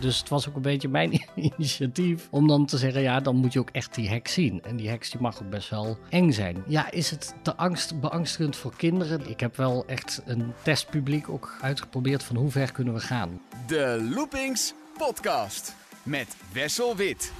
Dus 0.00 0.18
het 0.18 0.28
was 0.28 0.48
ook 0.48 0.56
een 0.56 0.62
beetje 0.62 0.88
mijn 0.88 1.22
initiatief 1.56 2.28
om 2.30 2.48
dan 2.48 2.66
te 2.66 2.78
zeggen, 2.78 3.00
ja, 3.02 3.20
dan 3.20 3.36
moet 3.36 3.52
je 3.52 3.58
ook 3.58 3.70
echt 3.70 3.94
die 3.94 4.08
heks 4.08 4.32
zien. 4.32 4.62
En 4.62 4.76
die 4.76 4.88
heks 4.88 5.10
die 5.10 5.20
mag 5.20 5.42
ook 5.42 5.50
best 5.50 5.70
wel 5.70 5.98
eng 6.08 6.32
zijn. 6.32 6.62
Ja, 6.66 6.90
is 6.90 7.10
het 7.10 7.34
te 7.42 7.56
angst, 7.56 8.00
beangstigend 8.00 8.56
voor 8.56 8.76
kinderen? 8.76 9.30
Ik 9.30 9.40
heb 9.40 9.56
wel 9.56 9.84
echt 9.86 10.22
een 10.24 10.52
testpubliek 10.62 11.28
ook 11.28 11.56
uitgeprobeerd 11.60 12.22
van 12.22 12.36
hoe 12.36 12.50
ver 12.50 12.72
kunnen 12.72 12.94
we 12.94 13.00
gaan. 13.00 13.40
De 13.66 14.08
Loopings 14.14 14.74
Podcast 14.98 15.74
met 16.02 16.36
Wessel 16.52 16.96
Wit. 16.96 17.32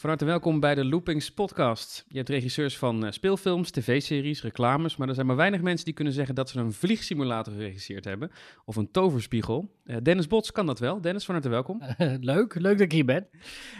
Van 0.00 0.08
harte 0.08 0.24
welkom 0.24 0.60
bij 0.60 0.74
de 0.74 0.84
Loopings 0.84 1.32
podcast. 1.32 2.04
Je 2.08 2.16
hebt 2.16 2.28
regisseurs 2.28 2.78
van 2.78 3.04
uh, 3.04 3.10
speelfilms, 3.10 3.70
tv-series, 3.70 4.42
reclames, 4.42 4.96
maar 4.96 5.08
er 5.08 5.14
zijn 5.14 5.26
maar 5.26 5.36
weinig 5.36 5.60
mensen 5.60 5.84
die 5.84 5.94
kunnen 5.94 6.12
zeggen 6.12 6.34
dat 6.34 6.48
ze 6.48 6.58
een 6.58 6.72
vliegsimulator 6.72 7.52
geregisseerd 7.52 8.04
hebben 8.04 8.30
of 8.64 8.76
een 8.76 8.90
toverspiegel. 8.90 9.70
Uh, 9.84 9.96
Dennis 10.02 10.26
Bots 10.26 10.52
kan 10.52 10.66
dat 10.66 10.78
wel. 10.78 11.00
Dennis, 11.00 11.24
van 11.24 11.34
harte 11.34 11.48
welkom. 11.48 11.82
leuk, 12.20 12.54
leuk 12.54 12.72
dat 12.72 12.80
ik 12.80 12.92
hier 12.92 13.04
ben. 13.04 13.26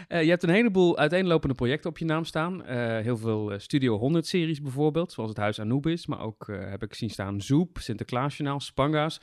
Uh, 0.09 0.23
je 0.23 0.29
hebt 0.29 0.43
een 0.43 0.49
heleboel 0.49 0.97
uiteenlopende 0.97 1.55
projecten 1.55 1.89
op 1.89 1.97
je 1.97 2.05
naam 2.05 2.25
staan. 2.25 2.65
heel 3.01 3.17
veel 3.17 3.53
Studio 3.57 3.97
100 3.97 4.27
series 4.27 4.61
bijvoorbeeld, 4.61 5.11
zoals 5.11 5.29
het 5.29 5.39
Huis 5.39 5.59
Anubis, 5.59 6.05
maar 6.05 6.21
ook 6.21 6.47
heb 6.47 6.83
ik 6.83 6.93
zien 6.93 7.09
staan 7.09 7.41
Zoep, 7.41 7.77
Sinterklaasjournaal, 7.79 8.59
Spanga's. 8.59 9.19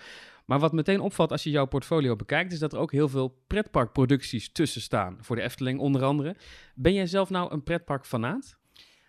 Maar 0.49 0.59
wat 0.59 0.73
meteen 0.73 1.01
opvalt 1.01 1.33
als 1.33 1.43
je 1.43 1.51
jouw 1.51 1.67
portfolio 1.67 2.17
bekijkt, 2.17 2.53
is 2.53 2.59
dat 2.59 2.73
er 2.73 2.79
ook 2.79 2.93
heel 2.93 3.09
veel 3.09 3.43
pretparkproducties 3.47 4.53
tussen 4.53 4.81
staan. 4.81 5.19
Voor 5.21 5.37
de 5.37 5.43
Efteling 5.43 5.81
onder 5.81 6.05
andere. 6.05 6.37
Ben 6.75 6.93
jij 6.93 7.07
zelf 7.07 7.31
nou 7.31 7.53
een 7.53 7.63
pretparkfanaat? 7.63 8.57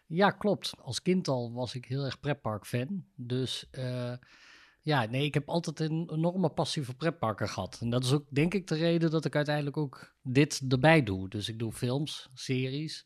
Ja, 0.05 0.31
klopt. 0.31 0.73
Als 0.81 1.01
kind 1.01 1.27
al 1.27 1.53
was 1.53 1.75
ik 1.75 1.85
heel 1.85 2.05
erg 2.05 2.19
pretpark-fan. 2.19 3.03
Dus 3.15 3.69
uh, 3.71 4.13
ja, 4.81 5.05
nee, 5.05 5.25
ik 5.25 5.33
heb 5.33 5.49
altijd 5.49 5.79
een 5.79 6.09
enorme 6.11 6.49
passie 6.49 6.83
voor 6.83 6.95
pretparken 6.95 7.49
gehad. 7.49 7.77
En 7.81 7.89
dat 7.89 8.03
is 8.03 8.13
ook, 8.13 8.25
denk 8.29 8.53
ik, 8.53 8.67
de 8.67 8.75
reden 8.75 9.11
dat 9.11 9.25
ik 9.25 9.35
uiteindelijk 9.35 9.77
ook 9.77 10.15
dit 10.23 10.61
erbij 10.69 11.03
doe. 11.03 11.29
Dus 11.29 11.49
ik 11.49 11.59
doe 11.59 11.71
films, 11.71 12.29
series. 12.33 13.05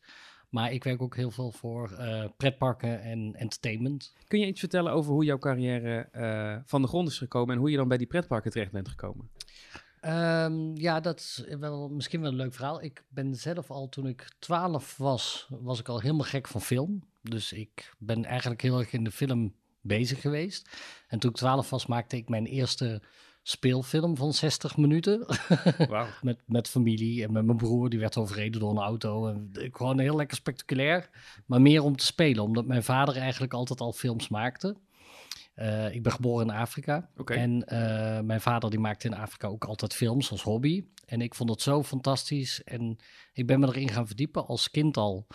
Maar 0.54 0.72
ik 0.72 0.84
werk 0.84 1.02
ook 1.02 1.16
heel 1.16 1.30
veel 1.30 1.50
voor 1.50 1.90
uh, 1.90 2.24
pretparken 2.36 3.02
en 3.02 3.34
entertainment. 3.34 4.12
Kun 4.26 4.38
je 4.38 4.46
iets 4.46 4.60
vertellen 4.60 4.92
over 4.92 5.12
hoe 5.12 5.24
jouw 5.24 5.38
carrière 5.38 6.08
uh, 6.16 6.56
van 6.64 6.82
de 6.82 6.88
grond 6.88 7.08
is 7.08 7.18
gekomen 7.18 7.54
en 7.54 7.60
hoe 7.60 7.70
je 7.70 7.76
dan 7.76 7.88
bij 7.88 7.98
die 7.98 8.06
pretparken 8.06 8.50
terecht 8.50 8.72
bent 8.72 8.88
gekomen? 8.88 9.30
Um, 10.04 10.76
ja, 10.76 11.00
dat 11.00 11.18
is 11.18 11.44
wel, 11.58 11.88
misschien 11.88 12.20
wel 12.20 12.30
een 12.30 12.36
leuk 12.36 12.54
verhaal. 12.54 12.82
Ik 12.82 13.04
ben 13.08 13.34
zelf 13.34 13.70
al 13.70 13.88
toen 13.88 14.06
ik 14.06 14.28
12 14.38 14.96
was, 14.96 15.48
was 15.50 15.80
ik 15.80 15.88
al 15.88 16.00
helemaal 16.00 16.26
gek 16.26 16.48
van 16.48 16.60
film. 16.60 17.02
Dus 17.22 17.52
ik 17.52 17.94
ben 17.98 18.24
eigenlijk 18.24 18.62
heel 18.62 18.78
erg 18.78 18.92
in 18.92 19.04
de 19.04 19.10
film 19.10 19.54
bezig 19.80 20.20
geweest. 20.20 20.68
En 21.08 21.18
toen 21.18 21.30
ik 21.30 21.36
12 21.36 21.70
was, 21.70 21.86
maakte 21.86 22.16
ik 22.16 22.28
mijn 22.28 22.46
eerste 22.46 23.02
speelfilm 23.46 24.16
van 24.16 24.32
60 24.32 24.76
minuten. 24.76 25.26
Wow. 25.88 26.06
met, 26.22 26.38
met 26.46 26.68
familie 26.68 27.24
en 27.24 27.32
met 27.32 27.44
mijn 27.44 27.56
broer. 27.56 27.90
Die 27.90 27.98
werd 27.98 28.16
overreden 28.16 28.60
door 28.60 28.70
een 28.70 28.82
auto. 28.82 29.28
En 29.28 29.50
gewoon 29.52 29.98
heel 29.98 30.16
lekker 30.16 30.36
spectaculair. 30.36 31.10
Maar 31.46 31.60
meer 31.60 31.82
om 31.82 31.96
te 31.96 32.04
spelen. 32.04 32.42
Omdat 32.42 32.66
mijn 32.66 32.82
vader 32.82 33.16
eigenlijk 33.16 33.52
altijd 33.52 33.80
al 33.80 33.92
films 33.92 34.28
maakte. 34.28 34.76
Uh, 35.56 35.94
ik 35.94 36.02
ben 36.02 36.12
geboren 36.12 36.48
in 36.48 36.54
Afrika. 36.54 37.10
Okay. 37.16 37.36
En 37.36 37.66
uh, 37.72 38.20
mijn 38.20 38.40
vader 38.40 38.70
die 38.70 38.78
maakte 38.78 39.06
in 39.06 39.14
Afrika 39.14 39.48
ook 39.48 39.64
altijd 39.64 39.94
films 39.94 40.30
als 40.30 40.42
hobby. 40.42 40.84
En 41.06 41.20
ik 41.20 41.34
vond 41.34 41.50
het 41.50 41.62
zo 41.62 41.82
fantastisch. 41.82 42.62
En 42.64 42.96
ik 43.32 43.46
ben 43.46 43.60
me 43.60 43.66
erin 43.66 43.88
gaan 43.88 44.06
verdiepen 44.06 44.46
als 44.46 44.70
kind 44.70 44.96
al. 44.96 45.26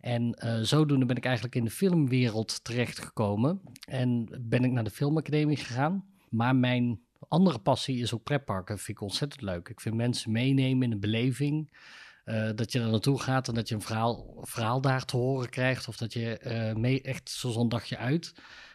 En 0.00 0.38
uh, 0.44 0.58
zodoende 0.60 1.06
ben 1.06 1.16
ik 1.16 1.24
eigenlijk 1.24 1.54
in 1.54 1.64
de 1.64 1.70
filmwereld 1.70 2.64
terechtgekomen. 2.64 3.60
En 3.88 4.38
ben 4.40 4.64
ik 4.64 4.72
naar 4.72 4.84
de 4.84 4.90
filmacademie 4.90 5.56
gegaan. 5.56 6.04
Maar 6.28 6.56
mijn 6.56 7.00
andere 7.28 7.58
passie 7.58 8.02
is 8.02 8.14
ook 8.14 8.22
pretparken. 8.22 8.74
Dat 8.74 8.84
vind 8.84 8.98
ik 8.98 9.02
ontzettend 9.02 9.42
leuk. 9.42 9.68
Ik 9.68 9.80
vind 9.80 9.94
mensen 9.94 10.32
meenemen 10.32 10.82
in 10.82 10.92
een 10.92 11.00
beleving. 11.00 11.76
Uh, 12.24 12.50
dat 12.54 12.72
je 12.72 12.80
er 12.80 12.90
naartoe 12.90 13.20
gaat 13.20 13.48
en 13.48 13.54
dat 13.54 13.68
je 13.68 13.74
een 13.74 13.82
verhaal, 13.82 14.38
verhaal 14.42 14.80
daar 14.80 15.04
te 15.04 15.16
horen 15.16 15.48
krijgt. 15.48 15.88
Of 15.88 15.96
dat 15.96 16.12
je 16.12 16.40
uh, 16.42 16.80
mee 16.80 17.02
echt 17.02 17.30
zo'n 17.30 17.68
dagje 17.68 17.96
uit. 17.96 18.34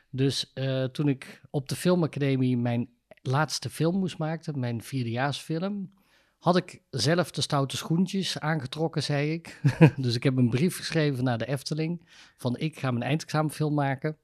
Dus 0.09 0.51
uh, 0.53 0.83
toen 0.83 1.07
ik 1.07 1.41
op 1.49 1.69
de 1.69 1.75
filmacademie 1.75 2.57
mijn 2.57 2.89
laatste 3.21 3.69
film 3.69 3.99
moest 3.99 4.17
maken, 4.17 4.59
mijn 4.59 4.81
vierdejaarsfilm, 4.81 5.93
had 6.37 6.55
ik 6.55 6.81
zelf 6.89 7.31
de 7.31 7.41
stoute 7.41 7.77
schoentjes 7.77 8.39
aangetrokken, 8.39 9.03
zei 9.03 9.31
ik. 9.31 9.61
dus 9.97 10.15
ik 10.15 10.23
heb 10.23 10.37
een 10.37 10.49
brief 10.49 10.77
geschreven 10.77 11.23
naar 11.23 11.37
de 11.37 11.47
Efteling 11.47 12.09
van 12.37 12.57
ik 12.57 12.79
ga 12.79 12.91
mijn 12.91 13.03
eindexamenfilm 13.03 13.73
maken. 13.73 14.17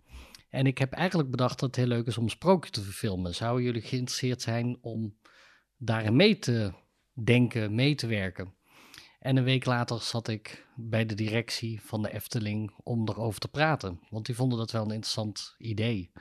En 0.50 0.66
ik 0.66 0.78
heb 0.78 0.94
eigenlijk 0.94 1.32
bedacht 1.32 1.60
dat 1.60 1.70
het 1.70 1.76
heel 1.76 1.96
leuk 1.96 2.08
is 2.08 2.18
om 2.18 2.24
een 2.24 2.30
sprookje 2.30 2.72
te 2.72 2.82
verfilmen. 2.82 3.36
Zouden 3.36 3.64
jullie 3.64 3.82
geïnteresseerd 3.82 4.42
zijn 4.42 4.78
om 4.82 5.18
daarin 5.78 6.16
mee 6.16 6.40
te 6.40 6.74
denken, 7.14 7.76
mee 7.76 7.96
te 7.96 8.08
werken? 8.08 8.54
En 9.20 9.38
een 9.38 9.44
week 9.44 9.66
later 9.66 10.02
zat 10.02 10.28
ik 10.28 10.68
bij 10.76 11.06
de 11.06 11.16
directie 11.16 11.82
van 11.82 12.02
de 12.02 12.14
Efteling 12.14 12.74
om 12.84 13.10
erover 13.10 13.40
te 13.40 13.48
praten. 13.48 14.00
Want 14.10 14.26
die 14.26 14.36
vonden 14.36 14.58
dat 14.58 14.72
wel 14.72 14.84
een 14.84 14.92
interessant 14.92 15.56
idee. 15.58 16.12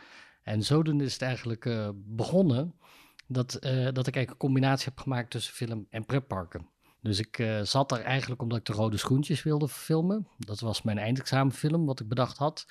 En 0.42 0.62
zodoende 0.62 1.04
is 1.04 1.12
het 1.12 1.22
eigenlijk 1.22 1.64
uh, 1.64 1.88
begonnen 1.94 2.74
dat, 3.26 3.54
uh, 3.54 3.84
dat 3.84 4.06
ik 4.06 4.14
eigenlijk 4.14 4.30
een 4.30 4.36
combinatie 4.36 4.84
heb 4.84 4.98
gemaakt 4.98 5.30
tussen 5.30 5.54
film 5.54 5.86
en 5.90 6.06
pretparken. 6.06 6.68
Dus 7.00 7.18
ik 7.18 7.38
uh, 7.38 7.60
zat 7.62 7.88
daar 7.88 8.00
eigenlijk 8.00 8.42
omdat 8.42 8.58
ik 8.58 8.64
de 8.64 8.72
rode 8.72 8.96
schoentjes 8.96 9.42
wilde 9.42 9.68
verfilmen. 9.68 10.28
Dat 10.38 10.60
was 10.60 10.82
mijn 10.82 10.98
eindexamenfilm 10.98 11.86
wat 11.86 12.00
ik 12.00 12.08
bedacht 12.08 12.38
had. 12.38 12.66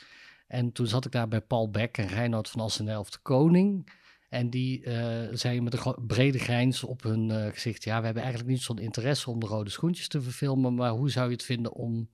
En 0.47 0.71
toen 0.71 0.87
zat 0.87 1.05
ik 1.05 1.11
daar 1.11 1.27
bij 1.27 1.41
Paul 1.41 1.69
Beck 1.69 1.97
en 1.97 2.07
Reinoud 2.07 2.49
van 2.49 2.61
Assenelf 2.61 3.09
de 3.09 3.19
Koning. 3.21 3.91
En 4.29 4.49
die 4.49 4.81
uh, 4.81 4.93
zeiden 5.31 5.63
met 5.63 5.85
een 5.85 5.95
brede 6.07 6.39
grijns 6.39 6.83
op 6.83 7.03
hun 7.03 7.29
uh, 7.29 7.45
gezicht: 7.51 7.83
Ja, 7.83 7.99
we 7.99 8.05
hebben 8.05 8.23
eigenlijk 8.23 8.53
niet 8.53 8.61
zo'n 8.61 8.79
interesse 8.79 9.29
om 9.29 9.39
de 9.39 9.45
rode 9.45 9.69
schoentjes 9.69 10.07
te 10.07 10.21
verfilmen. 10.21 10.75
Maar 10.75 10.91
hoe 10.91 11.09
zou 11.09 11.25
je 11.25 11.33
het 11.33 11.43
vinden 11.43 11.73
om 11.73 12.09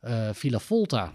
uh, 0.00 0.28
Villa 0.32 0.58
Volta 0.58 1.12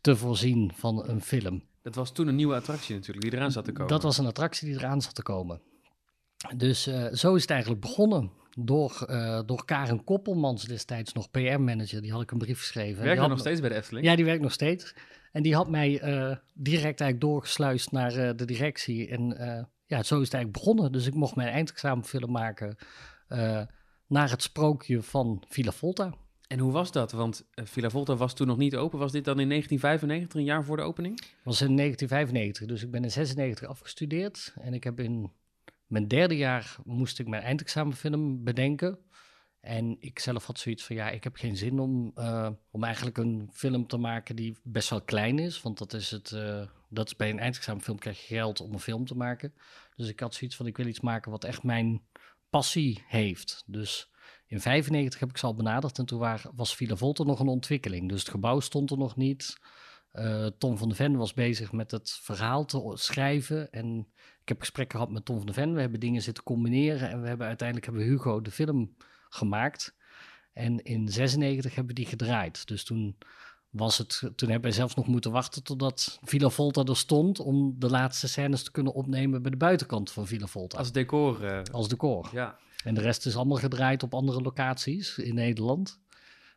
te 0.00 0.16
voorzien 0.16 0.72
van 0.74 1.08
een 1.08 1.20
film? 1.20 1.62
Dat 1.82 1.94
was 1.94 2.12
toen 2.12 2.28
een 2.28 2.34
nieuwe 2.34 2.54
attractie 2.54 2.94
natuurlijk, 2.94 3.24
die 3.24 3.34
eraan 3.34 3.52
zat 3.52 3.64
te 3.64 3.72
komen. 3.72 3.88
Dat 3.88 4.02
was 4.02 4.18
een 4.18 4.26
attractie 4.26 4.68
die 4.68 4.76
eraan 4.76 5.02
zat 5.02 5.14
te 5.14 5.22
komen. 5.22 5.60
Dus 6.56 6.82
zo 7.12 7.34
is 7.34 7.40
het 7.40 7.50
eigenlijk 7.50 7.80
begonnen. 7.80 8.30
Door, 8.58 9.04
door 9.46 9.64
Karen 9.64 10.04
Koppelmans, 10.04 10.64
destijds 10.64 11.12
nog 11.12 11.30
PR-manager, 11.30 12.02
die 12.02 12.12
had 12.12 12.22
ik 12.22 12.30
een 12.30 12.38
brief 12.38 12.58
geschreven. 12.58 13.04
Werkt 13.04 13.28
nog 13.28 13.38
steeds 13.38 13.60
bij 13.60 13.68
de 13.68 13.74
Efteling? 13.74 14.06
Ja, 14.06 14.16
die 14.16 14.24
werkt 14.24 14.42
nog 14.42 14.52
steeds. 14.52 14.94
En 15.32 15.42
die 15.42 15.54
had 15.54 15.70
mij 15.70 15.90
uh, 15.90 16.36
direct 16.54 17.00
eigenlijk 17.00 17.20
doorgesluist 17.20 17.90
naar 17.90 18.16
uh, 18.16 18.30
de 18.36 18.44
directie. 18.44 19.08
En 19.08 19.42
uh, 19.42 19.64
ja, 19.86 20.02
zo 20.02 20.20
is 20.20 20.24
het 20.24 20.34
eigenlijk 20.34 20.52
begonnen. 20.52 20.92
Dus 20.92 21.06
ik 21.06 21.14
mocht 21.14 21.36
mijn 21.36 21.48
eindexamenfilm 21.48 22.30
maken 22.30 22.76
naar 24.06 24.30
het 24.30 24.42
sprookje 24.42 25.02
van 25.02 25.42
Villa 25.48 25.72
Volta. 25.72 26.14
En 26.46 26.58
hoe 26.58 26.72
was 26.72 26.92
dat? 26.92 27.12
Want 27.12 27.44
Villa 27.54 27.90
Volta 27.90 28.16
was 28.16 28.34
toen 28.34 28.46
nog 28.46 28.56
niet 28.56 28.76
open. 28.76 28.98
Was 28.98 29.12
dit 29.12 29.24
dan 29.24 29.40
in 29.40 29.48
1995, 29.48 30.40
een 30.40 30.46
jaar 30.46 30.64
voor 30.64 30.76
de 30.76 30.82
opening? 30.82 31.20
was 31.42 31.60
in 31.60 31.76
1995. 31.76 32.66
Dus 32.66 32.82
ik 32.82 32.90
ben 32.90 33.02
in 33.02 33.10
96 33.10 33.68
afgestudeerd. 33.68 34.54
En 34.60 34.74
ik 34.74 34.84
heb 34.84 35.00
in 35.00 35.30
mijn 35.86 36.08
derde 36.08 36.36
jaar 36.36 36.76
moest 36.84 37.18
ik 37.18 37.28
mijn 37.28 37.42
eindexamenfilm 37.42 38.44
bedenken. 38.44 38.98
En 39.62 39.96
ik 40.00 40.18
zelf 40.18 40.46
had 40.46 40.58
zoiets 40.58 40.84
van, 40.84 40.96
ja, 40.96 41.10
ik 41.10 41.24
heb 41.24 41.36
geen 41.36 41.56
zin 41.56 41.78
om, 41.78 42.12
uh, 42.18 42.48
om 42.70 42.84
eigenlijk 42.84 43.18
een 43.18 43.48
film 43.52 43.86
te 43.86 43.96
maken 43.96 44.36
die 44.36 44.56
best 44.62 44.90
wel 44.90 45.02
klein 45.02 45.38
is. 45.38 45.62
Want 45.62 45.78
dat 45.78 45.92
is 45.92 46.10
het, 46.10 46.30
uh, 46.30 46.62
dat 46.88 47.06
is 47.06 47.16
bij 47.16 47.30
een 47.30 47.38
eindexamenfilm 47.38 47.98
krijg 47.98 48.20
je 48.20 48.34
geld 48.34 48.60
om 48.60 48.72
een 48.72 48.80
film 48.80 49.06
te 49.06 49.16
maken. 49.16 49.54
Dus 49.96 50.08
ik 50.08 50.20
had 50.20 50.34
zoiets 50.34 50.56
van, 50.56 50.66
ik 50.66 50.76
wil 50.76 50.86
iets 50.86 51.00
maken 51.00 51.30
wat 51.30 51.44
echt 51.44 51.62
mijn 51.62 52.02
passie 52.50 53.04
heeft. 53.06 53.62
Dus 53.66 54.10
in 54.46 54.60
95 54.60 55.20
heb 55.20 55.28
ik 55.28 55.36
ze 55.36 55.46
al 55.46 55.54
benaderd 55.54 55.98
en 55.98 56.06
toen 56.06 56.38
was 56.54 56.76
Villa 56.76 56.96
Volta 56.96 57.24
nog 57.24 57.40
een 57.40 57.48
ontwikkeling. 57.48 58.08
Dus 58.08 58.20
het 58.20 58.30
gebouw 58.30 58.60
stond 58.60 58.90
er 58.90 58.98
nog 58.98 59.16
niet. 59.16 59.58
Uh, 60.12 60.46
Tom 60.46 60.78
van 60.78 60.88
de 60.88 60.94
Ven 60.94 61.16
was 61.16 61.34
bezig 61.34 61.72
met 61.72 61.90
het 61.90 62.10
verhaal 62.10 62.64
te 62.64 62.92
schrijven. 62.94 63.72
En 63.72 64.08
ik 64.40 64.48
heb 64.48 64.60
gesprekken 64.60 64.98
gehad 64.98 65.12
met 65.12 65.24
Tom 65.24 65.36
van 65.36 65.46
de 65.46 65.52
Ven. 65.52 65.74
We 65.74 65.80
hebben 65.80 66.00
dingen 66.00 66.22
zitten 66.22 66.44
combineren 66.44 67.10
en 67.10 67.20
we 67.22 67.28
hebben 67.28 67.46
uiteindelijk 67.46 67.86
hebben 67.86 68.04
Hugo 68.04 68.40
de 68.40 68.50
film 68.50 68.96
gemaakt. 69.34 69.94
En 70.52 70.82
in 70.82 71.08
96 71.08 71.74
hebben 71.74 71.94
we 71.94 72.00
die 72.00 72.10
gedraaid. 72.10 72.66
Dus 72.66 72.84
toen 72.84 73.16
was 73.70 73.98
het, 73.98 74.18
toen 74.18 74.50
hebben 74.50 74.60
wij 74.60 74.72
zelfs 74.72 74.94
nog 74.94 75.06
moeten 75.06 75.30
wachten 75.30 75.62
totdat 75.62 76.18
Villa 76.22 76.48
Volta 76.48 76.82
er 76.82 76.96
stond 76.96 77.40
om 77.40 77.74
de 77.78 77.90
laatste 77.90 78.28
scènes 78.28 78.62
te 78.62 78.70
kunnen 78.70 78.92
opnemen 78.92 79.42
bij 79.42 79.50
de 79.50 79.56
buitenkant 79.56 80.10
van 80.10 80.26
Villa 80.26 80.46
Volta. 80.46 80.78
Als 80.78 80.92
decor. 80.92 81.44
Uh... 81.44 81.62
Als 81.72 81.88
decor. 81.88 82.28
Ja. 82.32 82.58
En 82.84 82.94
de 82.94 83.00
rest 83.00 83.26
is 83.26 83.36
allemaal 83.36 83.56
gedraaid 83.56 84.02
op 84.02 84.14
andere 84.14 84.40
locaties 84.40 85.18
in 85.18 85.34
Nederland. 85.34 86.00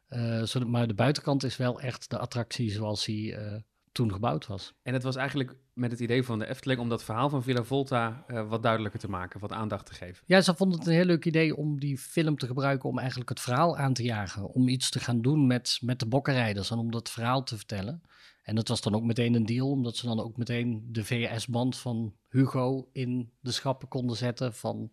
Uh, 0.10 0.56
maar 0.56 0.88
de 0.88 0.94
buitenkant 0.94 1.44
is 1.44 1.58
wel 1.58 1.80
echt 1.80 2.10
de 2.10 2.18
attractie 2.18 2.72
zoals 2.72 3.06
hij 3.06 3.16
uh, 3.16 3.56
toen 3.96 4.12
gebouwd 4.12 4.48
was. 4.48 4.74
En 4.84 4.94
het 4.94 5.04
was 5.04 5.16
eigenlijk 5.16 5.56
met 5.74 5.92
het 5.92 6.00
idee 6.00 6.24
van 6.24 6.40
de 6.40 6.48
Efteling 6.48 6.80
om 6.80 6.90
dat 6.90 7.04
verhaal 7.04 7.30
van 7.30 7.44
Villa 7.44 7.64
Volta 7.64 8.24
eh, 8.28 8.50
wat 8.50 8.64
duidelijker 8.64 9.00
te 9.00 9.10
maken, 9.10 9.40
wat 9.40 9.52
aandacht 9.52 9.86
te 9.86 9.94
geven. 9.94 10.24
Ja, 10.26 10.42
ze 10.42 10.56
vonden 10.56 10.80
het 10.80 10.88
een 10.88 10.94
heel 10.94 11.06
leuk 11.06 11.26
idee 11.26 11.56
om 11.56 11.80
die 11.80 11.98
film 11.98 12.38
te 12.38 12.48
gebruiken 12.48 12.90
om 12.90 13.00
eigenlijk 13.00 13.30
het 13.30 13.40
verhaal 13.40 13.78
aan 13.78 13.94
te 13.94 14.04
jagen. 14.04 14.48
Om 14.48 14.68
iets 14.68 14.90
te 14.90 15.00
gaan 15.00 15.22
doen 15.22 15.48
met, 15.48 15.78
met 15.82 16.00
de 16.00 16.06
bokkenrijders 16.06 16.72
en 16.72 16.78
om 16.78 16.92
dat 16.92 17.10
verhaal 17.10 17.44
te 17.44 17.58
vertellen. 17.58 18.02
En 18.44 18.56
dat 18.56 18.68
was 18.68 18.82
dan 18.82 18.96
ook 18.96 19.04
meteen 19.04 19.34
een 19.34 19.46
deal, 19.46 19.70
omdat 19.70 19.96
ze 19.96 20.06
dan 20.06 20.20
ook 20.20 20.38
meteen 20.38 20.88
de 20.92 21.06
VS-band 21.06 21.78
van 21.78 22.16
Hugo 22.30 22.90
in 22.92 23.32
de 23.40 23.52
schappen 23.52 23.88
konden 23.88 24.18
zetten 24.18 24.54
van, 24.54 24.92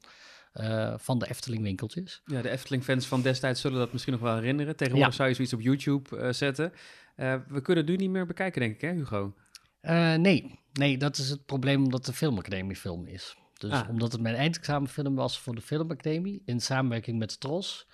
uh, 0.55 0.95
van 0.97 1.19
de 1.19 1.29
Efteling 1.29 1.63
winkeltjes. 1.63 2.23
Ja, 2.25 2.43
de 2.43 2.51
Efteling-fans 2.51 3.07
van 3.07 3.23
destijds 3.23 3.61
zullen 3.61 3.79
dat 3.79 3.93
misschien 3.93 4.13
nog 4.13 4.23
wel 4.23 4.35
herinneren. 4.35 4.77
Tegenwoordig 4.77 5.11
ja. 5.11 5.17
zou 5.17 5.29
je 5.29 5.35
zoiets 5.35 5.55
op 5.55 5.61
YouTube 5.61 6.17
uh, 6.17 6.33
zetten. 6.33 6.73
Uh, 7.17 7.35
we 7.49 7.61
kunnen 7.61 7.85
het 7.85 7.93
nu 7.93 7.99
niet 7.99 8.11
meer 8.11 8.27
bekijken, 8.27 8.61
denk 8.61 8.75
ik, 8.75 8.81
hè, 8.81 8.93
Hugo? 8.93 9.35
Uh, 9.83 10.15
nee. 10.15 10.59
nee, 10.73 10.99
dat 10.99 11.19
is 11.19 11.29
het 11.29 11.47
probleem 11.47 11.83
omdat 11.83 12.05
de 12.05 12.13
filmacademie 12.13 12.77
film 12.77 13.07
is. 13.07 13.37
Dus 13.59 13.73
ah. 13.73 13.89
omdat 13.89 14.13
het 14.13 14.21
mijn 14.21 14.35
eindexamenfilm 14.35 15.15
was 15.15 15.39
voor 15.39 15.55
de 15.55 15.61
filmacademie 15.61 16.43
in 16.45 16.61
samenwerking 16.61 17.19
met 17.19 17.31
de 17.31 17.39
Tros. 17.39 17.87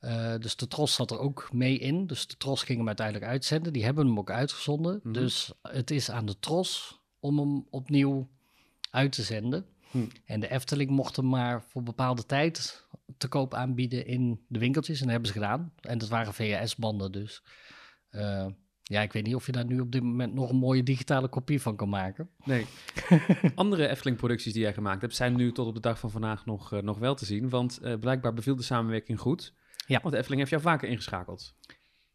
Uh, 0.00 0.34
dus 0.38 0.56
de 0.56 0.68
Tros 0.68 0.94
zat 0.94 1.10
er 1.10 1.18
ook 1.18 1.48
mee 1.52 1.78
in. 1.78 2.06
Dus 2.06 2.26
de 2.26 2.36
Tros 2.36 2.62
ging 2.62 2.78
hem 2.78 2.86
uiteindelijk 2.86 3.26
uitzenden. 3.26 3.72
Die 3.72 3.84
hebben 3.84 4.06
hem 4.06 4.18
ook 4.18 4.30
uitgezonden. 4.30 4.94
Mm 4.94 5.00
-hmm. 5.02 5.12
Dus 5.12 5.52
het 5.62 5.90
is 5.90 6.10
aan 6.10 6.26
de 6.26 6.38
Tros 6.38 7.00
om 7.20 7.38
hem 7.38 7.66
opnieuw 7.70 8.28
uit 8.90 9.12
te 9.12 9.22
zenden. 9.22 9.66
Hm. 9.90 10.04
En 10.24 10.40
de 10.40 10.50
Efteling 10.50 10.90
mocht 10.90 11.16
hem 11.16 11.28
maar 11.28 11.62
voor 11.62 11.82
bepaalde 11.82 12.26
tijd 12.26 12.86
te 13.18 13.28
koop 13.28 13.54
aanbieden 13.54 14.06
in 14.06 14.44
de 14.48 14.58
winkeltjes. 14.58 14.96
En 14.96 15.02
dat 15.02 15.12
hebben 15.12 15.32
ze 15.32 15.38
gedaan. 15.38 15.72
En 15.80 15.98
dat 15.98 16.08
waren 16.08 16.34
VHS-banden 16.34 17.12
dus. 17.12 17.42
Uh, 18.12 18.46
ja, 18.82 19.00
ik 19.00 19.12
weet 19.12 19.26
niet 19.26 19.34
of 19.34 19.46
je 19.46 19.52
daar 19.52 19.64
nu 19.64 19.80
op 19.80 19.92
dit 19.92 20.02
moment 20.02 20.34
nog 20.34 20.50
een 20.50 20.56
mooie 20.56 20.82
digitale 20.82 21.28
kopie 21.28 21.62
van 21.62 21.76
kan 21.76 21.88
maken. 21.88 22.30
Nee. 22.44 22.66
Andere 23.54 23.88
Efteling-producties 23.88 24.52
die 24.52 24.62
jij 24.62 24.74
gemaakt 24.74 25.00
hebt, 25.00 25.16
zijn 25.16 25.36
nu 25.36 25.52
tot 25.52 25.66
op 25.66 25.74
de 25.74 25.80
dag 25.80 25.98
van 25.98 26.10
vandaag 26.10 26.46
nog, 26.46 26.72
uh, 26.72 26.80
nog 26.80 26.98
wel 26.98 27.14
te 27.14 27.24
zien. 27.24 27.48
Want 27.48 27.78
uh, 27.82 27.98
blijkbaar 27.98 28.34
beviel 28.34 28.56
de 28.56 28.62
samenwerking 28.62 29.20
goed. 29.20 29.54
Ja. 29.86 29.98
Want 30.00 30.10
de 30.10 30.16
Efteling 30.16 30.40
heeft 30.40 30.50
jou 30.50 30.62
vaker 30.62 30.88
ingeschakeld. 30.88 31.54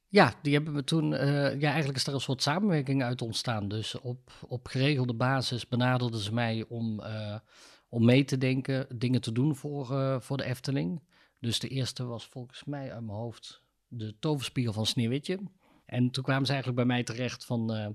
Ja, 0.07 0.33
die 0.41 0.53
hebben 0.53 0.73
we 0.73 0.83
toen. 0.83 1.11
Uh, 1.11 1.59
ja, 1.59 1.67
eigenlijk 1.67 1.97
is 1.97 2.07
er 2.07 2.13
een 2.13 2.19
soort 2.19 2.41
samenwerking 2.41 3.03
uit 3.03 3.21
ontstaan. 3.21 3.67
Dus 3.67 3.99
op, 3.99 4.31
op 4.47 4.67
geregelde 4.67 5.13
basis 5.13 5.67
benaderden 5.67 6.19
ze 6.19 6.33
mij 6.33 6.65
om, 6.67 7.01
om 7.89 8.05
mee 8.05 8.23
te 8.23 8.37
denken, 8.37 8.87
dingen 8.97 9.21
te 9.21 9.31
doen 9.31 9.55
voor, 9.55 10.17
voor 10.21 10.37
de 10.37 10.43
Efteling. 10.43 11.01
Dus 11.39 11.59
de 11.59 11.67
eerste 11.67 12.05
was 12.05 12.27
volgens 12.27 12.63
mij 12.63 12.93
uit 12.93 13.05
mijn 13.05 13.17
hoofd 13.17 13.61
de 13.87 14.15
toverspiegel 14.19 14.73
van 14.73 14.85
Sneeuwwitje. 14.85 15.39
En 15.87 16.11
toen 16.11 16.23
kwamen 16.23 16.45
ze 16.45 16.51
eigenlijk 16.51 16.87
bij 16.87 16.95
mij 16.95 17.03
terecht 17.03 17.45
van, 17.45 17.75
uh, 17.75 17.87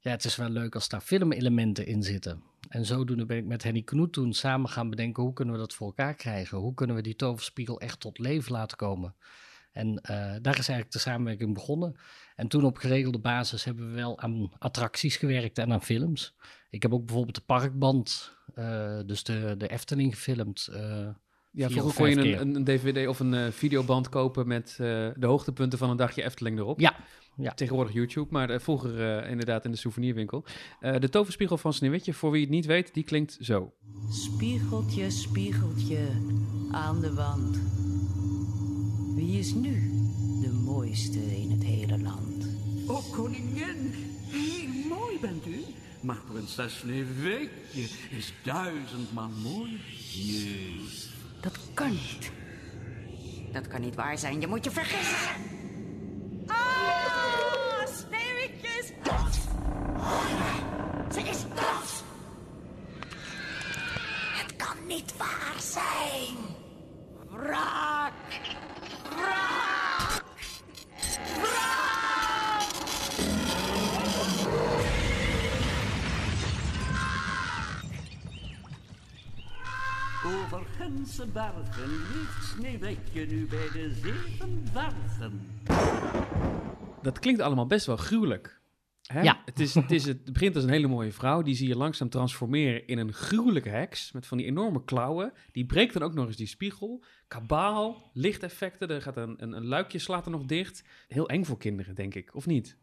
ja, 0.00 0.10
het 0.10 0.24
is 0.24 0.36
wel 0.36 0.48
leuk 0.48 0.74
als 0.74 0.88
daar 0.88 1.00
filmelementen 1.00 1.86
in 1.86 2.02
zitten. 2.02 2.42
En 2.68 2.84
zodoende 2.84 3.26
ben 3.26 3.36
ik 3.36 3.44
met 3.44 3.62
Henny 3.62 3.82
Knoet 3.82 4.12
toen 4.12 4.32
samen 4.32 4.68
gaan 4.70 4.90
bedenken, 4.90 5.22
hoe 5.22 5.32
kunnen 5.32 5.54
we 5.54 5.60
dat 5.60 5.74
voor 5.74 5.86
elkaar 5.86 6.14
krijgen? 6.14 6.58
Hoe 6.58 6.74
kunnen 6.74 6.96
we 6.96 7.02
die 7.02 7.16
toverspiegel 7.16 7.80
echt 7.80 8.00
tot 8.00 8.18
leven 8.18 8.52
laten 8.52 8.76
komen? 8.76 9.14
En 9.72 9.88
uh, 9.88 10.16
daar 10.18 10.58
is 10.58 10.68
eigenlijk 10.68 10.92
de 10.92 10.98
samenwerking 10.98 11.54
begonnen. 11.54 11.96
En 12.34 12.48
toen 12.48 12.64
op 12.64 12.76
geregelde 12.76 13.18
basis 13.18 13.64
hebben 13.64 13.88
we 13.88 13.94
wel 13.94 14.20
aan 14.20 14.52
attracties 14.58 15.16
gewerkt 15.16 15.58
en 15.58 15.72
aan 15.72 15.82
films. 15.82 16.34
Ik 16.70 16.82
heb 16.82 16.92
ook 16.92 17.04
bijvoorbeeld 17.04 17.36
de 17.36 17.42
parkband, 17.46 18.36
uh, 18.54 19.00
dus 19.06 19.22
de, 19.22 19.54
de 19.58 19.68
Efteling 19.68 20.14
gefilmd. 20.14 20.68
Ja, 21.56 21.70
vroeger 21.70 21.94
kon 21.94 22.24
je 22.24 22.36
een, 22.36 22.64
DVD 22.64 23.06
of 23.06 23.20
een 23.20 23.32
uh, 23.32 23.46
videoband 23.50 24.08
kopen 24.08 24.48
met 24.48 24.70
uh, 24.70 24.86
de 25.16 25.26
hoogtepunten 25.26 25.78
van 25.78 25.90
een 25.90 25.96
dagje 25.96 26.22
Efteling 26.22 26.58
erop. 26.58 26.80
Ja. 26.80 26.96
ja. 27.36 27.54
Tegenwoordig 27.54 27.94
YouTube, 27.94 28.26
maar 28.30 28.50
uh, 28.50 28.58
vroeger 28.58 29.26
inderdaad 29.26 29.64
in 29.64 29.70
de 29.70 29.76
souvenirwinkel. 29.76 30.44
de 30.80 31.08
toverspiegel 31.08 31.58
van 31.58 31.72
Sneeuwwitje, 31.72 32.12
voor 32.12 32.30
wie 32.30 32.40
het 32.40 32.50
niet 32.50 32.66
weet, 32.66 32.94
die 32.94 33.04
klinkt 33.04 33.38
zo. 33.40 33.72
Spiegeltje, 34.10 35.10
spiegeltje 35.10 35.98
aan 36.70 37.00
de 37.00 37.14
wand. 37.14 37.58
Wie 39.14 39.38
is 39.38 39.54
nu 39.54 39.90
de 40.42 40.52
mooiste 40.64 41.36
in 41.36 41.50
het 41.50 41.64
hele 41.64 41.98
land? 41.98 42.46
Oh, 42.86 43.12
koningin, 43.12 43.92
heel 44.28 44.88
mooi 44.88 45.18
bent 45.20 45.46
u. 45.46 45.60
Maar 46.00 46.20
prinses 46.32 46.78
Sneeuwwitje 46.78 47.88
is 48.10 48.32
duizendmaal 48.42 49.30
mooi. 49.42 49.80
Jezus. 50.12 51.15
Dat 51.46 51.58
kan 51.74 51.90
niet. 51.90 52.30
Dat 53.52 53.68
kan 53.68 53.80
niet 53.80 53.94
waar 53.94 54.18
zijn. 54.18 54.40
Je 54.40 54.46
moet 54.46 54.64
je 54.64 54.70
vergissen. 54.70 55.30
Leeft 81.36 82.44
Sneeuwwitje 82.44 83.26
nu 83.26 83.46
bij 83.46 83.68
de 83.72 83.94
zeven 84.02 84.64
dwergen. 84.64 85.48
Dat 87.02 87.18
klinkt 87.18 87.40
allemaal 87.40 87.66
best 87.66 87.86
wel 87.86 87.96
gruwelijk. 87.96 88.60
Hè? 89.06 89.20
Ja. 89.20 89.42
Het, 89.44 89.60
is, 89.60 89.74
het, 89.74 89.90
is, 89.90 90.04
het 90.04 90.32
begint 90.32 90.54
als 90.54 90.64
een 90.64 90.70
hele 90.70 90.86
mooie 90.86 91.12
vrouw. 91.12 91.42
Die 91.42 91.54
zie 91.54 91.68
je 91.68 91.76
langzaam 91.76 92.08
transformeren 92.08 92.86
in 92.86 92.98
een 92.98 93.12
gruwelijke 93.12 93.68
heks. 93.68 94.12
Met 94.12 94.26
van 94.26 94.38
die 94.38 94.46
enorme 94.46 94.84
klauwen. 94.84 95.32
Die 95.52 95.66
breekt 95.66 95.92
dan 95.92 96.02
ook 96.02 96.14
nog 96.14 96.26
eens 96.26 96.36
die 96.36 96.46
spiegel. 96.46 97.04
Kabaal, 97.28 98.10
lichteffecten. 98.12 98.88
Er 98.88 99.02
gaat 99.02 99.16
een, 99.16 99.34
een, 99.42 99.52
een 99.52 99.66
luikje 99.66 99.98
slaat 99.98 100.24
er 100.24 100.30
nog 100.30 100.44
dicht. 100.44 100.84
Heel 101.08 101.28
eng 101.28 101.44
voor 101.44 101.58
kinderen, 101.58 101.94
denk 101.94 102.14
ik. 102.14 102.34
Of 102.34 102.46
niet? 102.46 102.76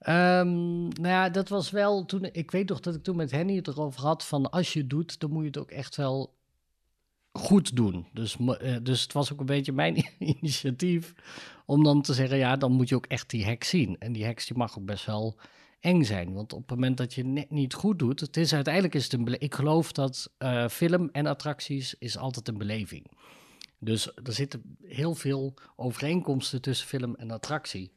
Um, 0.00 0.88
nou 0.88 1.08
ja, 1.08 1.30
dat 1.30 1.48
was 1.48 1.70
wel 1.70 2.04
toen. 2.04 2.28
Ik 2.32 2.50
weet 2.50 2.66
toch 2.66 2.80
dat 2.80 2.94
ik 2.94 3.02
toen 3.02 3.16
met 3.16 3.30
Henny 3.30 3.56
het 3.56 3.68
erover 3.68 4.00
had. 4.00 4.24
Van 4.24 4.50
als 4.50 4.72
je 4.72 4.80
het 4.80 4.90
doet, 4.90 5.20
dan 5.20 5.30
moet 5.30 5.42
je 5.42 5.46
het 5.46 5.58
ook 5.58 5.70
echt 5.70 5.96
wel 5.96 6.38
goed 7.32 7.76
doen. 7.76 8.06
Dus, 8.12 8.36
uh, 8.38 8.76
dus 8.82 9.02
het 9.02 9.12
was 9.12 9.32
ook 9.32 9.40
een 9.40 9.46
beetje 9.46 9.72
mijn 9.72 10.06
initiatief 10.18 11.14
om 11.66 11.84
dan 11.84 12.02
te 12.02 12.14
zeggen, 12.14 12.38
ja, 12.38 12.56
dan 12.56 12.72
moet 12.72 12.88
je 12.88 12.94
ook 12.94 13.06
echt 13.06 13.30
die 13.30 13.44
heks 13.44 13.68
zien. 13.68 13.96
En 13.98 14.12
die 14.12 14.24
heks 14.24 14.46
die 14.46 14.56
mag 14.56 14.78
ook 14.78 14.84
best 14.84 15.06
wel 15.06 15.38
eng 15.80 16.02
zijn, 16.02 16.32
want 16.32 16.52
op 16.52 16.60
het 16.60 16.70
moment 16.70 16.96
dat 16.96 17.14
je 17.14 17.24
net 17.24 17.50
niet 17.50 17.74
goed 17.74 17.98
doet, 17.98 18.20
het 18.20 18.36
is 18.36 18.54
uiteindelijk 18.54 18.94
is 18.94 19.04
het 19.04 19.12
een 19.12 19.40
ik 19.40 19.54
geloof 19.54 19.92
dat 19.92 20.30
uh, 20.38 20.68
film 20.68 21.08
en 21.12 21.26
attracties 21.26 21.94
is 21.98 22.16
altijd 22.16 22.48
een 22.48 22.58
beleving. 22.58 23.06
Dus 23.78 24.06
er 24.06 24.32
zitten 24.32 24.76
heel 24.82 25.14
veel 25.14 25.54
overeenkomsten 25.76 26.60
tussen 26.60 26.86
film 26.86 27.14
en 27.14 27.30
attractie. 27.30 27.92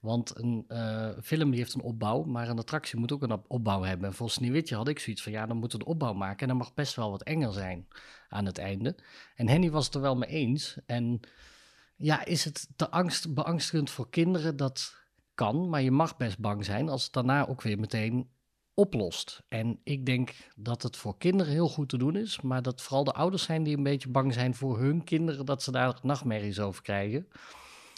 Want 0.00 0.38
een 0.38 0.64
uh, 0.68 1.10
film 1.22 1.50
die 1.50 1.58
heeft 1.58 1.74
een 1.74 1.80
opbouw, 1.80 2.22
maar 2.22 2.48
een 2.48 2.58
attractie 2.58 2.98
moet 2.98 3.12
ook 3.12 3.22
een 3.22 3.42
opbouw 3.48 3.82
hebben. 3.82 4.08
En 4.08 4.14
voor 4.14 4.30
Sneeuwwitje 4.30 4.76
had 4.76 4.88
ik 4.88 4.98
zoiets 4.98 5.22
van, 5.22 5.32
ja, 5.32 5.46
dan 5.46 5.56
moet 5.56 5.72
het 5.72 5.84
opbouw 5.84 6.12
maken. 6.12 6.40
En 6.40 6.48
dan 6.48 6.56
mag 6.56 6.74
best 6.74 6.94
wel 6.94 7.10
wat 7.10 7.22
enger 7.22 7.52
zijn 7.52 7.88
aan 8.28 8.46
het 8.46 8.58
einde. 8.58 8.96
En 9.34 9.48
Henny 9.48 9.70
was 9.70 9.86
het 9.86 9.94
er 9.94 10.00
wel 10.00 10.16
mee 10.16 10.28
eens. 10.28 10.78
En 10.86 11.20
ja, 11.96 12.24
is 12.24 12.44
het 12.44 12.68
te 12.76 12.90
angst, 12.90 13.34
beangstigend 13.34 13.90
voor 13.90 14.10
kinderen? 14.10 14.56
Dat 14.56 14.96
kan, 15.34 15.68
maar 15.68 15.82
je 15.82 15.90
mag 15.90 16.16
best 16.16 16.38
bang 16.38 16.64
zijn 16.64 16.88
als 16.88 17.04
het 17.04 17.12
daarna 17.12 17.46
ook 17.46 17.62
weer 17.62 17.78
meteen 17.78 18.30
oplost. 18.74 19.42
En 19.48 19.80
ik 19.84 20.06
denk 20.06 20.34
dat 20.56 20.82
het 20.82 20.96
voor 20.96 21.18
kinderen 21.18 21.52
heel 21.52 21.68
goed 21.68 21.88
te 21.88 21.98
doen 21.98 22.16
is, 22.16 22.40
maar 22.40 22.62
dat 22.62 22.82
vooral 22.82 23.04
de 23.04 23.12
ouders 23.12 23.42
zijn 23.42 23.62
die 23.62 23.76
een 23.76 23.82
beetje 23.82 24.08
bang 24.08 24.34
zijn 24.34 24.54
voor 24.54 24.78
hun 24.78 25.04
kinderen, 25.04 25.46
dat 25.46 25.62
ze 25.62 25.70
daar 25.70 25.98
nachtmerries 26.02 26.60
over 26.60 26.82
krijgen. 26.82 27.28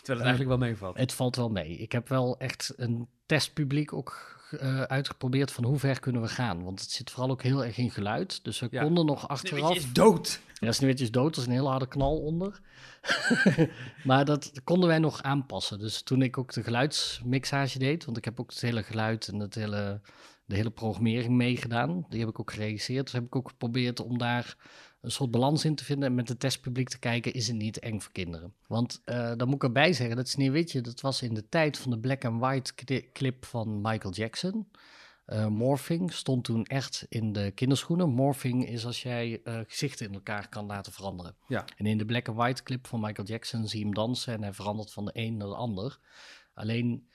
Terwijl 0.03 0.27
het 0.27 0.29
eigenlijk 0.29 0.61
wel 0.61 0.69
meevalt. 0.69 0.97
Het 0.97 1.13
valt 1.13 1.37
wel 1.37 1.49
mee. 1.49 1.77
Ik 1.77 1.93
heb 1.93 2.09
wel 2.09 2.39
echt 2.39 2.73
een 2.77 3.09
testpubliek 3.27 3.93
ook 3.93 4.39
uh, 4.53 4.83
uitgeprobeerd 4.83 5.53
van 5.53 5.65
hoe 5.65 5.79
ver 5.79 6.01
kunnen 6.01 6.23
we 6.23 6.29
gaan. 6.29 6.65
Want 6.65 6.81
het 6.81 6.91
zit 6.91 7.11
vooral 7.11 7.31
ook 7.31 7.43
heel 7.43 7.65
erg 7.65 7.79
in 7.79 7.91
geluid. 7.91 8.45
Dus 8.45 8.61
we 8.61 8.69
ja. 8.71 8.83
konden 8.83 9.07
nog 9.07 9.29
achteraf... 9.29 9.77
is 9.77 9.93
dood. 9.93 10.41
Ja, 10.55 10.73
Sneeuwwitje 10.73 11.05
is 11.05 11.11
dood. 11.11 11.35
Er 11.35 11.41
is 11.41 11.47
een 11.47 11.53
hele 11.53 11.69
harde 11.69 11.89
knal 11.89 12.19
onder. 12.19 12.61
maar 14.05 14.25
dat 14.25 14.53
konden 14.65 14.89
wij 14.89 14.99
nog 14.99 15.23
aanpassen. 15.23 15.79
Dus 15.79 16.03
toen 16.03 16.23
ik 16.23 16.39
ook 16.39 16.53
de 16.53 16.63
geluidsmixage 16.63 17.79
deed... 17.79 18.05
want 18.05 18.17
ik 18.17 18.25
heb 18.25 18.41
ook 18.41 18.51
het 18.51 18.61
hele 18.61 18.83
geluid 18.83 19.29
en 19.29 19.39
het 19.39 19.55
hele, 19.55 20.01
de 20.45 20.55
hele 20.55 20.71
programmering 20.71 21.37
meegedaan. 21.37 22.07
Die 22.09 22.21
heb 22.21 22.29
ik 22.29 22.41
ook 22.41 22.53
geregisseerd. 22.53 23.05
Dus 23.05 23.13
heb 23.13 23.25
ik 23.25 23.37
ook 23.37 23.49
geprobeerd 23.49 24.01
om 24.01 24.19
daar 24.19 24.57
een 25.01 25.11
soort 25.11 25.31
balans 25.31 25.65
in 25.65 25.75
te 25.75 25.85
vinden 25.85 26.09
en 26.09 26.15
met 26.15 26.29
het 26.29 26.41
testpubliek 26.41 26.89
te 26.89 26.99
kijken, 26.99 27.33
is 27.33 27.47
het 27.47 27.57
niet 27.57 27.79
eng 27.79 28.01
voor 28.01 28.13
kinderen. 28.13 28.55
Want 28.67 29.03
uh, 29.05 29.33
dan 29.37 29.47
moet 29.47 29.57
ik 29.57 29.63
erbij 29.63 29.93
zeggen, 29.93 30.17
dat 30.17 30.29
Sneeuwwitje, 30.29 30.81
dat 30.81 31.01
was 31.01 31.23
in 31.23 31.35
de 31.35 31.49
tijd 31.49 31.79
van 31.79 31.91
de 31.91 31.99
black 31.99 32.25
and 32.25 32.41
white 32.41 32.75
clip 33.13 33.45
van 33.45 33.81
Michael 33.81 34.13
Jackson. 34.13 34.69
Uh, 35.27 35.47
morphing 35.47 36.13
stond 36.13 36.45
toen 36.45 36.65
echt 36.65 37.07
in 37.09 37.33
de 37.33 37.51
kinderschoenen. 37.51 38.09
Morphing 38.09 38.69
is 38.69 38.87
als 38.87 39.03
jij 39.03 39.41
uh, 39.45 39.61
gezichten 39.67 40.07
in 40.07 40.15
elkaar 40.15 40.49
kan 40.49 40.67
laten 40.67 40.93
veranderen. 40.93 41.37
Ja. 41.49 41.65
En 41.77 41.87
in 41.87 41.99
de 41.99 42.05
black 42.05 42.29
and 42.29 42.37
white 42.37 42.63
clip 42.63 42.87
van 42.87 43.01
Michael 43.01 43.27
Jackson 43.29 43.69
zie 43.69 43.79
je 43.79 43.85
hem 43.85 43.95
dansen 43.95 44.33
en 44.35 44.43
hij 44.43 44.53
verandert 44.53 44.93
van 44.93 45.05
de 45.05 45.11
een 45.15 45.37
naar 45.37 45.49
de 45.49 45.55
ander. 45.55 45.99
Alleen 46.55 47.09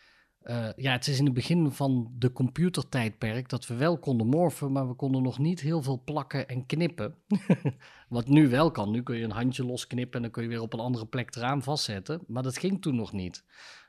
eh, 0.45 0.69
ja, 0.75 0.91
het 0.91 1.07
is 1.07 1.19
in 1.19 1.25
het 1.25 1.33
begin 1.33 1.71
van 1.71 2.11
de 2.17 2.31
computertijdperk 2.31 3.49
dat 3.49 3.67
we 3.67 3.75
wel 3.75 3.97
konden 3.97 4.27
morfen, 4.27 4.71
maar 4.71 4.87
we 4.87 4.93
konden 4.93 5.21
nog 5.21 5.39
niet 5.39 5.59
heel 5.59 5.81
veel 5.81 6.01
plakken 6.05 6.47
en 6.47 6.65
knippen. 6.65 7.15
Wat 8.09 8.27
nu 8.27 8.49
wel 8.49 8.71
kan. 8.71 8.91
Nu 8.91 9.03
kun 9.03 9.17
je 9.17 9.23
een 9.23 9.31
handje 9.31 9.65
losknippen 9.65 10.15
en 10.15 10.21
dan 10.21 10.31
kun 10.31 10.43
je 10.43 10.49
weer 10.49 10.61
op 10.61 10.73
een 10.73 10.79
andere 10.79 11.05
plek 11.05 11.35
eraan 11.35 11.63
vastzetten. 11.63 12.21
Maar 12.27 12.43
dat 12.43 12.57
ging 12.57 12.81
toen 12.81 12.95
nog 12.95 13.11
niet. 13.11 13.43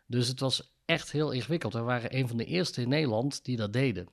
Dus 0.07 0.29
het 0.29 0.41
was 0.41 0.77
echt 0.85 1.13
heel 1.13 1.31
ingewikkeld. 1.31 1.73
We 1.73 1.81
waren 1.81 2.17
een 2.17 2.29
van 2.29 2.37
de 2.37 2.45
eerste 2.45 2.83
in 2.83 2.89
Nederland 2.89 3.45
die 3.45 3.57
dat 3.57 3.73
deden. 3.73 4.09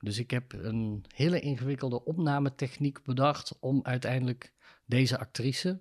Dus 0.00 0.18
ik 0.18 0.30
heb 0.30 0.52
een 0.52 1.04
hele 1.14 1.40
ingewikkelde 1.40 2.04
opnametechniek 2.04 3.02
bedacht 3.02 3.56
om 3.60 3.80
uiteindelijk 3.82 4.52
deze 4.84 5.18
actrice 5.18 5.80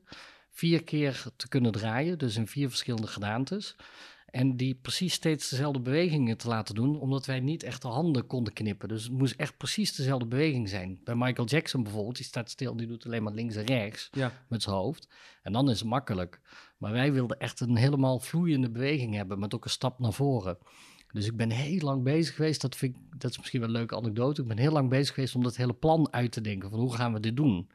vier 0.51 0.83
keer 0.83 1.25
te 1.35 1.47
kunnen 1.47 1.71
draaien, 1.71 2.17
dus 2.17 2.35
in 2.35 2.47
vier 2.47 2.69
verschillende 2.69 3.07
gedaantes. 3.07 3.75
En 4.35 4.55
die 4.57 4.75
precies 4.81 5.13
steeds 5.13 5.49
dezelfde 5.49 5.79
bewegingen 5.79 6.37
te 6.37 6.47
laten 6.47 6.75
doen, 6.75 6.99
omdat 6.99 7.25
wij 7.25 7.39
niet 7.39 7.63
echt 7.63 7.81
de 7.81 7.87
handen 7.87 8.27
konden 8.27 8.53
knippen. 8.53 8.87
Dus 8.87 9.03
het 9.03 9.11
moest 9.11 9.33
echt 9.35 9.57
precies 9.57 9.95
dezelfde 9.95 10.25
beweging 10.25 10.69
zijn. 10.69 10.99
Bij 11.03 11.15
Michael 11.15 11.47
Jackson 11.47 11.83
bijvoorbeeld, 11.83 12.15
die 12.15 12.25
staat 12.25 12.49
stil, 12.49 12.75
die 12.75 12.87
doet 12.87 13.05
alleen 13.05 13.23
maar 13.23 13.33
links 13.33 13.55
en 13.55 13.65
rechts 13.65 14.09
Ja. 14.11 14.31
met 14.47 14.63
zijn 14.63 14.75
hoofd. 14.75 15.07
En 15.41 15.53
dan 15.53 15.69
is 15.69 15.79
het 15.79 15.87
makkelijk. 15.89 16.39
Maar 16.77 16.91
wij 16.91 17.13
wilden 17.13 17.39
echt 17.39 17.59
een 17.59 17.75
helemaal 17.75 18.19
vloeiende 18.19 18.69
beweging 18.69 19.15
hebben, 19.15 19.39
met 19.39 19.55
ook 19.55 19.63
een 19.63 19.69
stap 19.69 19.99
naar 19.99 20.13
voren. 20.13 20.57
Dus 21.11 21.25
ik 21.25 21.37
ben 21.37 21.49
heel 21.49 21.79
lang 21.79 22.03
bezig 22.03 22.35
geweest, 22.35 22.61
dat, 22.61 22.75
vind 22.75 22.95
ik, 22.95 23.19
dat 23.19 23.31
is 23.31 23.37
misschien 23.37 23.59
wel 23.59 23.69
een 23.69 23.75
leuke 23.75 23.95
anekdote. 23.95 24.41
Ik 24.41 24.47
ben 24.47 24.57
heel 24.57 24.71
lang 24.71 24.89
bezig 24.89 25.13
geweest 25.13 25.35
om 25.35 25.43
dat 25.43 25.55
hele 25.55 25.73
plan 25.73 26.13
uit 26.13 26.31
te 26.31 26.41
denken. 26.41 26.69
Van 26.69 26.79
hoe 26.79 26.93
gaan 26.95 27.13
we 27.13 27.19
dit 27.19 27.35
doen? 27.35 27.69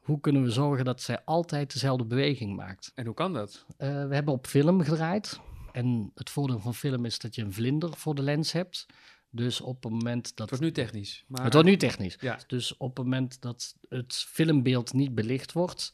Hoe 0.00 0.20
kunnen 0.20 0.42
we 0.42 0.50
zorgen 0.50 0.84
dat 0.84 1.00
zij 1.02 1.24
altijd 1.24 1.72
dezelfde 1.72 2.04
beweging 2.04 2.56
maakt? 2.56 2.92
En 2.94 3.06
hoe 3.06 3.14
kan 3.14 3.32
dat? 3.32 3.64
Eh, 3.76 3.88
we 3.88 4.14
hebben 4.14 4.34
op 4.34 4.46
film 4.46 4.80
gedraaid. 4.82 5.40
En 5.72 6.10
het 6.14 6.30
voordeel 6.30 6.58
van 6.58 6.74
film 6.74 7.04
is 7.04 7.18
dat 7.18 7.34
je 7.34 7.42
een 7.42 7.52
vlinder 7.52 7.96
voor 7.96 8.14
de 8.14 8.22
lens 8.22 8.52
hebt. 8.52 8.86
Dus 9.30 9.60
op 9.60 9.82
het 9.82 9.92
moment 9.92 10.36
dat... 10.36 10.50
Het 10.50 10.58
wordt 10.58 10.64
nu 10.76 10.84
technisch. 10.84 11.24
Maar... 11.28 11.44
Het 11.44 11.52
wordt 11.52 11.68
nu 11.68 11.76
technisch. 11.76 12.16
Ja. 12.20 12.38
Dus 12.46 12.76
op 12.76 12.96
het 12.96 13.04
moment 13.04 13.40
dat 13.40 13.74
het 13.88 14.14
filmbeeld 14.14 14.92
niet 14.92 15.14
belicht 15.14 15.52
wordt, 15.52 15.92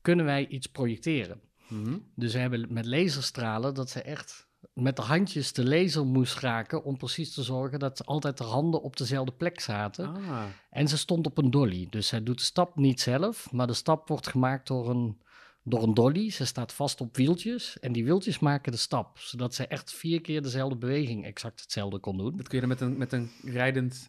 kunnen 0.00 0.24
wij 0.24 0.46
iets 0.46 0.66
projecteren. 0.66 1.40
Mhm. 1.68 1.98
Dus 2.14 2.32
we 2.32 2.38
hebben 2.38 2.66
met 2.68 2.86
laserstralen 2.86 3.74
dat 3.74 3.90
ze 3.90 4.02
echt 4.02 4.48
met 4.72 4.96
de 4.96 5.02
handjes 5.02 5.52
de 5.52 5.64
laser 5.64 6.06
moest 6.06 6.38
raken 6.38 6.84
om 6.84 6.96
precies 6.96 7.34
te 7.34 7.42
zorgen 7.42 7.78
dat 7.78 8.06
altijd 8.06 8.38
de 8.38 8.44
handen 8.44 8.82
op 8.82 8.96
dezelfde 8.96 9.32
plek 9.32 9.60
zaten. 9.60 10.06
Ah, 10.06 10.42
En 10.70 10.88
ze 10.88 10.98
stond 10.98 11.26
op 11.26 11.38
een 11.38 11.50
dolly. 11.50 11.86
Dus 11.90 12.06
zij 12.06 12.22
doet 12.22 12.38
de 12.38 12.44
stap 12.44 12.76
niet 12.76 13.00
zelf, 13.00 13.52
maar 13.52 13.66
de 13.66 13.72
stap 13.72 14.08
wordt 14.08 14.28
gemaakt 14.28 14.66
door 14.66 14.90
een, 14.90 15.20
door 15.62 15.82
een 15.82 15.94
dolly. 15.94 16.30
Ze 16.30 16.44
staat 16.44 16.72
vast 16.72 17.00
op 17.00 17.16
wieltjes 17.16 17.78
en 17.78 17.92
die 17.92 18.04
wieltjes 18.04 18.38
maken 18.38 18.72
de 18.72 18.78
stap. 18.78 19.18
Zodat 19.18 19.54
ze 19.54 19.66
echt 19.66 19.92
vier 19.92 20.20
keer 20.20 20.42
dezelfde 20.42 20.76
beweging 20.76 21.24
exact 21.24 21.60
hetzelfde 21.60 21.98
kon 21.98 22.16
doen. 22.18 22.36
dat 22.36 22.48
kun 22.48 22.60
je 22.60 22.66
dan 22.66 22.68
met 22.68 22.80
een, 22.80 22.98
met 22.98 23.12
een 23.12 23.30
rijdend... 23.42 24.08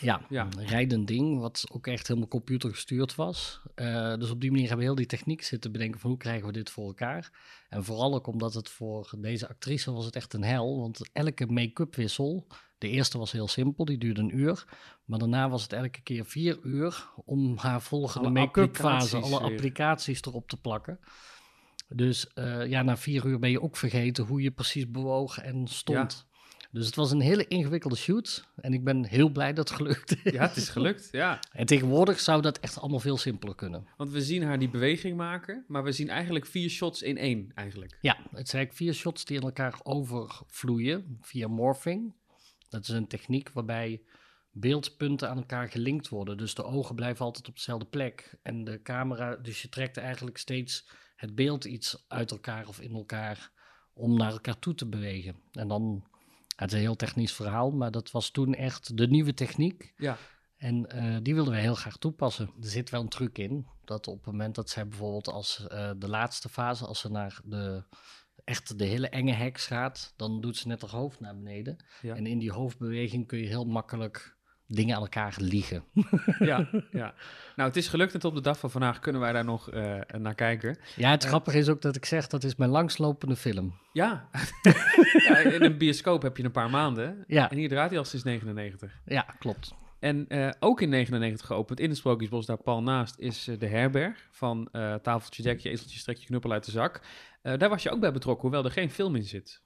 Ja, 0.00 0.20
Ja. 0.28 0.48
een 0.58 0.66
rijdend 0.66 1.06
ding, 1.06 1.38
wat 1.38 1.64
ook 1.72 1.86
echt 1.86 2.06
helemaal 2.08 2.28
computergestuurd 2.28 3.14
was. 3.14 3.60
Eh, 3.74 4.16
dus 4.16 4.30
op 4.30 4.40
die 4.40 4.50
manier 4.50 4.66
hebben 4.68 4.86
we 4.86 4.92
heel 4.92 5.00
die 5.00 5.06
techniek 5.18 5.42
zitten 5.42 5.72
bedenken 5.72 6.00
van 6.00 6.10
hoe 6.10 6.18
krijgen 6.18 6.46
we 6.46 6.52
dit 6.52 6.70
voor 6.70 6.86
elkaar. 6.86 7.32
En 7.68 7.84
vooral 7.84 8.14
ook 8.14 8.26
omdat 8.26 8.54
het 8.54 8.68
voor 8.68 9.14
deze 9.18 9.48
actrice 9.48 9.92
was 9.92 10.04
het 10.04 10.16
echt 10.16 10.32
een 10.32 10.44
hel, 10.44 10.80
want 10.80 11.10
elke 11.12 11.46
make-up 11.46 11.94
wissel, 11.94 12.46
de 12.84 12.90
eerste 12.90 13.18
was 13.18 13.32
heel 13.32 13.48
simpel, 13.48 13.84
die 13.84 13.98
duurde 13.98 14.20
een 14.20 14.38
uur. 14.38 14.64
Maar 15.04 15.18
daarna 15.18 15.48
was 15.48 15.62
het 15.62 15.72
elke 15.72 16.00
keer 16.02 16.24
vier 16.24 16.58
uur 16.62 17.08
om 17.24 17.56
haar 17.56 17.82
volgende 17.82 18.30
make-up 18.30 18.76
fase, 18.76 19.16
alle 19.16 19.40
applicaties 19.40 20.22
erop 20.22 20.48
te 20.48 20.56
plakken. 20.56 20.98
Dus 21.88 22.32
eh, 22.32 22.66
ja, 22.66 22.82
na 22.82 22.96
vier 22.96 23.26
uur 23.26 23.38
ben 23.38 23.50
je 23.50 23.62
ook 23.62 23.76
vergeten 23.76 24.24
hoe 24.24 24.42
je 24.42 24.50
precies 24.50 24.90
bewoog 24.90 25.38
en 25.38 25.66
stond. 25.66 26.26
Dus 26.70 26.86
het 26.86 26.94
was 26.94 27.10
een 27.10 27.20
hele 27.20 27.46
ingewikkelde 27.46 27.96
shoot. 27.96 28.48
En 28.56 28.72
ik 28.72 28.84
ben 28.84 29.06
heel 29.06 29.28
blij 29.28 29.52
dat 29.52 29.68
het 29.68 29.76
gelukt 29.78 30.16
is. 30.24 30.32
ja, 30.32 30.42
het 30.46 30.56
is 30.56 30.68
gelukt. 30.68 31.08
Ja. 31.12 31.40
En 31.52 31.66
tegenwoordig 31.66 32.20
zou 32.20 32.42
dat 32.42 32.58
echt 32.58 32.80
allemaal 32.80 33.00
veel 33.00 33.16
simpeler 33.16 33.54
kunnen. 33.54 33.86
Want 33.96 34.10
we 34.10 34.22
zien 34.22 34.42
haar 34.42 34.58
die 34.58 34.68
beweging 34.68 35.16
maken, 35.16 35.64
maar 35.68 35.82
we 35.84 35.92
zien 35.92 36.08
eigenlijk 36.08 36.46
vier 36.46 36.68
shots 36.68 37.02
in 37.02 37.16
één 37.16 37.52
eigenlijk. 37.54 37.98
Ja, 38.00 38.12
het 38.16 38.22
zijn 38.22 38.34
eigenlijk 38.34 38.72
vier 38.72 38.94
shots 38.94 39.24
die 39.24 39.36
in 39.36 39.42
elkaar 39.42 39.80
overvloeien 39.82 41.18
via 41.20 41.48
morphing. 41.48 42.14
Dat 42.74 42.82
is 42.82 42.88
een 42.88 43.06
techniek 43.06 43.50
waarbij 43.52 44.02
beeldpunten 44.50 45.28
aan 45.28 45.36
elkaar 45.36 45.68
gelinkt 45.68 46.08
worden. 46.08 46.36
Dus 46.36 46.54
de 46.54 46.64
ogen 46.64 46.94
blijven 46.94 47.24
altijd 47.24 47.48
op 47.48 47.54
dezelfde 47.54 47.86
plek. 47.86 48.38
En 48.42 48.64
de 48.64 48.82
camera, 48.82 49.36
dus 49.36 49.62
je 49.62 49.68
trekt 49.68 49.96
eigenlijk 49.96 50.38
steeds 50.38 50.88
het 51.16 51.34
beeld 51.34 51.64
iets 51.64 52.04
uit 52.08 52.30
elkaar 52.30 52.68
of 52.68 52.80
in 52.80 52.94
elkaar 52.94 53.50
om 53.92 54.16
naar 54.16 54.32
elkaar 54.32 54.58
toe 54.58 54.74
te 54.74 54.86
bewegen. 54.86 55.36
En 55.52 55.68
dan, 55.68 56.04
het 56.56 56.68
is 56.70 56.76
een 56.76 56.84
heel 56.84 56.96
technisch 56.96 57.32
verhaal, 57.32 57.70
maar 57.70 57.90
dat 57.90 58.10
was 58.10 58.30
toen 58.30 58.54
echt 58.54 58.96
de 58.96 59.06
nieuwe 59.06 59.34
techniek. 59.34 59.92
Ja. 59.96 60.16
En 60.56 60.86
eh, 60.86 61.16
die 61.22 61.34
wilden 61.34 61.52
wij 61.52 61.62
heel 61.62 61.74
graag 61.74 61.96
toepassen. 61.96 62.50
Er 62.60 62.68
zit 62.68 62.90
wel 62.90 63.00
een 63.00 63.08
truc 63.08 63.38
in, 63.38 63.66
dat 63.84 64.06
op 64.06 64.16
het 64.16 64.26
moment 64.26 64.54
dat 64.54 64.70
zij 64.70 64.88
bijvoorbeeld 64.88 65.28
als 65.28 65.66
eh, 65.66 65.90
de 65.96 66.08
laatste 66.08 66.48
fase, 66.48 66.86
als 66.86 67.00
ze 67.00 67.10
naar 67.10 67.40
de 67.44 67.84
echt 68.44 68.78
de 68.78 68.84
hele 68.84 69.08
enge 69.08 69.32
heks 69.32 69.66
gaat, 69.66 70.12
dan 70.16 70.40
doet 70.40 70.56
ze 70.56 70.68
net 70.68 70.80
haar 70.80 70.90
hoofd 70.90 71.20
naar 71.20 71.36
beneden. 71.36 71.84
Ja. 72.02 72.14
En 72.14 72.26
in 72.26 72.38
die 72.38 72.52
hoofdbeweging 72.52 73.26
kun 73.26 73.38
je 73.38 73.46
heel 73.46 73.64
makkelijk 73.64 74.36
dingen 74.66 74.96
aan 74.96 75.02
elkaar 75.02 75.34
liegen. 75.38 75.84
Ja, 76.38 76.68
ja. 76.90 77.14
Nou, 77.56 77.68
het 77.68 77.76
is 77.76 77.88
gelukt 77.88 78.14
en 78.14 78.22
op 78.22 78.34
de 78.34 78.40
dag 78.40 78.58
van 78.58 78.70
vandaag 78.70 78.98
kunnen 78.98 79.20
wij 79.20 79.32
daar 79.32 79.44
nog 79.44 79.70
eh, 79.70 80.00
naar 80.18 80.34
kijken. 80.34 80.78
Ja, 80.96 81.10
het 81.10 81.24
grappige 81.24 81.58
is 81.58 81.68
ook 81.68 81.82
dat 81.82 81.96
ik 81.96 82.04
zeg, 82.04 82.26
dat 82.26 82.44
is 82.44 82.56
mijn 82.56 82.70
langslopende 82.70 83.36
film. 83.36 83.78
Ja. 83.92 84.28
ja, 85.28 85.38
in 85.38 85.62
een 85.62 85.78
bioscoop 85.78 86.22
heb 86.22 86.36
je 86.36 86.44
een 86.44 86.50
paar 86.50 86.70
maanden. 86.70 87.24
Ja. 87.26 87.50
En 87.50 87.56
hier 87.56 87.68
draait 87.68 87.90
hij 87.90 87.98
al 87.98 88.04
sinds 88.04 88.24
99. 88.24 89.00
Ja, 89.04 89.26
klopt. 89.38 89.74
En 90.04 90.28
eh, 90.28 90.50
ook 90.60 90.80
in 90.80 90.88
99 90.88 91.46
geopend 91.46 91.80
in 91.80 91.88
het 91.88 91.98
Sprookjesbos, 91.98 92.46
daar 92.46 92.62
pal 92.62 92.82
naast, 92.82 93.18
is 93.18 93.48
eh, 93.48 93.58
de 93.58 93.66
herberg 93.66 94.28
van 94.30 94.68
eh, 94.72 94.94
Tafeltje, 94.94 95.42
Dekje, 95.42 95.70
Ezeltje, 95.70 95.98
Strekje, 95.98 96.26
Knuppel 96.26 96.52
uit 96.52 96.64
de 96.64 96.70
zak. 96.70 97.00
Daar 97.42 97.68
was 97.68 97.82
je 97.82 97.90
ook 97.90 98.00
bij 98.00 98.12
betrokken, 98.12 98.42
hoewel 98.42 98.64
er 98.64 98.70
geen 98.70 98.90
film 98.90 99.16
in 99.16 99.24
zit. 99.24 99.60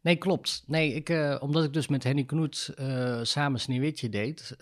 Nee, 0.00 0.16
klopt. 0.16 0.62
Nee, 0.66 0.94
ik, 0.94 1.38
omdat 1.40 1.64
ik 1.64 1.72
dus 1.72 1.88
met 1.88 2.04
Henny 2.04 2.24
Knoet 2.24 2.74
samen 3.22 3.60
Sneeuwwitje 3.60 4.08
deed, 4.08 4.56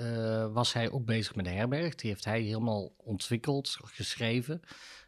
was 0.53 0.73
hij 0.73 0.91
ook 0.91 1.05
bezig 1.05 1.35
met 1.35 1.45
de 1.45 1.51
herberg. 1.51 1.95
Die 1.95 2.11
heeft 2.11 2.25
hij 2.25 2.41
helemaal 2.41 2.93
ontwikkeld, 2.97 3.77
geschreven 3.85 4.61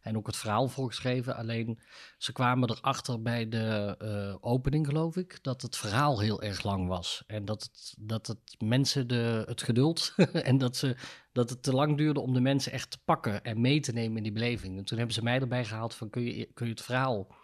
en 0.09 0.17
ook 0.17 0.27
het 0.27 0.37
verhaal 0.37 0.69
voorgeschreven. 0.69 1.37
Alleen 1.37 1.79
ze 2.19 2.33
kwamen 2.33 2.71
erachter 2.71 3.23
bij 3.23 3.49
de 3.49 3.95
eh, 3.99 4.37
opening, 4.41 4.87
geloof 4.87 5.17
ik, 5.17 5.39
dat 5.43 5.63
het 5.63 5.77
verhaal 5.77 6.21
heel 6.21 6.43
erg 6.43 6.63
lang 6.63 6.89
was. 6.89 7.23
En 7.27 7.45
dat 7.45 7.63
het, 7.63 7.95
dat 7.99 8.27
het 8.27 8.55
mensen 8.59 9.07
de, 9.07 9.45
het 9.47 9.63
geduld 9.63 10.15
en 10.33 10.59
dat, 10.59 10.77
ze, 10.77 10.97
dat 11.33 11.51
het 11.51 11.63
te 11.63 11.73
lang 11.73 11.97
duurde 11.97 12.21
om 12.21 12.35
de 12.35 12.41
mensen 12.41 12.73
echt 12.73 12.91
te 12.91 12.99
pakken 13.05 13.45
en 13.45 13.61
mee 13.61 13.81
te 13.81 13.93
nemen 13.93 14.17
in 14.17 14.23
die 14.23 14.33
beleving. 14.33 14.79
En 14.79 14.85
toen 14.85 14.99
hebben 14.99 15.17
ze 15.17 15.23
mij 15.23 15.41
erbij 15.41 15.65
gehaald 15.65 15.95
van 15.95 16.11
kun 16.11 16.23
je, 16.23 16.49
kun 16.55 16.67
je 16.67 16.73
het 16.73 16.83
verhaal 16.83 17.35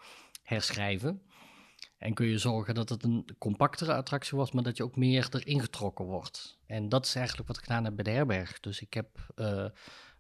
herschrijven? 0.43 1.23
En 1.99 2.15
kun 2.15 2.27
je 2.27 2.39
zorgen 2.39 2.75
dat 2.75 2.89
het 2.89 3.05
een 3.05 3.25
compactere 3.39 3.95
attractie 3.95 4.39
was, 4.39 4.53
maar 4.53 4.63
dat 4.63 4.77
je 4.77 4.83
ook 4.83 4.97
meer 4.97 5.29
erin 5.31 5.61
getrokken 5.61 6.05
wordt. 6.05 6.59
En 6.67 6.89
dat 6.89 7.07
is 7.07 7.15
eigenlijk 7.15 7.49
wat 7.49 7.57
ik 7.57 7.63
gedaan 7.63 7.85
heb 7.85 7.95
bij 7.95 8.05
de 8.05 8.11
herberg. 8.11 8.61
Dus 8.61 8.81
ik 8.81 8.95
heb 8.95 9.09
eh, 9.35 9.67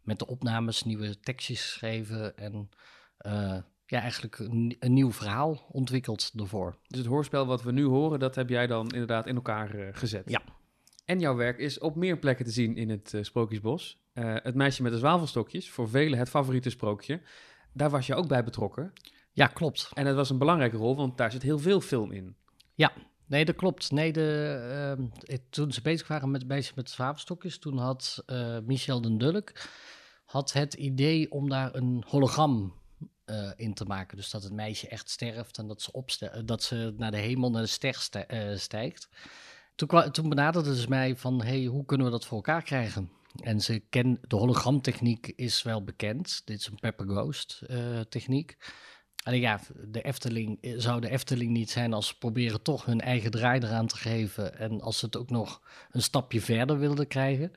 met 0.04 0.18
de 0.18 0.26
opnames 0.26 0.82
nieuwe 0.82 1.20
tekstjes 1.20 1.62
geschreven 1.62 2.36
en 2.36 2.68
eh, 3.16 3.58
ja, 3.86 4.00
eigenlijk 4.00 4.38
een, 4.38 4.76
een 4.78 4.92
nieuw 4.92 5.12
verhaal 5.12 5.66
ontwikkeld 5.70 6.32
ervoor. 6.36 6.78
Dus 6.86 6.98
het 6.98 7.08
hoorspel 7.08 7.46
wat 7.46 7.62
we 7.62 7.72
nu 7.72 7.84
horen, 7.84 8.18
dat 8.18 8.34
heb 8.34 8.48
jij 8.48 8.66
dan 8.66 8.88
inderdaad 8.88 9.26
in 9.26 9.34
elkaar 9.34 9.74
eh, 9.74 9.88
gezet. 9.92 10.30
Ja. 10.30 10.42
En 11.04 11.20
jouw 11.20 11.34
werk 11.34 11.58
is 11.58 11.78
op 11.78 11.96
meer 11.96 12.18
plekken 12.18 12.44
te 12.44 12.50
zien 12.50 12.76
in 12.76 12.90
het 12.90 13.14
eh, 13.14 13.22
Sprookjesbos. 13.22 14.02
Het 14.14 14.54
meisje 14.54 14.82
met 14.82 14.92
de 14.92 14.98
zwavelstokjes, 14.98 15.70
voor 15.70 15.88
velen 15.88 16.18
het 16.18 16.28
favoriete 16.28 16.70
sprookje. 16.70 17.20
Daar 17.72 17.90
was 17.90 18.06
je 18.06 18.14
ook 18.14 18.28
bij 18.28 18.44
betrokken. 18.44 18.92
Ja, 19.34 19.46
klopt. 19.46 19.90
En 19.94 20.04
dat 20.04 20.14
was 20.14 20.30
een 20.30 20.38
belangrijke 20.38 20.76
rol, 20.76 20.96
want 20.96 21.16
daar 21.16 21.32
zit 21.32 21.42
heel 21.42 21.58
veel 21.58 21.80
film 21.80 22.12
in. 22.12 22.36
Ja, 22.74 22.92
nee, 23.26 23.44
dat 23.44 23.56
klopt. 23.56 23.90
Nee, 23.90 24.12
de, 24.12 24.58
ehm, 24.70 25.06
eh, 25.20 25.38
toen 25.50 25.72
ze 25.72 25.82
bezig 25.82 26.08
waren 26.08 26.30
met 26.30 26.46
bezig 26.46 26.74
met 26.74 26.90
zwavelstokjes, 26.90 27.58
toen 27.58 27.78
had 27.78 28.22
eh, 28.26 28.58
Michel 28.64 29.00
den 29.00 29.18
Dulk 29.18 29.52
had 30.24 30.52
het 30.52 30.74
idee 30.74 31.30
om 31.30 31.48
daar 31.48 31.74
een 31.74 32.04
hologram 32.06 32.82
eh, 33.24 33.50
in 33.56 33.74
te 33.74 33.84
maken. 33.84 34.16
Dus 34.16 34.30
dat 34.30 34.42
het 34.42 34.52
meisje 34.52 34.88
echt 34.88 35.10
sterft 35.10 35.58
en 35.58 35.66
dat 35.66 35.82
ze, 35.82 35.92
opste 35.92 36.28
eh, 36.28 36.42
dat 36.44 36.62
ze 36.62 36.94
naar 36.96 37.10
de 37.10 37.16
hemel, 37.16 37.50
naar 37.50 37.62
de 37.62 37.68
ster 37.68 38.26
eh, 38.26 38.56
stijgt. 38.56 39.08
Toen, 39.74 40.10
toen 40.12 40.28
benaderde 40.28 40.76
ze 40.76 40.88
mij 40.88 41.16
van, 41.16 41.42
hey, 41.42 41.64
hoe 41.64 41.84
kunnen 41.84 42.06
we 42.06 42.12
dat 42.12 42.24
voor 42.24 42.36
elkaar 42.36 42.62
krijgen? 42.62 43.10
En 43.40 43.60
ze 43.60 43.82
ken, 43.90 44.18
de 44.28 44.36
hologramtechniek 44.36 45.32
is 45.36 45.62
wel 45.62 45.84
bekend. 45.84 46.42
Dit 46.44 46.60
is 46.60 46.66
een 46.66 46.78
Pepper 46.80 47.06
Ghost 47.06 47.62
techniek. 48.08 48.56
Alleen 49.22 49.40
ja, 49.40 49.60
de 49.84 50.02
Efteling 50.02 50.58
zou 50.76 51.00
de 51.00 51.10
Efteling 51.10 51.50
niet 51.50 51.70
zijn 51.70 51.92
als 51.92 52.06
ze 52.06 52.18
proberen 52.18 52.62
toch 52.62 52.84
hun 52.84 53.00
eigen 53.00 53.30
draai 53.30 53.60
eraan 53.60 53.86
te 53.86 53.96
geven. 53.96 54.58
En 54.58 54.80
als 54.80 54.98
ze 54.98 55.04
het 55.04 55.16
ook 55.16 55.30
nog 55.30 55.62
een 55.90 56.02
stapje 56.02 56.40
verder 56.40 56.78
wilden 56.78 57.06
krijgen. 57.06 57.52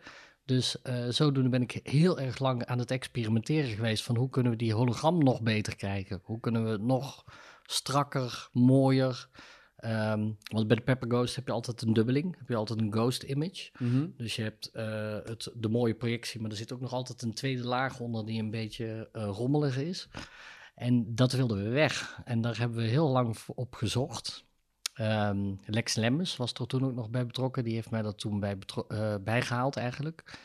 Dus 0.48 0.82
eh, 0.82 1.08
zodoende 1.10 1.50
ben 1.50 1.62
ik 1.62 1.80
heel 1.84 2.20
erg 2.20 2.40
lang 2.40 2.66
aan 2.66 2.80
het 2.80 2.92
experimenteren 2.92 3.70
geweest 3.70 4.04
van 4.04 4.16
hoe 4.16 4.30
kunnen 4.30 4.52
we 4.52 4.58
die 4.58 4.74
hologram 4.74 5.24
nog 5.24 5.42
beter 5.42 5.76
krijgen? 5.76 6.22
Hoe 6.24 6.40
kunnen 6.40 6.64
we 6.64 6.70
het 6.70 6.82
nog 6.82 7.24
strakker, 7.64 8.50
mooier, 8.52 9.30
Ehm, 9.78 10.32
want 10.52 10.68
bij 10.68 10.76
de 10.76 10.82
Pepper 10.82 11.10
Ghost 11.10 11.36
heb 11.36 11.48
je 11.48 11.54
altijd 11.54 11.82
een 11.82 11.94
dubbeling. 11.94 12.38
Heb 12.38 12.48
je 12.48 12.56
altijd 12.56 12.80
een 12.80 12.94
ghost 12.94 13.24
image. 13.24 13.70
Mhm. 13.78 14.08
Dus 14.18 14.36
je 14.36 14.42
hebt 14.42 14.72
eh, 14.72 15.18
het, 15.24 15.52
de 15.56 15.70
mooie 15.70 15.94
projectie, 15.94 16.42
maar 16.42 16.52
er 16.52 16.58
zit 16.58 16.74
ook 16.74 16.80
nog 16.80 16.94
altijd 16.94 17.22
een 17.22 17.34
tweede 17.34 17.64
laag 17.64 18.00
onder 18.00 18.26
die 18.26 18.42
een 18.42 18.52
beetje 18.52 19.10
eh, 19.12 19.30
rommelig 19.32 19.78
is. 19.78 20.08
En 20.76 21.16
dat 21.16 21.32
wilden 21.32 21.64
we 21.64 21.70
weg. 21.70 22.22
En 22.26 22.42
daar 22.42 22.58
hebben 22.58 22.78
we 22.78 22.84
heel 22.84 23.10
lang 23.10 23.38
op 23.56 23.76
gezocht. 23.76 24.46
Ehm, 24.98 25.56
Lex 25.66 25.96
Lemmens 25.96 26.38
was 26.38 26.54
er 26.54 26.68
toen 26.68 26.86
ook 26.86 26.94
nog 26.94 27.10
bij 27.10 27.26
betrokken. 27.26 27.64
Die 27.64 27.74
heeft 27.74 27.92
mij 27.92 28.02
dat 28.02 28.20
toen 28.20 28.40
bij 28.40 28.58
eh, 28.88 29.16
bijgehaald 29.24 29.78
eigenlijk. 29.78 30.40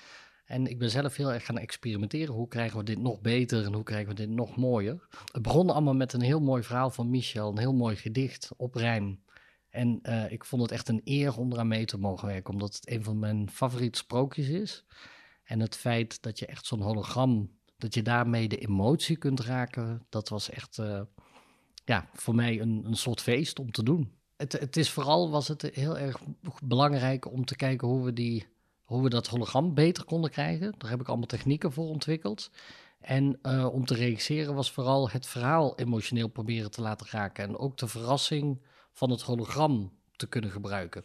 En 0.45 0.67
ik 0.67 0.79
ben 0.79 0.91
zelf 0.91 1.17
heel 1.17 1.33
erg 1.33 1.45
gaan 1.45 1.59
experimenteren. 1.59 2.35
Hoe 2.35 2.49
krijgen 2.49 2.79
we 2.79 2.85
dit 2.85 2.99
nog 2.99 3.21
beter 3.21 3.65
en 3.65 3.73
hoe 3.73 3.83
krijgen 3.83 4.09
we 4.09 4.15
dit 4.15 4.29
nog 4.29 4.57
mooier? 4.57 5.07
Het 5.33 5.43
begon 5.43 5.71
allemaal 5.71 5.95
met 5.95 6.13
een 6.13 6.21
heel 6.21 6.41
mooi 6.41 6.63
verhaal 6.63 6.91
van 6.91 7.11
Michel. 7.11 7.51
Een 7.51 7.59
heel 7.59 7.75
mooi 7.75 7.97
gedicht 7.97 8.51
op 8.57 8.75
rijm. 8.75 9.23
En 9.69 9.99
eh, 10.03 10.33
ik 10.33 10.45
vond 10.45 10.63
het 10.63 10.71
echt 10.71 10.89
een 10.89 11.01
eer 11.05 11.39
om 11.39 11.53
eraan 11.53 11.69
mee 11.69 11.85
te 11.85 11.99
mogen 11.99 12.29
werken. 12.29 12.53
Omdat 12.53 12.75
het 12.75 12.91
een 12.91 13.05
van 13.05 13.19
mijn 13.19 13.51
favoriete 13.51 13.99
sprookjes 13.99 14.49
is. 14.49 14.85
En 15.45 15.61
het 15.61 15.77
feit 15.77 16.23
dat 16.23 16.39
je 16.39 16.47
echt 16.47 16.67
zo'n 16.67 16.83
hologram... 16.83 17.51
dat 17.77 17.95
je 17.95 18.03
daarmee 18.03 18.49
de 18.49 18.59
emotie 18.59 19.17
kunt 19.17 19.41
raken... 19.41 20.07
dat 20.09 20.29
was 20.29 20.51
echt 20.51 20.79
eh, 20.79 21.01
ja, 21.85 22.09
voor 22.13 22.35
mij 22.35 22.61
een, 22.61 22.83
een 22.85 22.97
soort 22.97 23.21
feest 23.21 23.59
om 23.59 23.71
te 23.71 23.83
doen. 23.83 24.21
Het, 24.43 24.53
het 24.53 24.77
is 24.77 24.91
vooral 24.91 25.31
was 25.31 25.49
het 25.49 25.63
heel 25.63 25.99
erg 25.99 26.17
belangrijk 26.65 27.33
om 27.33 27.45
te 27.45 27.57
kijken 27.57 27.89
hoe 27.89 28.05
we, 28.05 28.13
die, 28.13 28.47
hoe 28.85 29.03
we 29.03 29.09
dat 29.09 29.27
hologram 29.27 29.75
beter 29.75 30.05
konden 30.05 30.31
krijgen. 30.31 30.75
Daar 30.79 30.91
heb 30.91 31.01
ik 31.01 31.09
allemaal 31.09 31.27
technieken 31.27 31.73
voor 31.73 31.89
ontwikkeld. 31.89 32.51
En 33.01 33.39
eh, 33.43 33.69
om 33.73 33.85
te 33.85 33.95
regisseren 33.95 34.55
was 34.55 34.73
vooral 34.73 35.11
het 35.11 35.27
verhaal 35.27 35.79
emotioneel 35.79 36.29
proberen 36.29 36.71
te 36.71 36.81
laten 36.81 37.07
raken. 37.11 37.45
En 37.45 37.57
ook 37.57 37.77
de 37.77 37.87
verrassing 37.89 38.63
van 38.93 39.11
het 39.11 39.23
hologram 39.23 39.93
te 40.17 40.27
kunnen 40.27 40.51
gebruiken. 40.51 41.05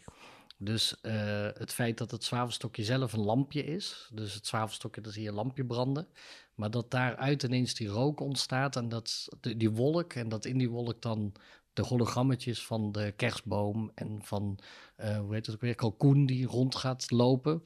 Dus 0.56 1.00
eh, 1.00 1.48
het 1.52 1.72
feit 1.72 1.98
dat 1.98 2.10
het 2.10 2.24
zwavelstokje 2.24 2.84
zelf 2.84 3.12
een 3.12 3.24
lampje 3.24 3.64
is. 3.64 4.08
Dus 4.12 4.34
het 4.34 4.46
zwavelstokje, 4.46 5.00
daar 5.00 5.12
zie 5.12 5.22
je 5.22 5.32
lampje 5.32 5.64
branden. 5.64 6.08
Maar 6.54 6.70
dat 6.70 6.90
daaruit 6.90 7.42
ineens 7.42 7.74
die 7.74 7.88
rook 7.88 8.20
ontstaat 8.20 8.76
en 8.76 8.88
dat, 8.88 9.28
die 9.40 9.70
wolk. 9.70 10.12
En 10.12 10.28
dat 10.28 10.44
in 10.44 10.58
die 10.58 10.70
wolk 10.70 11.02
dan 11.02 11.32
de 11.78 11.84
hologrammetjes 11.84 12.66
van 12.66 12.92
de 12.92 13.12
kerstboom 13.16 13.90
en 13.94 14.18
van, 14.22 14.58
eh, 14.96 15.18
hoe 15.18 15.34
heet 15.34 15.46
het 15.46 15.54
ook 15.54 15.60
weer, 15.60 15.74
kalkoen 15.74 16.26
die 16.26 16.46
rond 16.46 16.74
gaat 16.76 17.10
lopen. 17.10 17.62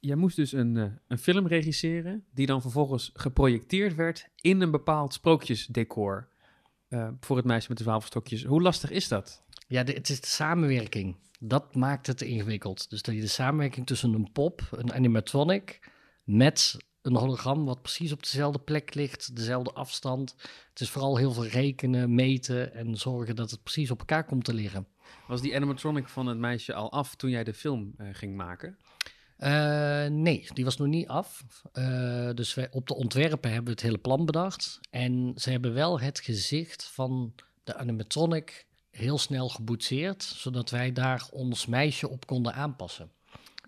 Jij 0.00 0.16
moest 0.16 0.36
dus 0.36 0.52
een, 0.52 0.76
eh, 0.76 0.84
een 1.08 1.18
film 1.18 1.46
regisseren 1.46 2.24
die 2.32 2.46
dan 2.46 2.60
vervolgens 2.60 3.10
geprojecteerd 3.14 3.94
werd 3.94 4.28
in 4.40 4.60
een 4.60 4.70
bepaald 4.70 5.12
sprookjesdecor 5.12 6.28
eh, 6.88 7.08
voor 7.20 7.36
het 7.36 7.44
meisje 7.46 7.68
met 7.68 7.78
de 7.78 7.84
zwavelstokjes. 7.84 8.44
Hoe 8.44 8.62
lastig 8.62 8.90
is 8.90 9.08
dat? 9.08 9.42
Ja, 9.68 9.82
de- 9.82 9.92
het 9.92 10.08
is 10.08 10.20
de 10.20 10.26
samenwerking. 10.26 11.16
Dat 11.40 11.74
maakt 11.74 12.06
het 12.06 12.22
ingewikkeld. 12.22 12.90
Dus 12.90 13.02
dat 13.02 13.14
je 13.14 13.20
de 13.20 13.26
samenwerking 13.26 13.86
tussen 13.86 14.12
een 14.14 14.32
pop, 14.32 14.68
een 14.70 14.92
animatronic, 14.92 15.90
met 16.24 16.76
een 17.04 17.16
hologram 17.16 17.64
wat 17.64 17.82
precies 17.82 18.12
op 18.12 18.22
dezelfde 18.22 18.58
plek 18.58 18.94
ligt, 18.94 19.36
dezelfde 19.36 19.72
afstand. 19.72 20.34
Het 20.70 20.80
is 20.80 20.90
vooral 20.90 21.16
heel 21.16 21.32
veel 21.32 21.46
rekenen, 21.46 22.14
meten 22.14 22.74
en 22.74 22.96
zorgen 22.96 23.36
dat 23.36 23.50
het 23.50 23.62
precies 23.62 23.90
op 23.90 23.98
elkaar 23.98 24.24
komt 24.24 24.44
te 24.44 24.54
liggen. 24.54 24.86
Was 25.26 25.40
die 25.40 25.56
animatronic 25.56 26.08
van 26.08 26.26
het 26.26 26.38
meisje 26.38 26.74
al 26.74 26.92
af 26.92 27.14
toen 27.14 27.30
jij 27.30 27.44
de 27.44 27.54
film 27.54 27.94
eh, 27.96 28.08
ging 28.12 28.36
maken? 28.36 28.78
Eh, 29.36 30.06
nee, 30.06 30.46
die 30.52 30.64
was 30.64 30.76
nog 30.76 30.88
niet 30.88 31.08
af. 31.08 31.44
Eh, 31.72 32.30
dus 32.34 32.54
wij, 32.54 32.68
op 32.70 32.86
de 32.86 32.94
ontwerpen 32.94 33.50
hebben 33.50 33.64
we 33.64 33.70
het 33.70 33.82
hele 33.82 33.98
plan 33.98 34.24
bedacht. 34.24 34.80
En 34.90 35.32
ze 35.36 35.50
hebben 35.50 35.74
wel 35.74 36.00
het 36.00 36.20
gezicht 36.20 36.84
van 36.84 37.34
de 37.64 37.76
animatronic 37.76 38.66
heel 38.90 39.18
snel 39.18 39.48
geboetseerd, 39.48 40.22
zodat 40.22 40.70
wij 40.70 40.92
daar 40.92 41.28
ons 41.30 41.66
meisje 41.66 42.08
op 42.08 42.26
konden 42.26 42.54
aanpassen. 42.54 43.10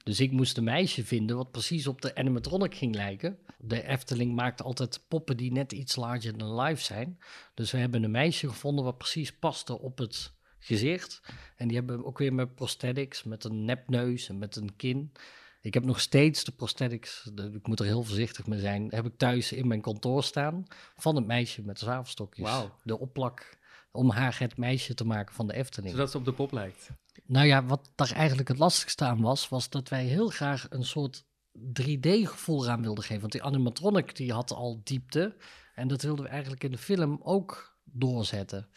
Dus 0.07 0.21
ik 0.21 0.33
moest 0.33 0.57
een 0.57 0.65
meisje 0.65 1.05
vinden 1.05 1.37
wat 1.37 1.51
precies 1.51 1.87
op 1.87 2.01
de 2.03 2.15
animatronic 2.15 2.75
ging 2.75 2.95
lijken. 2.95 3.39
De 3.59 3.87
Efteling 3.87 4.35
maakt 4.35 4.63
altijd 4.63 5.05
poppen 5.09 5.37
die 5.37 5.53
net 5.53 5.73
iets 5.73 5.97
larger 5.97 6.37
than 6.37 6.61
life 6.61 6.83
zijn. 6.83 7.19
Dus 7.55 7.71
we 7.71 7.79
hebben 7.79 8.03
een 8.03 8.11
meisje 8.11 8.49
gevonden 8.49 8.85
wat 8.85 8.99
precies 8.99 9.33
paste 9.33 9.79
op 9.81 9.99
het 9.99 10.33
gezicht. 10.59 11.21
En 11.57 11.69
die 11.69 11.77
hebben 11.77 11.99
we 11.99 12.05
ook 12.05 12.19
weer 12.19 12.35
met 12.35 12.55
prosthetics, 12.55 13.23
met 13.23 13.45
een 13.45 13.65
nepneus 13.65 14.29
en 14.29 14.39
met 14.39 14.57
een 14.57 14.77
kin. 14.77 15.13
Ik 15.61 15.75
heb 15.75 15.85
nog 15.85 16.01
steeds 16.01 16.45
de 16.45 16.53
prosthetics, 16.53 17.31
de- 17.35 17.51
ik 17.55 17.67
moet 17.67 17.81
er 17.81 17.87
heel 17.87 18.03
voorzichtig 18.03 18.47
mee 18.47 18.61
zijn, 18.61 18.87
heb 18.91 19.07
ik 19.07 19.17
thuis 19.17 19.53
in 19.53 19.67
mijn 19.69 19.81
kantoor 19.81 20.25
staan 20.25 20.65
van 20.97 21.17
het 21.17 21.27
meisje 21.27 21.63
met 21.63 21.79
de 21.79 21.85
zwavelstokjes. 21.85 22.47
Wauw. 22.49 22.71
De 22.83 22.99
opplak 22.99 23.59
om 23.93 24.11
haar 24.11 24.39
het 24.39 24.57
meisje 24.57 24.95
te 24.95 25.05
maken 25.05 25.35
van 25.35 25.47
de 25.47 25.55
Efteling. 25.55 25.95
Zodat 25.95 26.11
ze 26.11 26.17
op 26.19 26.25
de 26.25 26.33
pop 26.33 26.53
lijkt. 26.53 26.89
Nou 27.27 27.47
ja, 27.47 27.65
wat 27.65 27.91
daar 27.95 28.13
eigenlijk 28.13 28.49
het 28.49 28.59
lastigste 28.59 29.05
aan 29.05 29.21
was, 29.21 29.49
was 29.49 29.71
dat 29.71 29.89
wij 29.89 30.05
heel 30.05 30.29
graag 30.29 30.67
een 30.71 30.85
soort 30.85 31.25
3D-gevoel 31.59 32.65
eraan 32.65 32.83
wilden 32.83 33.05
geven. 33.05 33.21
Want 33.21 33.33
die 33.33 33.43
animatronic 33.43 34.17
die 34.17 34.33
had 34.33 34.53
al 34.53 34.81
diepte 34.85 35.37
en 35.75 35.89
dat 35.89 36.03
wilden 36.03 36.25
we 36.25 36.31
eigenlijk 36.31 36.65
in 36.65 36.71
de 36.71 36.79
film 36.79 37.21
ook 37.23 37.79
doorzetten. 37.85 38.69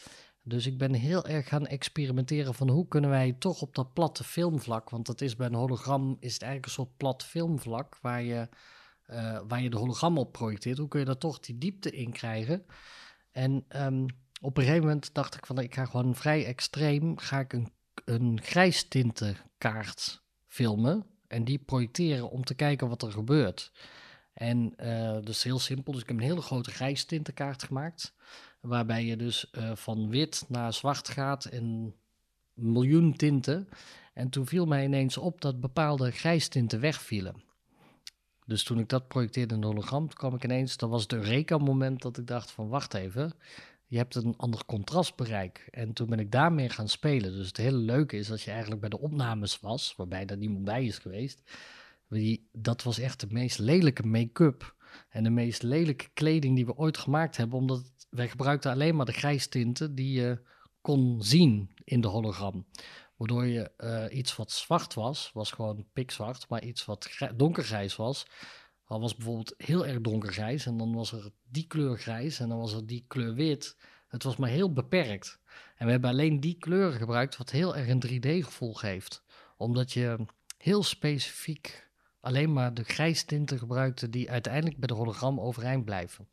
Dus 0.43 0.65
ik 0.65 0.77
ben 0.77 0.93
heel 0.93 1.25
erg 1.25 1.47
gaan 1.47 1.67
experimenteren 1.67 2.53
van 2.53 2.69
hoe 2.69 2.87
kunnen 2.87 3.09
wij 3.09 3.35
toch 3.39 3.61
op 3.61 3.75
dat 3.75 3.93
platte 3.93 4.23
filmvlak, 4.23 4.89
want 4.89 5.05
dat 5.05 5.21
is 5.21 5.35
bij 5.35 5.47
een 5.47 5.53
hologram 5.53 6.17
is 6.19 6.33
het 6.33 6.41
eigenlijk 6.41 6.65
een 6.65 6.83
soort 6.83 6.97
plat 6.97 7.23
filmvlak 7.23 7.97
waar 8.01 8.21
je, 8.21 8.49
eh, 9.05 9.39
waar 9.47 9.61
je 9.61 9.69
de 9.69 9.77
hologram 9.77 10.17
op 10.17 10.31
projecteert. 10.31 10.77
Hoe 10.77 10.87
kun 10.87 10.99
je 10.99 11.05
daar 11.05 11.17
toch 11.17 11.39
die 11.39 11.57
diepte 11.57 11.91
in 11.91 12.11
krijgen? 12.11 12.65
En 13.31 13.65
ehm, 13.67 14.05
op 14.41 14.57
een 14.57 14.63
gegeven 14.63 14.85
moment 14.85 15.13
dacht 15.13 15.35
ik 15.35 15.45
van 15.45 15.59
ik 15.59 15.73
ga 15.73 15.85
gewoon 15.85 16.15
vrij 16.15 16.45
extreem, 16.45 17.17
ga 17.17 17.39
ik 17.39 17.53
een, 17.53 17.71
een 18.05 18.39
grijstintenkaart 18.41 20.21
filmen 20.47 21.05
en 21.27 21.43
die 21.43 21.59
projecteren 21.59 22.29
om 22.29 22.43
te 22.43 22.53
kijken 22.53 22.89
wat 22.89 23.01
er 23.01 23.11
gebeurt. 23.11 23.71
En 24.33 24.73
eh 24.77 25.13
dat 25.13 25.29
is 25.29 25.43
heel 25.43 25.59
simpel, 25.59 25.91
dus 25.93 26.01
ik 26.01 26.07
heb 26.07 26.17
een 26.17 26.23
hele 26.23 26.41
grote 26.41 26.71
grijstintenkaart 26.71 27.63
gemaakt, 27.63 28.13
waarbij 28.61 29.05
je 29.05 29.15
dus 29.15 29.49
eh, 29.49 29.75
van 29.75 30.09
wit 30.09 30.45
naar 30.47 30.73
zwart 30.73 31.09
gaat 31.09 31.45
in 31.45 31.63
een 31.63 31.95
miljoen 32.53 33.13
tinten. 33.15 33.69
En 34.13 34.29
toen 34.29 34.45
viel 34.45 34.65
mij 34.65 34.83
ineens 34.83 35.17
op 35.17 35.41
dat 35.41 35.59
bepaalde 35.59 36.11
grijstinten 36.11 36.79
wegvielen. 36.79 37.43
Dus 38.45 38.63
toen 38.63 38.79
ik 38.79 38.89
dat 38.89 39.07
projecteerde 39.07 39.53
in 39.53 39.61
een 39.61 39.67
hologram, 39.67 40.07
kwam 40.07 40.35
ik 40.35 40.43
ineens, 40.43 40.77
dat 40.77 40.89
was 40.89 41.01
het 41.01 41.13
Eureka-moment 41.13 42.01
dat 42.01 42.17
ik 42.17 42.27
dacht 42.27 42.51
van 42.51 42.67
wacht 42.67 42.93
even, 42.93 43.33
je 43.89 43.97
hebt 43.97 44.15
een 44.15 44.37
ander 44.37 44.65
contrastbereik. 44.65 45.67
En 45.71 45.93
toen 45.93 46.09
ben 46.09 46.19
ik 46.19 46.31
daarmee 46.31 46.69
gaan 46.69 46.87
spelen. 46.87 47.31
Dus 47.31 47.47
het 47.47 47.57
hele 47.57 47.77
leuke 47.77 48.17
is 48.17 48.27
dat 48.27 48.41
je 48.41 48.51
eigenlijk 48.51 48.81
bij 48.81 48.89
de 48.89 48.99
opnames 48.99 49.59
was, 49.59 49.93
waarbij 49.97 50.25
er 50.25 50.37
niemand 50.37 50.63
bij 50.63 50.85
is 50.85 50.97
geweest. 50.97 51.41
Die, 52.09 52.49
dat 52.51 52.83
was 52.83 52.99
echt 52.99 53.19
de 53.19 53.27
meest 53.29 53.59
lelijke 53.59 54.07
make-up 54.07 54.75
en 55.09 55.23
de 55.23 55.29
meest 55.29 55.63
lelijke 55.63 56.09
kleding 56.13 56.55
die 56.55 56.65
we 56.65 56.75
ooit 56.75 56.97
gemaakt 56.97 57.37
hebben, 57.37 57.57
omdat 57.57 57.91
wij 58.09 58.29
gebruikten 58.29 58.71
alleen 58.71 58.95
maar 58.95 59.05
de 59.05 59.11
grijstinten 59.11 59.95
die 59.95 60.11
je 60.21 60.41
kon 60.81 61.23
zien 61.23 61.71
in 61.83 62.01
de 62.01 62.07
hologram. 62.07 62.65
Waardoor 63.15 63.45
je 63.45 63.71
eh, 63.77 64.17
iets 64.17 64.35
wat 64.35 64.51
zwart 64.51 64.93
was, 64.93 65.31
was 65.33 65.51
gewoon 65.51 65.85
pikzwart, 65.93 66.49
maar 66.49 66.63
iets 66.63 66.85
wat 66.85 67.05
grij- 67.05 67.35
donkergrijs 67.35 67.95
was, 67.95 68.25
al 68.89 68.99
was 68.99 69.15
bijvoorbeeld 69.15 69.53
heel 69.57 69.85
erg 69.85 70.01
donkergrijs 70.01 70.65
en 70.65 70.77
dan 70.77 70.93
was 70.93 71.11
er 71.11 71.31
die 71.49 71.67
kleur 71.67 71.97
grijs 71.97 72.39
en 72.39 72.49
dan 72.49 72.57
was 72.57 72.73
er 72.73 72.85
die 72.85 73.05
kleur 73.07 73.33
wit. 73.33 73.77
Het 74.07 74.23
was 74.23 74.35
maar 74.35 74.49
heel 74.49 74.73
beperkt. 74.73 75.39
En 75.75 75.85
we 75.85 75.91
hebben 75.91 76.09
alleen 76.09 76.39
die 76.39 76.57
kleuren 76.57 76.99
gebruikt 76.99 77.37
wat 77.37 77.49
heel 77.49 77.75
erg 77.75 77.87
een 77.87 78.03
3D-gevoel 78.07 78.73
geeft. 78.73 79.23
Omdat 79.57 79.91
je 79.91 80.25
heel 80.57 80.83
specifiek 80.83 81.89
alleen 82.19 82.53
maar 82.53 82.73
de 82.73 82.83
grijstinten 82.83 83.57
gebruikte 83.57 84.09
die 84.09 84.31
uiteindelijk 84.31 84.77
bij 84.77 84.87
de 84.87 84.93
hologram 84.93 85.39
overeind 85.39 85.85
blijven. 85.85 86.27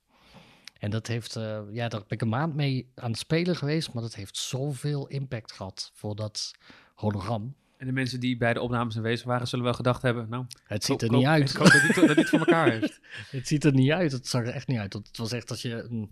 En 0.78 0.90
dat 0.90 1.06
heeft, 1.06 1.36
eh, 1.36 1.60
ja, 1.70 1.88
daar 1.88 2.00
ben 2.00 2.08
ik 2.08 2.20
een 2.20 2.28
maand 2.28 2.54
mee 2.54 2.92
aan 2.94 3.10
het 3.10 3.18
spelen 3.18 3.56
geweest, 3.56 3.92
maar 3.92 4.02
dat 4.02 4.14
heeft 4.14 4.36
zoveel 4.36 5.06
impact 5.06 5.52
gehad 5.52 5.90
voor 5.94 6.16
dat 6.16 6.52
hologram. 6.94 7.54
En 7.76 7.86
de 7.86 7.92
mensen 7.92 8.20
die 8.20 8.36
bij 8.36 8.52
de 8.52 8.60
opnames 8.60 8.96
aanwezig 8.96 9.26
waren, 9.26 9.48
zullen 9.48 9.64
wel 9.64 9.74
gedacht 9.74 10.02
hebben, 10.02 10.28
nou, 10.28 10.44
Het 10.64 10.84
ziet 10.84 11.02
er 11.02 11.10
niet 11.10 11.26
uit. 11.26 11.50
Ik 11.50 11.56
hoop 11.56 12.06
dat 12.06 12.16
het 12.16 12.28
voor 12.28 12.38
elkaar 12.38 12.70
heeft. 12.70 13.00
Het 13.30 13.48
ziet 13.48 13.64
er 13.64 13.72
niet 13.72 13.90
uit. 13.90 14.12
Het 14.12 14.28
zag 14.28 14.46
er 14.46 14.52
echt 14.52 14.66
niet 14.66 14.78
uit. 14.78 14.92
Het 14.92 15.16
was 15.16 15.32
echt 15.32 15.50
als 15.50 15.62
je 15.62 15.82
een, 15.82 16.10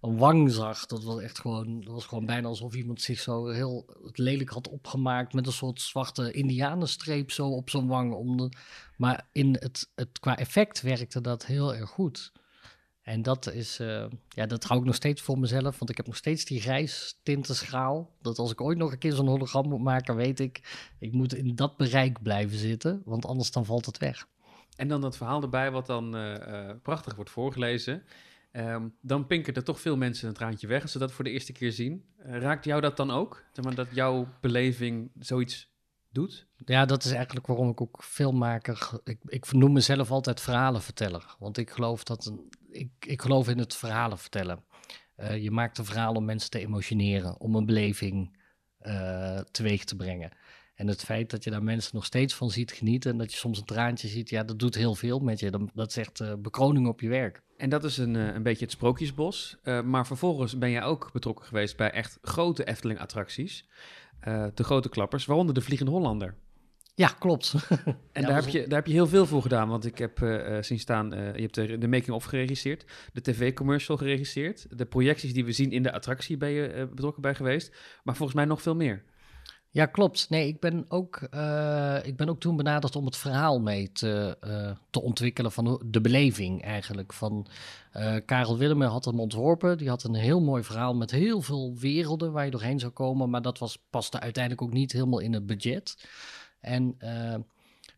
een 0.00 0.16
wang 0.16 0.52
zag. 0.52 0.86
Dat 0.86 1.04
was 1.04 1.20
echt 1.20 1.38
gewoon, 1.38 1.80
dat 1.80 1.92
was 1.92 2.06
gewoon 2.06 2.26
bijna 2.26 2.48
alsof 2.48 2.74
iemand 2.74 3.02
zich 3.02 3.20
zo 3.20 3.46
heel 3.46 3.86
lelijk 4.12 4.50
had 4.50 4.68
opgemaakt. 4.68 5.32
Met 5.32 5.46
een 5.46 5.52
soort 5.52 5.80
zwarte 5.80 6.32
indianenstreep 6.32 7.30
zo 7.30 7.48
op 7.48 7.70
zijn 7.70 7.86
wang. 7.86 8.14
Om 8.14 8.36
de, 8.36 8.52
maar 8.96 9.26
in 9.32 9.56
het, 9.60 9.90
het, 9.94 10.18
qua 10.18 10.36
effect 10.38 10.80
werkte 10.80 11.20
dat 11.20 11.46
heel 11.46 11.74
erg 11.74 11.90
goed. 11.90 12.32
En 13.08 13.22
dat 13.22 13.52
is, 13.52 13.78
eh, 13.78 14.04
ja, 14.28 14.46
dat 14.46 14.64
hou 14.64 14.80
ik 14.80 14.86
nog 14.86 14.94
steeds 14.94 15.22
voor 15.22 15.38
mezelf. 15.38 15.78
Want 15.78 15.90
ik 15.90 15.96
heb 15.96 16.06
nog 16.06 16.16
steeds 16.16 16.44
die 16.44 16.60
grijs 16.60 17.18
tintenschaal. 17.22 18.10
Dat 18.22 18.38
als 18.38 18.52
ik 18.52 18.60
ooit 18.60 18.78
nog 18.78 18.92
een 18.92 18.98
keer 18.98 19.12
zo'n 19.12 19.28
hologram 19.28 19.68
moet 19.68 19.82
maken, 19.82 20.16
weet 20.16 20.40
ik, 20.40 20.86
ik 20.98 21.12
moet 21.12 21.34
in 21.34 21.54
dat 21.54 21.76
bereik 21.76 22.22
blijven 22.22 22.58
zitten. 22.58 23.02
Want 23.04 23.26
anders 23.26 23.50
dan 23.50 23.64
valt 23.64 23.86
het 23.86 23.98
weg. 23.98 24.26
En 24.76 24.88
dan 24.88 25.00
dat 25.00 25.16
verhaal 25.16 25.42
erbij, 25.42 25.70
wat 25.70 25.86
dan 25.86 26.16
eh, 26.16 26.68
eh, 26.68 26.76
prachtig 26.82 27.14
wordt 27.14 27.30
voorgelezen. 27.30 28.02
Ehm, 28.50 28.88
dan 29.00 29.26
pinkert 29.26 29.56
er 29.56 29.64
toch 29.64 29.80
veel 29.80 29.96
mensen 29.96 30.28
een 30.28 30.34
traantje 30.34 30.66
weg 30.66 30.82
als 30.82 30.92
ze 30.92 30.98
dat 30.98 31.12
voor 31.12 31.24
de 31.24 31.30
eerste 31.30 31.52
keer 31.52 31.72
zien. 31.72 32.04
Raakt 32.18 32.64
jou 32.64 32.80
dat 32.80 32.96
dan 32.96 33.10
ook? 33.10 33.44
Zeg 33.52 33.64
maar, 33.64 33.74
dat 33.74 33.88
jouw 33.92 34.28
beleving 34.40 35.10
zoiets 35.18 35.70
doet? 36.10 36.46
Ja, 36.64 36.84
dat 36.84 37.04
is 37.04 37.12
eigenlijk 37.12 37.46
waarom 37.46 37.68
ik 37.68 37.80
ook 37.80 38.02
filmmaker. 38.02 38.90
Ik, 39.04 39.18
ik 39.26 39.52
noem 39.52 39.72
mezelf 39.72 40.10
altijd 40.10 40.40
verhalenverteller. 40.40 41.36
Want 41.38 41.56
ik 41.56 41.70
geloof 41.70 42.04
dat 42.04 42.26
een, 42.26 42.48
ik, 42.70 42.90
ik 43.06 43.22
geloof 43.22 43.48
in 43.48 43.58
het 43.58 43.74
verhalen 43.74 44.18
vertellen. 44.18 44.64
Eh, 45.14 45.42
je 45.42 45.50
maakt 45.50 45.78
een 45.78 45.84
verhaal 45.84 46.14
om 46.14 46.24
mensen 46.24 46.50
te 46.50 46.58
emotioneren, 46.58 47.40
om 47.40 47.54
een 47.54 47.66
beleving 47.66 48.36
eh, 48.78 49.38
teweeg 49.38 49.84
te 49.84 49.96
brengen. 49.96 50.30
En 50.74 50.86
het 50.86 51.04
feit 51.04 51.30
dat 51.30 51.44
je 51.44 51.50
daar 51.50 51.62
mensen 51.62 51.94
nog 51.94 52.04
steeds 52.04 52.34
van 52.34 52.50
ziet 52.50 52.72
genieten 52.72 53.10
en 53.10 53.18
dat 53.18 53.32
je 53.32 53.38
soms 53.38 53.58
een 53.58 53.64
traantje 53.64 54.08
ziet, 54.08 54.30
ja, 54.30 54.44
dat 54.44 54.58
doet 54.58 54.74
heel 54.74 54.94
veel 54.94 55.18
met 55.18 55.40
je. 55.40 55.68
Dat, 55.74 55.90
is 55.90 55.96
echt 55.96 56.42
bekroning 56.42 56.86
op 56.86 57.00
je 57.00 57.08
werk. 57.08 57.42
En 57.56 57.68
dat 57.68 57.84
is 57.84 57.96
een, 57.98 58.16
eh, 58.16 58.34
een 58.34 58.42
beetje 58.42 58.64
het 58.64 58.74
sprookjesbos. 58.74 59.56
Maar 59.84 60.06
vervolgens 60.06 60.58
ben 60.58 60.70
jij 60.70 60.82
ook 60.82 61.12
betrokken 61.12 61.44
geweest 61.44 61.76
bij 61.76 61.90
echt 61.90 62.18
grote 62.22 62.64
Efteling-attracties. 62.64 63.68
De 64.54 64.64
grote 64.64 64.88
klappers, 64.88 65.26
waaronder 65.26 65.54
de 65.54 65.60
Vliegende 65.60 65.92
Hollander. 65.92 66.34
Ja, 66.98 67.08
klopt. 67.18 67.54
En 68.12 68.22
Ja, 68.22 68.28
daar, 68.28 68.42
heb 68.42 68.48
je, 68.48 68.66
daar 68.66 68.78
heb 68.78 68.86
je 68.86 68.92
heel 68.92 69.06
veel 69.06 69.26
voor 69.26 69.42
gedaan. 69.42 69.68
Want 69.68 69.84
ik 69.86 69.98
heb 69.98 70.22
eh, 70.22 70.56
eh, 70.56 70.62
zien 70.62 70.78
staan, 70.78 71.12
eh, 71.12 71.34
je 71.34 71.40
hebt 71.40 71.54
de, 71.54 71.78
de 71.78 71.88
making-of 71.88 72.24
geregisseerd. 72.24 72.84
De 73.12 73.20
tv-commercial 73.20 73.96
geregisseerd. 73.96 74.66
De 74.78 74.86
projecties 74.86 75.32
die 75.32 75.44
we 75.44 75.52
zien 75.52 75.72
in 75.72 75.82
de 75.82 75.92
attractie 75.92 76.36
ben 76.36 76.48
je 76.48 76.66
eh, 76.66 76.86
betrokken 76.86 77.22
bij 77.22 77.34
geweest. 77.34 77.76
Maar 78.02 78.16
volgens 78.16 78.36
mij 78.36 78.46
nog 78.46 78.62
veel 78.62 78.74
meer. 78.74 79.04
Ja, 79.70 79.86
klopt. 79.86 80.30
Nee, 80.30 80.48
ik 80.48 80.60
ben 80.60 80.84
ook, 80.88 81.16
eh, 81.16 81.98
ik 82.02 82.16
ben 82.16 82.28
ook 82.28 82.40
toen 82.40 82.56
benaderd 82.56 82.96
om 82.96 83.04
het 83.04 83.16
verhaal 83.16 83.60
mee 83.60 83.92
te, 83.92 84.36
eh, 84.40 84.70
te 84.90 85.02
ontwikkelen 85.02 85.52
van 85.52 85.82
de 85.86 86.00
beleving 86.00 86.62
eigenlijk. 86.62 87.12
Van, 87.12 87.46
eh, 87.92 88.16
Karel 88.24 88.58
Willemer 88.58 88.88
had 88.88 89.04
hem 89.04 89.20
ontworpen. 89.20 89.78
Die 89.78 89.88
had 89.88 90.04
een 90.04 90.14
heel 90.14 90.40
mooi 90.40 90.62
verhaal 90.62 90.94
met 90.94 91.10
heel 91.10 91.40
veel 91.40 91.74
werelden 91.78 92.32
waar 92.32 92.44
je 92.44 92.50
doorheen 92.50 92.78
zou 92.78 92.92
komen. 92.92 93.30
Maar 93.30 93.42
dat 93.42 93.58
was, 93.58 93.86
paste 93.90 94.20
uiteindelijk 94.20 94.62
ook 94.62 94.72
niet 94.72 94.92
helemaal 94.92 95.18
in 95.18 95.32
het 95.32 95.46
budget. 95.46 96.08
En 96.60 96.94
eh, 96.98 97.34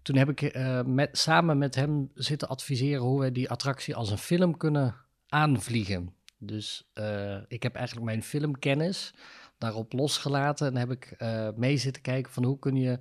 toen 0.02 0.16
heb 0.16 0.28
ik 0.28 0.42
eh, 0.42 0.82
met, 0.82 1.18
samen 1.18 1.58
met 1.58 1.74
hem 1.74 2.10
zitten 2.14 2.48
adviseren 2.48 3.02
hoe 3.02 3.20
we 3.20 3.32
die 3.32 3.50
attractie 3.50 3.94
als 3.96 4.10
een 4.10 4.18
film 4.18 4.56
kunnen 4.56 4.94
aanvliegen. 5.28 6.14
Dus 6.38 6.90
eh, 6.92 7.36
ik 7.48 7.62
heb 7.62 7.74
eigenlijk 7.74 8.06
mijn 8.06 8.22
filmkennis 8.22 9.14
daarop 9.58 9.92
losgelaten 9.92 10.66
en 10.66 10.76
heb 10.76 10.90
ik 10.90 11.16
mee 11.56 11.76
zitten 11.76 12.02
kijken 12.02 12.32
van 12.32 12.44
hoe 12.44 12.58
kun 12.58 12.76
je 12.76 12.98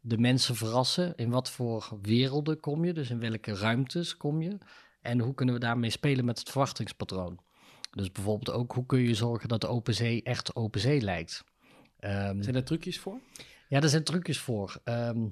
de 0.00 0.18
mensen 0.18 0.56
verrassen, 0.56 1.12
in 1.16 1.30
wat 1.30 1.50
voor 1.50 1.98
werelden 2.02 2.60
kom 2.60 2.84
je, 2.84 2.92
dus 2.92 3.10
in 3.10 3.18
welke 3.18 3.54
ruimtes 3.54 4.16
kom 4.16 4.42
je 4.42 4.58
en 5.00 5.20
hoe 5.20 5.34
kunnen 5.34 5.54
we 5.54 5.60
daarmee 5.60 5.90
spelen 5.90 6.24
met 6.24 6.38
het 6.38 6.50
verwachtingspatroon. 6.50 7.40
Dus 7.90 8.12
bijvoorbeeld 8.12 8.56
ook 8.56 8.72
hoe 8.72 8.86
kun 8.86 9.00
je 9.00 9.14
zorgen 9.14 9.48
dat 9.48 9.60
de 9.60 9.66
open 9.66 9.94
zee 9.94 10.22
echt 10.22 10.56
open 10.56 10.80
zee 10.80 11.00
lijkt. 11.00 11.44
Ehm, 11.98 12.42
Zijn 12.42 12.54
daar 12.54 12.64
trucjes 12.64 12.98
voor? 13.00 13.20
Ja, 13.72 13.80
daar 13.80 13.90
zijn 13.90 14.04
trucjes 14.04 14.38
voor. 14.38 14.80
Ehm, 14.84 15.28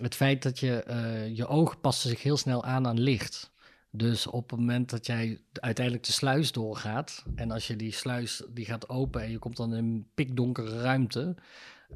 het 0.00 0.14
feit 0.14 0.42
dat 0.42 0.58
je 0.58 0.82
eh, 0.82 1.36
je 1.36 1.46
ogen 1.46 1.80
passen 1.80 2.08
zich 2.08 2.22
heel 2.22 2.36
snel 2.36 2.64
aan 2.64 2.86
aan 2.86 3.00
licht. 3.00 3.50
Dus 3.90 4.26
op 4.26 4.50
het 4.50 4.58
moment 4.58 4.90
dat 4.90 5.06
jij 5.06 5.40
uiteindelijk 5.52 6.06
de 6.06 6.12
sluis 6.12 6.52
doorgaat 6.52 7.24
en 7.34 7.50
als 7.50 7.66
je 7.66 7.76
die 7.76 7.92
sluis 7.92 8.42
die 8.50 8.64
gaat 8.64 8.88
open 8.88 9.22
en 9.22 9.30
je 9.30 9.38
komt 9.38 9.56
dan 9.56 9.74
in 9.74 9.84
een 9.84 10.08
pikdonkere 10.14 10.80
ruimte, 10.80 11.36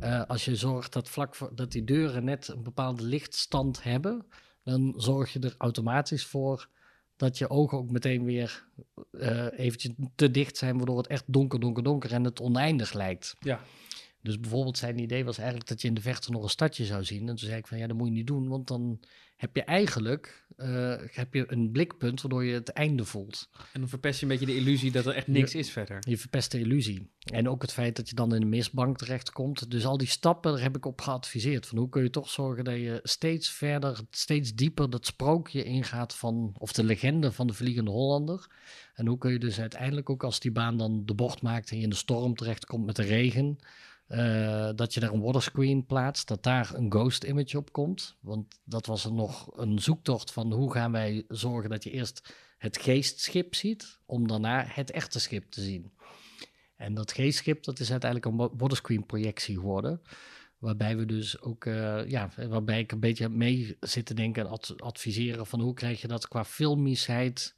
eh, 0.00 0.22
als 0.26 0.44
je 0.44 0.56
zorgt 0.56 0.92
dat 0.92 1.08
vlak 1.08 1.34
voor, 1.34 1.54
dat 1.54 1.72
die 1.72 1.84
deuren 1.84 2.24
net 2.24 2.48
een 2.48 2.62
bepaalde 2.62 3.02
lichtstand 3.02 3.82
hebben, 3.82 4.26
dan 4.62 4.94
zorg 4.96 5.32
je 5.32 5.40
er 5.40 5.54
automatisch 5.58 6.26
voor 6.26 6.68
dat 7.16 7.38
je 7.38 7.50
ogen 7.50 7.78
ook 7.78 7.90
meteen 7.90 8.24
weer 8.24 8.66
eh 9.10 9.46
eventjes 9.58 9.92
te 10.14 10.30
dicht 10.30 10.56
zijn, 10.56 10.76
waardoor 10.76 10.96
het 10.96 11.06
echt 11.06 11.24
donker, 11.26 11.60
donker, 11.60 11.82
donker 11.82 12.12
en 12.12 12.24
het 12.24 12.40
oneindig 12.40 12.92
lijkt. 12.92 13.36
Ja. 13.40 13.60
Dus 14.24 14.40
bijvoorbeeld 14.40 14.78
zijn 14.78 14.98
idee 14.98 15.24
was 15.24 15.38
eigenlijk 15.38 15.68
dat 15.68 15.82
je 15.82 15.88
in 15.88 15.94
de 15.94 16.00
verte 16.00 16.30
nog 16.30 16.42
een 16.42 16.48
stadje 16.48 16.84
zou 16.84 17.04
zien. 17.04 17.20
En 17.20 17.26
toen 17.26 17.48
zei 17.48 17.58
ik 17.58 17.66
van 17.66 17.78
ja, 17.78 17.86
dat 17.86 17.96
moet 17.96 18.08
je 18.08 18.14
niet 18.14 18.26
doen, 18.26 18.48
want 18.48 18.68
dan 18.68 19.00
heb 19.36 19.56
je 19.56 19.62
eigenlijk 19.62 20.44
eh, 20.56 20.94
heb 21.10 21.34
je 21.34 21.44
een 21.52 21.70
blikpunt 21.70 22.20
waardoor 22.20 22.44
je 22.44 22.54
het 22.54 22.68
einde 22.68 23.04
voelt. 23.04 23.48
En 23.72 23.80
dan 23.80 23.88
verpest 23.88 24.20
je 24.20 24.26
een 24.26 24.32
beetje 24.32 24.46
de 24.46 24.56
illusie 24.56 24.92
dat 24.92 25.06
er 25.06 25.14
echt 25.14 25.26
niks 25.26 25.54
is 25.54 25.70
verder. 25.70 26.02
Je 26.08 26.18
verpest 26.18 26.50
de 26.50 26.58
illusie. 26.58 27.10
En 27.18 27.48
ook 27.48 27.62
het 27.62 27.72
feit 27.72 27.96
dat 27.96 28.08
je 28.08 28.14
dan 28.14 28.34
in 28.34 28.42
een 28.42 28.48
mistbank 28.48 28.98
terechtkomt. 28.98 29.70
Dus 29.70 29.86
al 29.86 29.96
die 29.96 30.08
stappen, 30.08 30.52
daar 30.52 30.62
heb 30.62 30.76
ik 30.76 30.86
op 30.86 31.00
geadviseerd. 31.00 31.66
Van 31.66 31.78
hoe 31.78 31.88
kun 31.88 32.02
je 32.02 32.10
toch 32.10 32.30
zorgen 32.30 32.64
dat 32.64 32.74
je 32.74 33.00
steeds 33.02 33.50
verder, 33.50 34.00
steeds 34.10 34.54
dieper 34.54 34.90
dat 34.90 35.06
sprookje 35.06 35.64
ingaat 35.64 36.14
van, 36.14 36.54
of 36.58 36.72
de 36.72 36.84
legende 36.84 37.32
van 37.32 37.46
de 37.46 37.54
Vliegende 37.54 37.90
Hollander. 37.90 38.46
En 38.94 39.06
hoe 39.06 39.18
kun 39.18 39.32
je 39.32 39.38
dus 39.38 39.60
uiteindelijk 39.60 40.10
ook 40.10 40.24
als 40.24 40.40
die 40.40 40.52
baan 40.52 40.78
dan 40.78 41.02
de 41.04 41.14
bocht 41.14 41.42
maakt 41.42 41.70
en 41.70 41.76
je 41.76 41.82
in 41.82 41.90
de 41.90 41.96
storm 41.96 42.34
terechtkomt 42.34 42.86
met 42.86 42.96
de 42.96 43.02
regen. 43.02 43.58
Eh, 44.06 44.70
dat 44.74 44.94
je 44.94 45.00
daar 45.00 45.12
een 45.12 45.20
waterscreen 45.20 45.86
plaatst, 45.86 46.28
dat 46.28 46.42
daar 46.42 46.74
een 46.74 46.90
ghost 46.92 47.24
image 47.24 47.58
op 47.58 47.72
komt. 47.72 48.16
Want 48.20 48.60
dat 48.64 48.86
was 48.86 49.04
er 49.04 49.12
nog 49.12 49.58
een 49.58 49.78
zoektocht 49.78 50.32
van 50.32 50.52
hoe 50.52 50.72
gaan 50.72 50.92
wij 50.92 51.24
zorgen 51.28 51.70
dat 51.70 51.84
je 51.84 51.90
eerst 51.90 52.34
het 52.58 52.78
geestschip 52.78 53.54
ziet, 53.54 53.98
om 54.06 54.28
daarna 54.28 54.64
het 54.68 54.90
echte 54.90 55.20
schip 55.20 55.50
te 55.50 55.60
zien. 55.60 55.92
En 56.76 56.94
dat 56.94 57.12
geestschip, 57.12 57.64
dat 57.64 57.80
is 57.80 57.90
uiteindelijk 57.90 58.30
een 58.30 58.36
wa- 58.38 58.56
waterscreen 58.56 59.06
projectie 59.06 59.54
geworden. 59.54 60.02
Waarbij 60.58 60.96
we 60.96 61.04
dus 61.06 61.40
ook, 61.40 61.64
eh, 61.64 62.08
ja, 62.08 62.30
waarbij 62.48 62.78
ik 62.80 62.92
een 62.92 63.00
beetje 63.00 63.28
mee 63.28 63.76
zit 63.80 64.06
te 64.06 64.14
denken 64.14 64.44
en 64.44 64.50
ad- 64.50 64.74
adviseren 64.80 65.46
van 65.46 65.60
hoe 65.60 65.74
krijg 65.74 66.00
je 66.00 66.08
dat 66.08 66.28
qua 66.28 66.44
filmischheid 66.44 67.56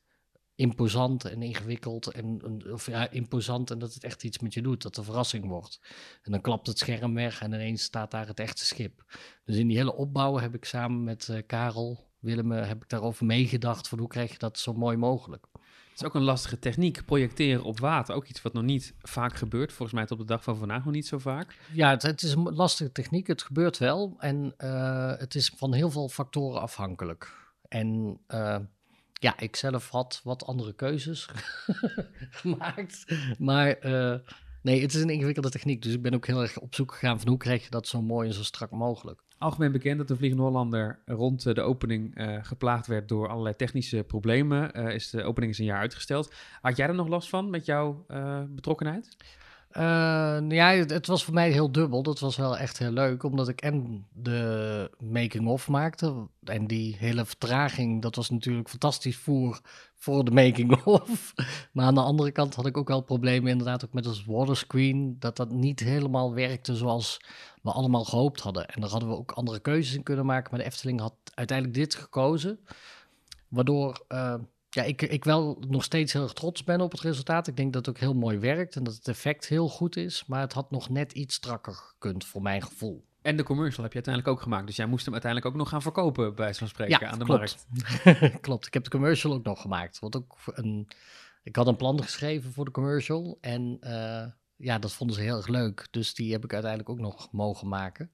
imposant 0.56 1.24
en 1.24 1.42
ingewikkeld. 1.42 2.06
En, 2.06 2.40
en- 2.44 2.72
of 2.72 2.86
ja, 2.86 3.10
imposant 3.10 3.70
en 3.70 3.78
dat 3.78 3.94
het 3.94 4.04
echt 4.04 4.24
iets 4.24 4.38
met 4.38 4.54
je 4.54 4.62
doet, 4.62 4.82
dat 4.82 4.96
een 4.96 5.04
verrassing 5.04 5.46
wordt. 5.46 5.80
En 6.22 6.32
dan 6.32 6.40
klapt 6.40 6.66
het 6.66 6.78
scherm 6.78 7.14
weg 7.14 7.40
en 7.40 7.52
ineens 7.52 7.82
staat 7.82 8.10
daar 8.10 8.26
het 8.26 8.40
echte 8.40 8.64
schip. 8.64 9.04
Dus 9.44 9.56
in 9.56 9.66
die 9.68 9.76
hele 9.76 9.94
opbouw 9.94 10.38
heb 10.38 10.54
ik 10.54 10.64
samen 10.64 11.04
met 11.04 11.28
eh, 11.28 11.42
Karel, 11.46 12.04
Willem, 12.18 12.52
eh, 12.52 12.66
heb 12.68 12.82
ik 12.82 12.88
daarover 12.88 13.26
meegedacht 13.26 13.88
van 13.88 13.98
hoe 13.98 14.08
krijg 14.08 14.32
je 14.32 14.38
dat 14.38 14.58
zo 14.58 14.72
mooi 14.72 14.96
mogelijk. 14.96 15.46
Het 15.52 16.04
is 16.04 16.10
ook 16.10 16.14
een 16.14 16.22
lastige 16.22 16.58
techniek, 16.58 17.04
projecteren 17.04 17.64
op 17.64 17.80
water. 17.80 18.14
Ook 18.14 18.26
iets 18.26 18.42
wat 18.42 18.52
nog 18.52 18.62
niet 18.62 18.94
vaak 18.98 19.34
gebeurt. 19.34 19.72
Volgens 19.72 19.98
mij 19.98 20.06
tot 20.06 20.20
op 20.20 20.26
de 20.26 20.32
dag 20.32 20.42
van 20.42 20.56
vandaag 20.56 20.84
nog 20.84 20.94
niet 20.94 21.06
zo 21.06 21.18
vaak. 21.18 21.58
Ja, 21.72 21.90
het, 21.90 22.02
het 22.02 22.22
is 22.22 22.32
een 22.32 22.54
lastige 22.54 22.92
techniek. 22.92 23.26
Het 23.26 23.42
gebeurt 23.42 23.78
wel. 23.78 24.14
En 24.18 24.54
eh, 24.56 25.16
het 25.18 25.34
is 25.34 25.52
van 25.56 25.72
heel 25.74 25.90
veel 25.90 26.08
factoren 26.08 26.60
afhankelijk. 26.60 27.34
En 27.68 28.18
ja, 29.18 29.38
ik 29.38 29.56
zelf 29.56 29.88
had 29.88 30.20
wat 30.24 30.46
andere 30.46 30.74
keuzes 30.74 31.28
gemaakt. 32.40 33.04
Maar 33.38 33.68
eh, 33.68 34.18
nee, 34.62 34.80
het 34.80 34.94
is 34.94 35.02
een 35.02 35.10
ingewikkelde 35.10 35.50
techniek. 35.50 35.82
Dus 35.82 35.92
ik 35.92 36.02
ben 36.02 36.14
ook 36.14 36.26
heel 36.26 36.42
erg 36.42 36.58
op 36.58 36.74
zoek 36.74 36.92
gegaan 36.92 37.18
van 37.18 37.28
hoe 37.28 37.38
krijg 37.38 37.64
je 37.64 37.70
dat 37.70 37.88
zo 37.88 38.02
mooi 38.02 38.28
en 38.28 38.34
zo 38.34 38.42
strak 38.42 38.70
mogelijk. 38.70 39.24
Algemeen 39.38 39.72
bekend 39.72 39.98
dat 39.98 40.08
de 40.08 40.16
Vliegende 40.16 40.44
Hollander 40.44 41.02
rond 41.04 41.46
eh, 41.46 41.54
de 41.54 41.60
opening 41.60 42.14
eh, 42.14 42.38
geplaagd 42.42 42.86
werd 42.86 43.08
door 43.08 43.28
allerlei 43.28 43.56
technische 43.56 44.04
problemen. 44.06 44.72
Is 44.72 45.10
de 45.10 45.22
opening 45.22 45.52
is 45.52 45.58
een 45.58 45.64
jaar 45.64 45.80
uitgesteld. 45.80 46.32
Had 46.60 46.76
jij 46.76 46.88
er 46.88 46.94
nog 46.94 47.08
last 47.08 47.28
van 47.28 47.50
met 47.50 47.64
jouw 47.64 48.06
betrokkenheid? 48.48 49.16
Eh, 49.76 50.38
ja, 50.48 50.70
het, 50.70 50.90
het 50.90 51.06
was 51.06 51.24
voor 51.24 51.34
mij 51.34 51.50
heel 51.50 51.72
dubbel. 51.72 52.02
Dat 52.02 52.18
was 52.18 52.36
wel 52.36 52.56
echt 52.56 52.78
heel 52.78 52.90
leuk, 52.90 53.22
omdat 53.22 53.48
ik 53.48 53.60
en 53.60 54.06
de 54.12 54.90
making-of 54.98 55.68
maakte. 55.68 56.28
En 56.44 56.66
die 56.66 56.96
hele 56.98 57.24
vertraging, 57.24 58.02
dat 58.02 58.16
was 58.16 58.30
natuurlijk 58.30 58.68
fantastisch 58.68 59.16
voer 59.16 59.60
voor 59.94 60.24
de 60.24 60.30
making-of. 60.30 61.34
Maar 61.72 61.86
aan 61.86 61.94
de 61.94 62.00
andere 62.00 62.30
kant 62.30 62.54
had 62.54 62.66
ik 62.66 62.76
ook 62.76 62.88
wel 62.88 63.00
problemen 63.00 63.50
inderdaad 63.50 63.84
ook 63.84 63.92
met 63.92 64.06
ons 64.06 64.24
waterscreen. 64.24 65.16
Dat 65.18 65.36
dat 65.36 65.50
niet 65.50 65.80
helemaal 65.80 66.34
werkte 66.34 66.76
zoals 66.76 67.20
we 67.62 67.70
allemaal 67.70 68.04
gehoopt 68.04 68.40
hadden. 68.40 68.68
En 68.68 68.80
daar 68.80 68.90
hadden 68.90 69.08
we 69.08 69.16
ook 69.16 69.32
andere 69.32 69.60
keuzes 69.60 69.94
in 69.94 70.02
kunnen 70.02 70.26
maken. 70.26 70.50
Maar 70.50 70.60
de 70.60 70.66
Efteling 70.66 71.00
had 71.00 71.14
uiteindelijk 71.34 71.78
dit 71.78 71.94
gekozen. 71.94 72.58
Waardoor 73.48 74.04
eh, 74.08 74.34
ja, 74.76 74.82
ik, 74.82 75.02
ik 75.02 75.24
wel 75.24 75.62
nog 75.68 75.84
steeds 75.84 76.12
heel 76.12 76.22
erg 76.22 76.32
trots 76.32 76.64
ben 76.64 76.80
op 76.80 76.90
het 76.90 77.00
resultaat. 77.00 77.46
Ik 77.46 77.56
denk 77.56 77.72
dat 77.72 77.86
het 77.86 77.94
ook 77.94 78.00
heel 78.00 78.14
mooi 78.14 78.38
werkt 78.38 78.76
en 78.76 78.84
dat 78.84 78.94
het 78.94 79.08
effect 79.08 79.46
heel 79.46 79.68
goed 79.68 79.96
is. 79.96 80.24
Maar 80.26 80.40
het 80.40 80.52
had 80.52 80.70
nog 80.70 80.88
net 80.88 81.12
iets 81.12 81.34
strakker 81.34 81.74
gekund 81.74 82.24
voor 82.24 82.42
mijn 82.42 82.62
gevoel. 82.62 83.04
En 83.22 83.36
de 83.36 83.42
commercial 83.42 83.82
heb 83.82 83.92
je 83.92 83.98
uiteindelijk 84.02 84.34
ook 84.36 84.42
gemaakt. 84.42 84.66
Dus 84.66 84.76
jij 84.76 84.86
moest 84.86 85.04
hem 85.04 85.12
uiteindelijk 85.12 85.52
ook 85.52 85.58
nog 85.58 85.68
gaan 85.68 85.82
verkopen, 85.82 86.34
bij 86.34 86.54
van 86.54 86.68
spreken, 86.68 87.10
aan 87.10 87.18
de 87.18 87.24
klopt. 87.24 87.66
markt. 88.04 88.40
klopt. 88.46 88.66
Ik 88.66 88.74
heb 88.74 88.84
de 88.84 88.90
commercial 88.90 89.32
ook 89.32 89.44
nog 89.44 89.60
gemaakt. 89.60 89.98
Want 89.98 90.16
ook 90.16 90.36
een, 90.46 90.88
ik 91.42 91.56
had 91.56 91.66
een 91.66 91.76
plan 91.76 92.02
geschreven 92.02 92.52
voor 92.52 92.64
de 92.64 92.70
commercial. 92.70 93.38
En 93.40 93.76
eh, 93.80 94.26
ja, 94.56 94.78
dat 94.78 94.92
vonden 94.92 95.16
ze 95.16 95.22
heel 95.22 95.36
erg 95.36 95.48
leuk. 95.48 95.88
Dus 95.90 96.14
die 96.14 96.32
heb 96.32 96.44
ik 96.44 96.52
uiteindelijk 96.52 96.90
ook 96.90 97.00
nog 97.00 97.32
mogen 97.32 97.68
maken. 97.68 98.10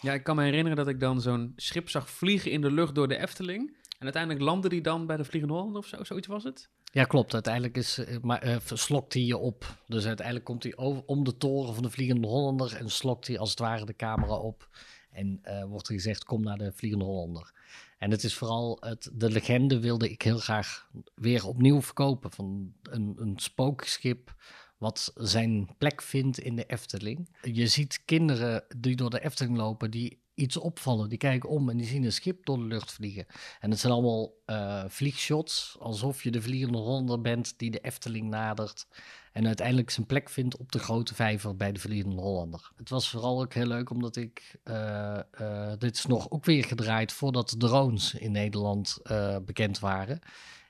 Ja, 0.00 0.12
ik 0.12 0.22
kan 0.22 0.36
me 0.36 0.42
herinneren 0.42 0.76
dat 0.76 0.88
ik 0.88 1.00
dan 1.00 1.20
zo'n 1.20 1.52
schip 1.56 1.88
zag 1.88 2.10
vliegen 2.10 2.50
in 2.50 2.60
de 2.60 2.70
lucht 2.70 2.94
door 2.94 3.08
de 3.08 3.18
Efteling. 3.18 3.76
En 4.00 4.06
uiteindelijk 4.06 4.44
landde 4.44 4.68
die 4.68 4.80
dan 4.80 5.06
bij 5.06 5.16
de 5.16 5.24
Vliegende 5.24 5.54
Hollander 5.54 5.80
of 5.80 5.86
zo, 5.86 6.04
zoiets 6.04 6.26
was 6.26 6.44
het? 6.44 6.68
Ja, 6.92 7.04
klopt. 7.04 7.34
Uiteindelijk 7.34 7.76
is, 7.76 7.98
eh, 7.98 8.16
maar, 8.22 8.42
eh, 8.42 8.56
slokt 8.64 9.12
hij 9.12 9.22
je 9.22 9.36
op. 9.36 9.76
Dus 9.86 10.06
uiteindelijk 10.06 10.46
komt 10.46 10.62
hij 10.62 10.76
over, 10.76 11.02
om 11.06 11.24
de 11.24 11.36
toren 11.36 11.74
van 11.74 11.82
de 11.82 11.90
Vliegende 11.90 12.26
Hollander 12.26 12.76
en 12.76 12.90
slokt 12.90 13.26
hij 13.26 13.38
als 13.38 13.50
het 13.50 13.58
ware 13.58 13.84
de 13.84 13.96
camera 13.96 14.34
op. 14.34 14.68
En 15.10 15.38
eh, 15.42 15.64
wordt 15.64 15.88
er 15.88 15.94
gezegd, 15.94 16.24
kom 16.24 16.42
naar 16.42 16.58
de 16.58 16.72
Vliegende 16.72 17.04
Hollander. 17.04 17.52
En 17.98 18.10
het 18.10 18.24
is 18.24 18.34
vooral, 18.34 18.76
het, 18.80 19.10
de 19.12 19.30
legende 19.30 19.80
wilde 19.80 20.10
ik 20.10 20.22
heel 20.22 20.38
graag 20.38 20.90
weer 21.14 21.46
opnieuw 21.46 21.82
verkopen. 21.82 22.30
Van 22.30 22.72
een, 22.82 23.14
een 23.16 23.38
spookschip 23.38 24.34
wat 24.78 25.12
zijn 25.14 25.68
plek 25.78 26.02
vindt 26.02 26.38
in 26.38 26.56
de 26.56 26.66
Efteling. 26.66 27.36
Je 27.42 27.66
ziet 27.66 28.02
kinderen 28.04 28.64
die 28.76 28.96
door 28.96 29.10
de 29.10 29.24
Efteling 29.24 29.56
lopen, 29.56 29.90
die 29.90 30.20
iets 30.40 30.56
opvallen. 30.56 31.08
Die 31.08 31.18
kijken 31.18 31.48
om 31.48 31.68
en 31.68 31.76
die 31.76 31.86
zien 31.86 32.04
een 32.04 32.12
schip 32.12 32.44
door 32.46 32.56
de 32.56 32.64
lucht 32.64 32.92
vliegen. 32.92 33.26
En 33.60 33.70
het 33.70 33.80
zijn 33.80 33.92
allemaal 33.92 34.32
eh, 34.44 34.84
vliegshots, 34.88 35.76
alsof 35.78 36.22
je 36.22 36.30
de 36.30 36.42
vliegende 36.42 36.78
Hollander 36.78 37.20
bent 37.20 37.58
die 37.58 37.70
de 37.70 37.80
Efteling 37.80 38.28
nadert. 38.28 38.86
En 39.32 39.46
uiteindelijk 39.46 39.90
zijn 39.90 40.06
plek 40.06 40.30
vindt 40.30 40.56
op 40.56 40.72
de 40.72 40.78
grote 40.78 41.14
vijver 41.14 41.56
bij 41.56 41.72
de 41.72 41.80
Vliegende 41.80 42.20
Hollander. 42.20 42.70
Het 42.76 42.88
was 42.88 43.08
vooral 43.10 43.40
ook 43.40 43.54
heel 43.54 43.66
leuk 43.66 43.90
omdat 43.90 44.16
ik. 44.16 44.58
eh, 44.62 45.18
eh, 45.18 45.78
dit 45.78 45.96
is 45.96 46.06
nog 46.06 46.30
ook 46.30 46.44
weer 46.44 46.64
gedraaid 46.64 47.12
voordat 47.12 47.54
drones 47.58 48.14
in 48.14 48.32
Nederland 48.32 48.98
bekend 49.44 49.78
waren. 49.78 50.18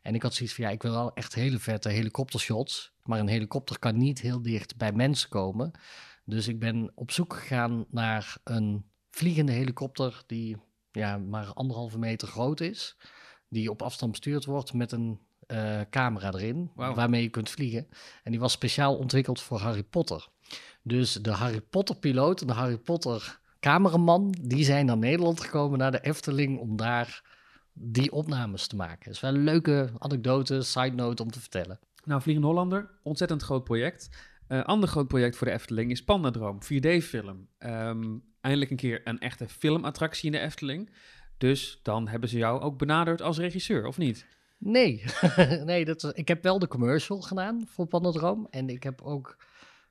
En 0.03 0.15
ik 0.15 0.23
had 0.23 0.35
zoiets 0.35 0.55
van 0.55 0.65
ja, 0.65 0.71
ik 0.71 0.83
wil 0.83 0.93
wel 0.93 1.15
echt 1.15 1.35
hele 1.35 1.59
vette 1.59 1.89
helikoptershots. 1.89 2.93
Maar 3.03 3.19
een 3.19 3.29
helikopter 3.29 3.79
kan 3.79 3.97
niet 3.97 4.21
heel 4.21 4.43
dicht 4.43 4.77
bij 4.77 4.93
mensen 4.93 5.29
komen. 5.29 5.71
Dus 6.25 6.49
ik 6.49 6.59
ben 6.59 6.93
op 6.95 7.11
zoek 7.11 7.35
gegaan 7.35 7.87
naar 7.91 8.37
een 8.45 8.90
vliegende 9.11 9.53
helikopter 9.53 10.23
die 10.27 10.57
ja, 10.93 11.19
maar 11.19 11.53
anderhalve 11.53 11.99
meter 11.99 12.29
groot 12.29 12.61
is. 12.61 12.97
Die 13.49 13.71
op 13.71 13.83
afstand 13.83 14.11
bestuurd 14.11 14.45
wordt 14.45 14.73
met 14.73 14.93
een 14.93 15.21
eh, 15.47 15.81
camera 15.91 16.33
erin, 16.33 16.71
waarmee 16.75 17.23
je 17.23 17.29
kunt 17.29 17.51
vliegen. 17.51 17.89
En 18.23 18.31
die 18.31 18.41
was 18.41 18.53
speciaal 18.53 18.97
ontwikkeld 18.97 19.41
voor 19.41 19.59
Harry 19.59 19.83
Potter. 19.83 20.29
Dus 20.83 21.13
de 21.13 21.31
Harry 21.31 21.61
Potter 21.61 21.97
piloot 21.97 22.41
en 22.41 22.47
de 22.47 22.53
Harry 22.53 22.79
Potter 22.79 23.41
cameraman, 23.61 24.35
die 24.41 24.65
zijn 24.65 24.87
naar 24.87 24.99
Nederland 24.99 25.41
gekomen, 25.41 25.79
naar 25.79 25.91
de 25.91 26.01
Efteling, 26.01 26.59
om 26.59 26.77
daar 26.77 27.25
die 27.73 28.13
opnames 28.13 28.67
te 28.67 28.77
maken. 28.77 29.05
Dat 29.05 29.15
is 29.15 29.21
wel 29.21 29.35
een 29.35 29.45
leuke 29.45 29.93
anekdote, 29.99 30.63
side 30.63 30.95
note 30.95 31.23
om 31.23 31.31
te 31.31 31.41
vertellen. 31.41 31.79
Nou, 32.05 32.23
Vliegende 32.23 32.49
Hollander, 32.49 32.91
ontzettend 33.03 33.43
groot 33.43 33.65
project. 33.65 34.09
Een 34.49 34.65
ander 34.65 34.89
groot 34.89 35.09
project 35.09 35.37
voor 35.37 35.47
de 35.47 35.53
Efteling 35.53 35.91
is 35.91 36.05
Pandadroom, 36.05 36.59
4D-film. 36.63 37.49
Ehm, 37.59 38.17
eindelijk 38.41 38.71
een 38.71 38.77
keer 38.77 39.01
een 39.05 39.21
echte 39.21 39.49
filmattractie 39.49 40.27
in 40.27 40.33
de 40.33 40.39
Efteling. 40.45 40.91
Dus 41.39 41.81
dan 41.83 42.09
hebben 42.09 42.29
ze 42.29 42.39
jou 42.39 42.61
ook 42.61 42.79
benaderd 42.79 43.23
als 43.23 43.39
regisseur, 43.39 43.87
of 43.87 43.99
niet? 43.99 44.27
Nee, 44.59 45.05
nee 45.65 45.85
dat, 45.85 46.03
was- 46.03 46.13
ik 46.13 46.29
heb 46.29 46.43
wel 46.43 46.59
de 46.59 46.69
commercial 46.69 47.21
gedaan 47.21 47.67
voor 47.69 47.87
Panodroom. 47.87 48.47
En 48.51 48.69
ik 48.69 48.83
heb 48.83 49.03
ook 49.03 49.37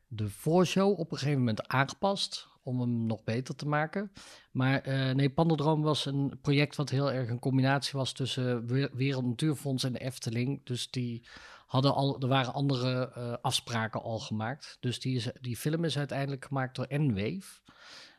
de 0.08 0.30
voorshow 0.30 1.00
op 1.00 1.12
een 1.12 1.18
gegeven 1.18 1.40
moment 1.40 1.68
aangepast 1.68 2.48
om 2.64 2.80
hem 2.80 3.06
nog 3.06 3.24
beter 3.24 3.56
te 3.56 3.68
maken. 3.68 4.12
Maar 4.52 4.82
eh, 4.82 5.16
nee, 5.16 5.32
was 5.36 6.06
een 6.06 6.38
project 6.42 6.76
wat 6.76 6.90
heel 6.90 7.12
erg 7.12 7.30
een 7.30 7.40
combinatie 7.40 8.00
was 8.00 8.14
tussen 8.14 8.68
We- 8.68 8.90
Wereld 8.94 9.26
Natuurfonds 9.26 9.84
en 9.84 9.94
de 9.94 10.00
Efteling. 10.00 10.62
Dus 10.66 10.90
die 10.92 11.28
hadden 11.66 11.94
al, 11.94 12.22
er 12.22 12.28
waren 12.28 12.54
andere 12.54 13.12
eh, 13.16 13.34
afspraken 13.42 14.02
al 14.02 14.20
gemaakt. 14.20 14.78
Dus 14.80 15.00
die, 15.00 15.16
is, 15.16 15.28
die 15.42 15.58
film 15.58 15.84
is 15.84 15.98
uiteindelijk 15.98 16.46
gemaakt 16.46 16.76
door 16.76 16.86
N-Wave. 16.90 17.60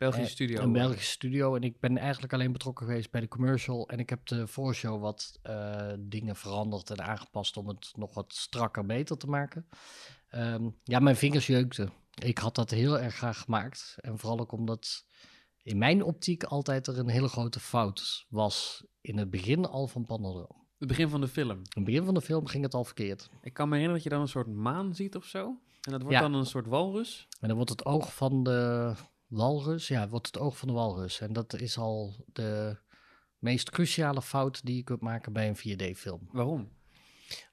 Belgische 0.01 0.25
Eh, 0.25 0.31
studio. 0.31 0.61
Een 0.61 0.71
Belgische 0.71 1.11
studio. 1.11 1.55
En 1.55 1.61
ik 1.61 1.79
ben 1.79 1.97
eigenlijk 1.97 2.33
alleen 2.33 2.51
betrokken 2.51 2.85
geweest 2.85 3.11
bij 3.11 3.21
de 3.21 3.27
commercial. 3.27 3.87
En 3.89 3.99
ik 3.99 4.09
heb 4.09 4.25
de 4.25 4.47
voorshow 4.47 5.01
wat 5.01 5.39
eh, 5.41 5.93
dingen 5.99 6.35
veranderd 6.35 6.89
en 6.89 7.01
aangepast 7.01 7.57
om 7.57 7.67
het 7.67 7.91
nog 7.95 8.13
wat 8.13 8.33
strakker 8.33 8.85
beter 8.85 9.17
te 9.17 9.27
maken. 9.27 9.67
Ehm, 10.29 10.69
ja, 10.83 10.99
mijn 10.99 11.15
vingers 11.15 11.47
jeukten. 11.47 11.91
Ik 12.23 12.37
had 12.37 12.55
dat 12.55 12.69
heel 12.69 12.99
erg 12.99 13.15
graag 13.15 13.39
gemaakt. 13.41 13.95
En 13.99 14.17
vooral 14.19 14.39
ook 14.39 14.51
omdat 14.51 15.05
in 15.63 15.77
mijn 15.77 16.03
optiek 16.03 16.43
altijd 16.43 16.87
er 16.87 16.97
een 16.99 17.09
hele 17.09 17.27
grote 17.27 17.59
fout 17.59 18.25
was. 18.29 18.83
In 19.01 19.17
het 19.17 19.29
begin 19.29 19.65
al 19.65 19.87
van 19.87 20.05
Panodroom. 20.05 20.67
Het 20.79 20.87
begin 20.87 21.09
van 21.09 21.21
de 21.21 21.27
film. 21.27 21.57
In 21.57 21.65
het 21.69 21.83
begin 21.83 22.03
van 22.05 22.13
de 22.13 22.21
film 22.21 22.47
ging 22.47 22.63
het 22.63 22.73
al 22.73 22.83
verkeerd. 22.85 23.29
Ik 23.41 23.53
kan 23.53 23.69
me 23.69 23.75
herinneren 23.75 23.93
dat 23.93 24.03
je 24.03 24.09
dan 24.09 24.21
een 24.21 24.27
soort 24.31 24.47
maan 24.47 24.95
ziet 24.95 25.15
of 25.15 25.25
zo. 25.25 25.45
En 25.81 25.91
dat 25.91 26.01
wordt 26.01 26.15
Ja. 26.17 26.21
dan 26.21 26.33
een 26.33 26.45
soort 26.45 26.67
walrus. 26.67 27.27
En 27.39 27.47
dan 27.47 27.55
wordt 27.55 27.71
het 27.71 27.85
oog 27.85 28.15
van 28.15 28.43
de 28.43 28.93
walrus, 29.31 29.87
ja, 29.87 30.09
wordt 30.09 30.25
het 30.25 30.37
oog 30.37 30.57
van 30.57 30.67
de 30.67 30.73
walrus. 30.73 31.19
En 31.19 31.33
dat 31.33 31.53
is 31.53 31.77
al 31.77 32.25
de 32.33 32.77
meest 33.39 33.69
cruciale 33.69 34.21
fout 34.21 34.65
die 34.65 34.75
je 34.75 34.83
kunt 34.83 35.01
maken 35.01 35.33
bij 35.33 35.47
een 35.47 35.57
4D-film. 35.57 36.27
Waarom? 36.31 36.69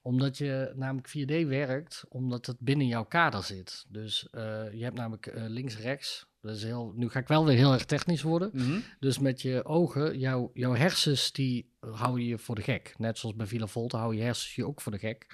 Omdat 0.01 0.37
je 0.37 0.73
namelijk 0.75 1.07
4D 1.07 1.47
werkt, 1.47 2.05
omdat 2.09 2.45
het 2.45 2.59
binnen 2.59 2.87
jouw 2.87 3.05
kader 3.05 3.43
zit. 3.43 3.85
Dus 3.89 4.29
eh, 4.29 4.73
je 4.73 4.83
hebt 4.83 4.95
namelijk 4.95 5.27
eh, 5.27 5.43
links-rechts. 5.47 6.27
Heel, 6.41 6.93
nu 6.95 7.09
ga 7.09 7.19
ik 7.19 7.27
wel 7.27 7.45
weer 7.45 7.57
heel 7.57 7.73
erg 7.73 7.85
technisch 7.85 8.21
worden. 8.21 8.49
Mhm. 8.53 8.79
Dus 8.99 9.19
met 9.19 9.41
je 9.41 9.65
ogen, 9.65 10.19
jouw, 10.19 10.51
jouw 10.53 10.73
hersens, 10.73 11.31
die 11.31 11.73
houden 11.79 12.25
je 12.25 12.37
voor 12.37 12.55
de 12.55 12.61
gek. 12.61 12.93
Net 12.97 13.17
zoals 13.17 13.35
bij 13.35 13.47
Villa 13.47 13.67
Volta 13.67 13.97
hou 13.97 14.15
je 14.15 14.21
hersens 14.21 14.55
je 14.55 14.67
ook 14.67 14.81
voor 14.81 14.91
de 14.91 14.97
gek. 14.97 15.27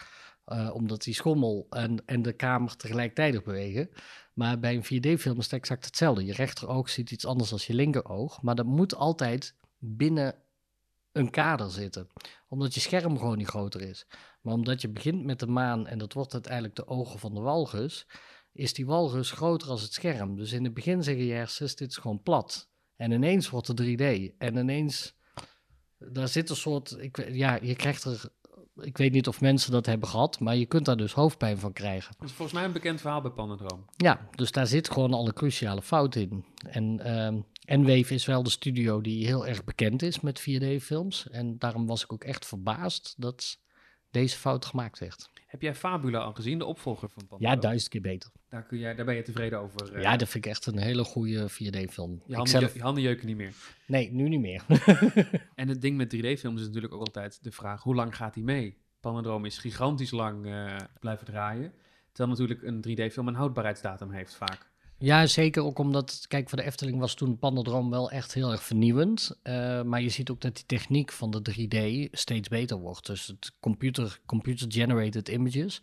Eh, 0.45 0.69
omdat 0.73 1.03
die 1.03 1.13
schommel 1.13 1.67
en, 1.69 2.03
en 2.05 2.21
de 2.21 2.33
kamer 2.33 2.75
tegelijkertijd 2.75 3.43
bewegen. 3.43 3.89
Maar 4.35 4.59
bij 4.59 4.75
een 4.75 4.83
4D-film 4.83 5.37
is 5.37 5.43
het 5.43 5.53
exact 5.53 5.85
hetzelfde. 5.85 6.25
Je 6.25 6.33
rechteroog 6.33 6.89
ziet 6.89 7.11
iets 7.11 7.25
anders 7.25 7.49
dan 7.49 7.59
je 7.61 7.73
linkeroog. 7.73 8.41
Maar 8.41 8.55
dat 8.55 8.65
moet 8.65 8.95
altijd 8.95 9.55
binnen 9.77 10.35
een 11.11 11.29
kader 11.29 11.71
zitten. 11.71 12.07
Omdat 12.47 12.73
je 12.73 12.79
scherm 12.79 13.17
gewoon 13.17 13.37
niet 13.37 13.47
groter 13.47 13.81
is. 13.81 14.07
Maar 14.41 14.53
omdat 14.53 14.81
je 14.81 14.89
begint 14.89 15.23
met 15.23 15.39
de 15.39 15.47
maan 15.47 15.87
en 15.87 15.97
dat 15.97 16.13
wordt 16.13 16.33
uiteindelijk 16.33 16.75
de 16.75 16.87
ogen 16.87 17.19
van 17.19 17.33
de 17.33 17.39
walrus... 17.39 18.07
is 18.51 18.73
die 18.73 18.85
walrus 18.85 19.31
groter 19.31 19.69
als 19.69 19.81
het 19.81 19.93
scherm. 19.93 20.35
Dus 20.35 20.51
in 20.51 20.63
het 20.63 20.73
begin 20.73 21.03
zeggen 21.03 21.25
je 21.25 21.33
hersens, 21.33 21.75
dit 21.75 21.89
is 21.89 21.97
gewoon 21.97 22.23
plat. 22.23 22.69
En 22.95 23.11
ineens 23.11 23.49
wordt 23.49 23.67
het 23.67 23.81
3D. 23.81 24.35
En 24.37 24.57
ineens, 24.57 25.15
daar 25.97 26.27
zit 26.27 26.49
een 26.49 26.55
soort, 26.55 26.97
ik, 26.99 27.31
ja, 27.31 27.59
je 27.61 27.75
krijgt 27.75 28.03
er, 28.03 28.29
ik 28.81 28.97
weet 28.97 29.11
niet 29.11 29.27
of 29.27 29.41
mensen 29.41 29.71
dat 29.71 29.85
hebben 29.85 30.07
gehad, 30.09 30.39
maar 30.39 30.55
je 30.55 30.65
kunt 30.65 30.85
daar 30.85 30.97
dus 30.97 31.13
hoofdpijn 31.13 31.57
van 31.57 31.73
krijgen. 31.73 32.15
Dat 32.19 32.29
is 32.29 32.35
volgens 32.35 32.57
mij 32.57 32.65
een 32.65 32.73
bekend 32.73 33.01
verhaal 33.01 33.21
bij 33.21 33.31
Pandadroom. 33.31 33.85
Ja, 33.97 34.29
dus 34.35 34.51
daar 34.51 34.67
zit 34.67 34.89
gewoon 34.89 35.13
al 35.13 35.27
een 35.27 35.33
cruciale 35.33 35.81
fout 35.81 36.15
in. 36.15 36.45
En 36.69 36.99
ehm 36.99 37.39
N-Wave 37.65 38.13
is 38.13 38.25
wel 38.25 38.43
de 38.43 38.49
studio 38.49 39.01
die 39.01 39.25
heel 39.25 39.47
erg 39.47 39.63
bekend 39.63 40.01
is 40.01 40.19
met 40.19 40.41
4D-films. 40.41 41.29
En 41.29 41.57
daarom 41.57 41.85
was 41.87 42.03
ik 42.03 42.13
ook 42.13 42.23
echt 42.23 42.45
verbaasd 42.45 43.13
dat 43.17 43.59
deze 44.11 44.37
fout 44.37 44.65
gemaakt 44.65 44.99
werd. 44.99 45.29
Heb 45.45 45.61
jij 45.61 45.75
Fabula 45.75 46.19
al 46.19 46.33
gezien, 46.33 46.57
de 46.57 46.65
opvolger 46.65 47.09
van 47.09 47.23
Ja, 47.23 47.27
Pandadroom? 47.29 47.61
duizend 47.61 47.89
keer 47.91 48.01
beter. 48.01 48.31
Daar, 48.49 48.63
kun 48.63 48.77
jij, 48.77 48.95
daar 48.95 49.05
ben 49.05 49.15
je 49.15 49.21
tevreden 49.21 49.59
over. 49.59 49.93
eh. 49.95 50.01
Ja, 50.01 50.17
dat 50.17 50.29
vind 50.29 50.45
ik 50.45 50.51
echt 50.51 50.65
een 50.65 50.77
hele 50.77 51.03
goede 51.03 51.49
4D-film. 51.51 52.21
je, 52.25 52.47
zelf, 52.47 52.73
je 52.73 52.81
handen 52.81 53.03
jeuken 53.03 53.27
niet 53.27 53.35
meer. 53.37 53.53
nee, 53.87 54.11
nu 54.11 54.29
niet 54.29 54.39
meer. 54.39 54.63
En 55.55 55.67
het 55.67 55.81
ding 55.81 55.97
met 55.97 56.15
3D-films 56.15 56.61
is 56.61 56.67
natuurlijk 56.67 56.93
ook 56.93 56.99
altijd 56.99 57.43
de 57.43 57.51
vraag, 57.51 57.83
hoe 57.83 57.95
lang 57.95 58.15
gaat 58.15 58.33
die 58.33 58.43
mee? 58.43 58.77
Pandadroom 58.99 59.45
is 59.45 59.57
gigantisch 59.57 60.11
lang 60.11 60.45
eh, 60.45 60.75
blijven 60.99 61.25
draaien. 61.25 61.73
Terwijl 62.11 62.37
natuurlijk 62.37 62.63
een 62.63 63.09
3D-film 63.09 63.27
een 63.27 63.35
houdbaarheidsdatum 63.35 64.11
heeft 64.11 64.35
vaak. 64.35 64.69
Ja, 64.97 65.25
zeker 65.25 65.63
ook 65.63 65.79
omdat, 65.79 66.25
kijk, 66.27 66.49
voor 66.49 66.57
de 66.57 66.63
Efteling 66.63 66.99
was 66.99 67.13
toen 67.13 67.37
Pandadroom 67.37 67.89
wel 67.89 68.11
echt 68.11 68.33
heel 68.33 68.51
erg 68.51 68.63
vernieuwend. 68.63 69.39
Eh, 69.41 69.81
maar 69.81 70.01
je 70.01 70.09
ziet 70.09 70.29
ook 70.29 70.41
dat 70.41 70.55
die 70.55 70.65
techniek 70.65 71.11
van 71.11 71.31
de 71.31 71.41
3D 71.41 72.09
steeds 72.11 72.47
beter 72.47 72.77
wordt. 72.77 73.05
Dus 73.05 73.27
het 73.27 73.51
computer, 73.59 74.19
computer-generated 74.25 75.29
images. 75.29 75.81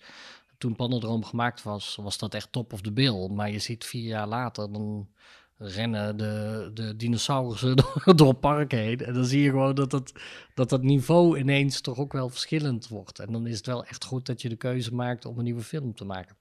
Toen 0.59 0.77
Pandadroom 0.77 1.25
gemaakt 1.25 1.63
was, 1.63 1.97
was 1.97 2.19
dat 2.19 2.35
echt 2.35 2.53
top 2.53 2.73
of 2.73 2.81
the 2.81 2.93
bill. 2.93 3.29
Maar 3.29 3.51
je 3.51 3.59
ziet 3.59 3.85
vier 3.85 4.07
jaar 4.07 4.27
later, 4.27 4.73
dan 4.73 5.09
rennen 5.57 6.17
de, 6.17 6.71
de 6.75 6.97
dinosaurussen 6.97 7.77
door, 8.17 8.29
het 8.29 8.41
park 8.41 8.73
heen. 8.73 8.99
En 8.99 9.15
dan 9.15 9.25
zie 9.25 9.43
je 9.43 9.51
gewoon 9.51 9.75
dat 9.75 9.93
het, 9.93 10.13
dat 10.55 10.83
niveau 10.83 11.39
ineens 11.39 11.81
toch 11.81 11.99
ook 11.99 12.13
wel 12.13 12.29
verschillend 12.29 12.89
wordt. 12.89 13.19
En 13.19 13.33
dan 13.33 13.47
is 13.47 13.57
het 13.57 13.67
wel 13.67 13.85
echt 13.85 14.05
goed 14.05 14.27
dat 14.27 14.43
je 14.43 14.49
de 14.49 14.57
keuze 14.57 14.95
maakt 14.95 15.25
om 15.25 15.39
een 15.39 15.45
nieuwe 15.45 15.63
film 15.63 15.95
te 15.95 16.05
maken. 16.05 16.37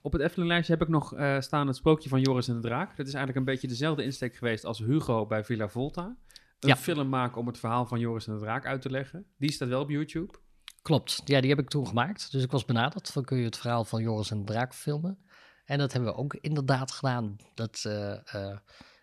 Op 0.00 0.12
het 0.12 0.22
Efteling-lijstje 0.22 0.72
heb 0.72 0.82
ik 0.82 0.88
nog 0.88 1.14
eh, 1.14 1.40
staan 1.40 1.66
het 1.66 1.76
sprookje 1.76 2.08
van 2.08 2.20
Joris 2.20 2.48
en 2.48 2.54
de 2.54 2.60
Draak. 2.60 2.96
Dat 2.96 3.06
is 3.06 3.14
eigenlijk 3.14 3.36
een 3.36 3.52
beetje 3.52 3.68
dezelfde 3.68 4.04
insteek 4.04 4.36
geweest 4.36 4.64
als 4.64 4.78
Hugo 4.78 5.26
bij 5.26 5.44
Villa 5.44 5.68
Volta. 5.68 6.16
Een 6.60 6.68
Ja. 6.68 6.76
film 6.76 7.08
maken 7.08 7.40
om 7.40 7.46
het 7.46 7.58
verhaal 7.58 7.86
van 7.86 7.98
Joris 8.00 8.26
en 8.26 8.34
de 8.34 8.40
Draak 8.40 8.66
uit 8.66 8.82
te 8.82 8.90
leggen. 8.90 9.26
Die 9.38 9.52
staat 9.52 9.68
wel 9.68 9.80
op 9.80 9.90
YouTube. 9.90 10.34
Klopt, 10.82 11.20
ja, 11.24 11.40
die 11.40 11.50
heb 11.50 11.58
ik 11.58 11.68
toen 11.68 11.86
gemaakt. 11.86 12.32
Dus 12.32 12.42
ik 12.42 12.50
was 12.50 12.64
benaderd 12.64 13.08
van 13.10 13.24
kun 13.24 13.38
je 13.38 13.44
het 13.44 13.56
verhaal 13.58 13.84
van 13.84 14.02
Joris 14.02 14.30
en 14.30 14.38
de 14.38 14.44
Draak 14.52 14.74
filmen. 14.74 15.18
En 15.64 15.78
dat 15.78 15.92
hebben 15.92 16.10
we 16.12 16.18
ook 16.18 16.34
inderdaad 16.34 16.90
gedaan. 16.92 17.36
Dat 17.54 17.82
eh, 17.86 18.12
eh, 18.34 18.56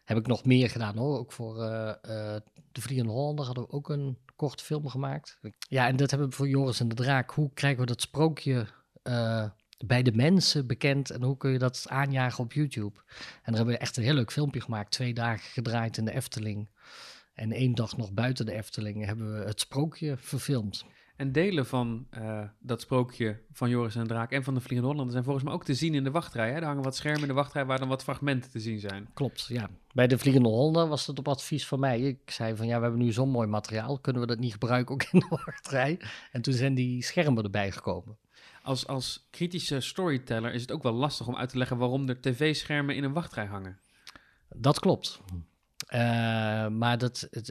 heb 0.06 0.18
ik 0.18 0.28
nog 0.28 0.46
meer 0.46 0.70
gedaan 0.70 0.98
hoor. 0.98 1.20
Ook 1.20 1.32
voor 1.32 1.56
De 1.56 2.82
Vliegende 2.82 3.12
Hollander 3.12 3.46
hadden 3.46 3.64
we 3.64 3.72
ook 3.72 3.90
een 3.90 4.18
korte 4.36 4.64
film 4.64 4.88
gemaakt. 4.88 5.40
Ja, 5.70 5.88
en 5.88 5.96
dat 5.96 6.10
hebben 6.10 6.30
we 6.30 6.36
voor 6.36 6.48
Joris 6.48 6.80
en 6.80 6.88
de 6.88 6.96
Draak. 6.96 7.32
Hoe 7.32 7.52
krijgen 7.54 7.80
we 7.80 7.86
dat 7.86 8.02
sprookje 8.02 8.68
bij 9.78 10.04
de 10.04 10.12
mensen 10.12 10.68
bekend 10.68 11.10
en 11.10 11.24
hoe 11.24 11.38
kun 11.38 11.52
je 11.52 11.58
dat 11.60 11.86
aanjagen 11.88 12.44
op 12.44 12.54
YouTube? 12.54 13.00
En 13.08 13.42
daar 13.44 13.56
hebben 13.56 13.74
we 13.74 13.80
echt 13.80 13.98
een 13.98 14.04
heel 14.04 14.14
leuk 14.14 14.32
filmpje 14.32 14.62
gemaakt. 14.62 14.92
Twee 14.92 15.14
dagen 15.14 15.50
gedraaid 15.52 15.98
in 15.98 16.06
de 16.06 16.14
Efteling. 16.14 16.70
En 17.34 17.52
één 17.52 17.76
dag 17.76 17.98
nog 17.98 18.12
buiten 18.14 18.46
de 18.46 18.54
Efteling 18.54 19.06
hebben 19.06 19.40
we 19.40 19.46
het 19.46 19.60
sprookje 19.60 20.18
verfilmd. 20.18 20.86
En 21.16 21.32
delen 21.32 21.66
van 21.66 22.08
eh, 22.10 22.44
dat 22.60 22.82
sprookje 22.82 23.42
van 23.52 23.70
Joris 23.70 23.96
en 23.96 24.02
de 24.02 24.08
Draak 24.08 24.32
en 24.32 24.44
van 24.44 24.54
de 24.54 24.60
Vliegende 24.60 24.88
Hollander 24.88 25.12
zijn 25.12 25.24
volgens 25.24 25.46
mij 25.46 25.54
ook 25.54 25.64
te 25.64 25.74
zien 25.74 25.94
in 25.94 26.04
de 26.04 26.12
wachtrij. 26.12 26.50
Hè? 26.50 26.56
Er 26.56 26.64
hangen 26.64 26.84
wat 26.84 26.96
schermen 26.96 27.22
in 27.22 27.28
de 27.28 27.34
wachtrij 27.34 27.66
waar 27.66 27.80
dan 27.80 27.88
wat 27.88 28.04
fragmenten 28.04 28.52
te 28.52 28.60
zien 28.60 28.80
zijn. 28.80 29.10
Klopt, 29.14 29.46
ja. 29.48 29.70
Bij 29.94 30.08
de 30.08 30.18
Vliegende 30.18 30.50
Hollander 30.50 30.88
was 30.88 31.08
het 31.08 31.20
op 31.20 31.28
advies 31.28 31.68
van 31.68 31.80
mij. 31.80 32.00
Ik 32.00 32.32
zei 32.32 32.56
van 32.56 32.68
ja, 32.68 32.76
we 32.76 32.82
hebben 32.82 33.02
nu 33.02 33.12
zo'n 33.12 33.30
mooi 33.30 33.48
materiaal, 33.48 34.00
kunnen 34.00 34.22
we 34.22 34.28
dat 34.28 34.40
niet 34.40 34.52
gebruiken 34.52 34.94
ook 34.94 35.04
in 35.04 35.20
de 35.20 35.26
wachtrij? 35.46 36.00
En 36.32 36.42
toen 36.42 36.54
zijn 36.54 36.74
die 36.74 37.04
schermen 37.04 37.44
erbij 37.44 37.72
gekomen. 37.72 38.18
Als, 38.66 38.88
als 38.88 39.28
kritische 39.32 39.80
storyteller 39.80 40.54
is 40.54 40.62
het 40.62 40.72
ook 40.72 40.84
wel 40.84 40.94
lastig 40.94 41.28
om 41.28 41.36
uit 41.36 41.50
te 41.50 41.58
leggen 41.58 41.78
waarom 41.78 42.10
er 42.10 42.22
tv-schermen 42.22 42.96
in 42.96 43.04
een 43.04 43.14
wachtrij 43.14 43.46
hangen. 43.46 43.80
Dat 44.50 44.80
klopt. 44.80 45.22
Uh, 45.94 46.00
maar 46.68 46.98
dat, 46.98 47.28
het, 47.32 47.48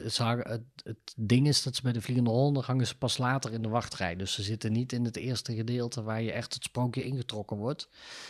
het, 0.83 1.13
ding 1.15 1.47
is 1.47 1.63
dat 1.63 1.75
ze 1.75 1.81
bij 1.81 1.91
de 1.91 2.01
Vliegende 2.01 2.29
Honden 2.29 2.63
hangen 2.63 2.87
ze 2.87 2.97
pas 2.97 3.17
later 3.17 3.53
in 3.53 3.61
de 3.61 3.69
wachtrij. 3.69 4.15
Dus 4.15 4.33
ze 4.33 4.43
zitten 4.43 4.71
niet 4.71 4.93
in 4.93 5.05
het 5.05 5.15
eerste 5.15 5.55
gedeelte 5.55 6.03
waar 6.03 6.21
je 6.21 6.31
echt 6.31 6.53
het 6.53 6.63
sprookje 6.63 7.03
ingetrokken 7.03 7.57
wordt. 7.57 7.89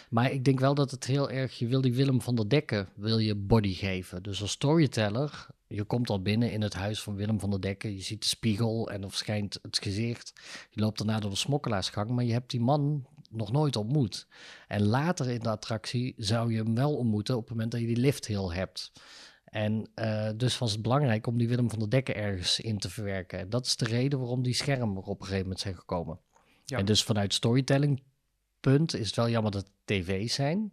Maar 0.09 0.31
ik 0.31 0.45
denk 0.45 0.59
wel 0.59 0.75
dat 0.75 0.91
het 0.91 1.05
heel 1.05 1.29
erg, 1.29 1.59
je 1.59 1.67
wil 1.67 1.81
die 1.81 1.93
Willem 1.93 2.21
van 2.21 2.35
der 2.35 2.49
Dekken, 2.49 2.89
wil 2.95 3.17
je 3.17 3.35
body 3.35 3.73
geven. 3.73 4.23
Dus 4.23 4.41
als 4.41 4.51
storyteller, 4.51 5.47
je 5.67 5.83
komt 5.83 6.09
al 6.09 6.21
binnen 6.21 6.51
in 6.51 6.61
het 6.61 6.73
huis 6.73 7.01
van 7.01 7.15
Willem 7.15 7.39
van 7.39 7.49
der 7.49 7.61
Dekken. 7.61 7.95
Je 7.95 8.01
ziet 8.01 8.21
de 8.21 8.27
spiegel 8.27 8.89
en 8.89 9.03
er 9.03 9.09
verschijnt 9.09 9.59
het 9.61 9.79
gezicht. 9.81 10.33
Je 10.69 10.81
loopt 10.81 10.97
daarna 10.97 11.19
door 11.19 11.29
de 11.29 11.35
smokkelaarsgang, 11.35 12.09
maar 12.09 12.25
je 12.25 12.33
hebt 12.33 12.51
die 12.51 12.61
man 12.61 13.05
nog 13.29 13.51
nooit 13.51 13.75
ontmoet. 13.75 14.27
En 14.67 14.85
later 14.85 15.29
in 15.29 15.39
de 15.39 15.49
attractie 15.49 16.13
zou 16.17 16.51
je 16.51 16.57
hem 16.57 16.75
wel 16.75 16.95
ontmoeten 16.95 17.35
op 17.35 17.41
het 17.41 17.49
moment 17.49 17.71
dat 17.71 17.81
je 17.81 17.87
die 17.87 17.97
lift 17.97 18.25
heel 18.25 18.53
hebt. 18.53 18.91
En 19.55 19.89
uh, 19.95 20.29
dus 20.35 20.57
was 20.57 20.71
het 20.71 20.81
belangrijk 20.81 21.27
om 21.27 21.37
die 21.37 21.47
Willem 21.47 21.69
van 21.69 21.79
der 21.79 21.89
Dekken 21.89 22.15
ergens 22.15 22.59
in 22.59 22.77
te 22.77 22.89
verwerken. 22.89 23.49
Dat 23.49 23.65
is 23.65 23.75
de 23.75 23.85
reden 23.85 24.19
waarom 24.19 24.43
die 24.43 24.53
schermen 24.53 24.97
er 24.97 25.03
op 25.03 25.19
een 25.19 25.25
gegeven 25.25 25.41
moment 25.41 25.59
zijn 25.59 25.75
gekomen. 25.75 26.19
Ja. 26.65 26.77
En 26.77 26.85
dus 26.85 27.03
vanuit 27.03 27.33
storytelling 27.33 28.03
punt 28.59 28.95
is 28.95 29.07
het 29.07 29.15
wel 29.15 29.29
jammer 29.29 29.51
dat 29.51 29.63
het 29.63 29.71
tv's 29.85 30.33
zijn. 30.33 30.71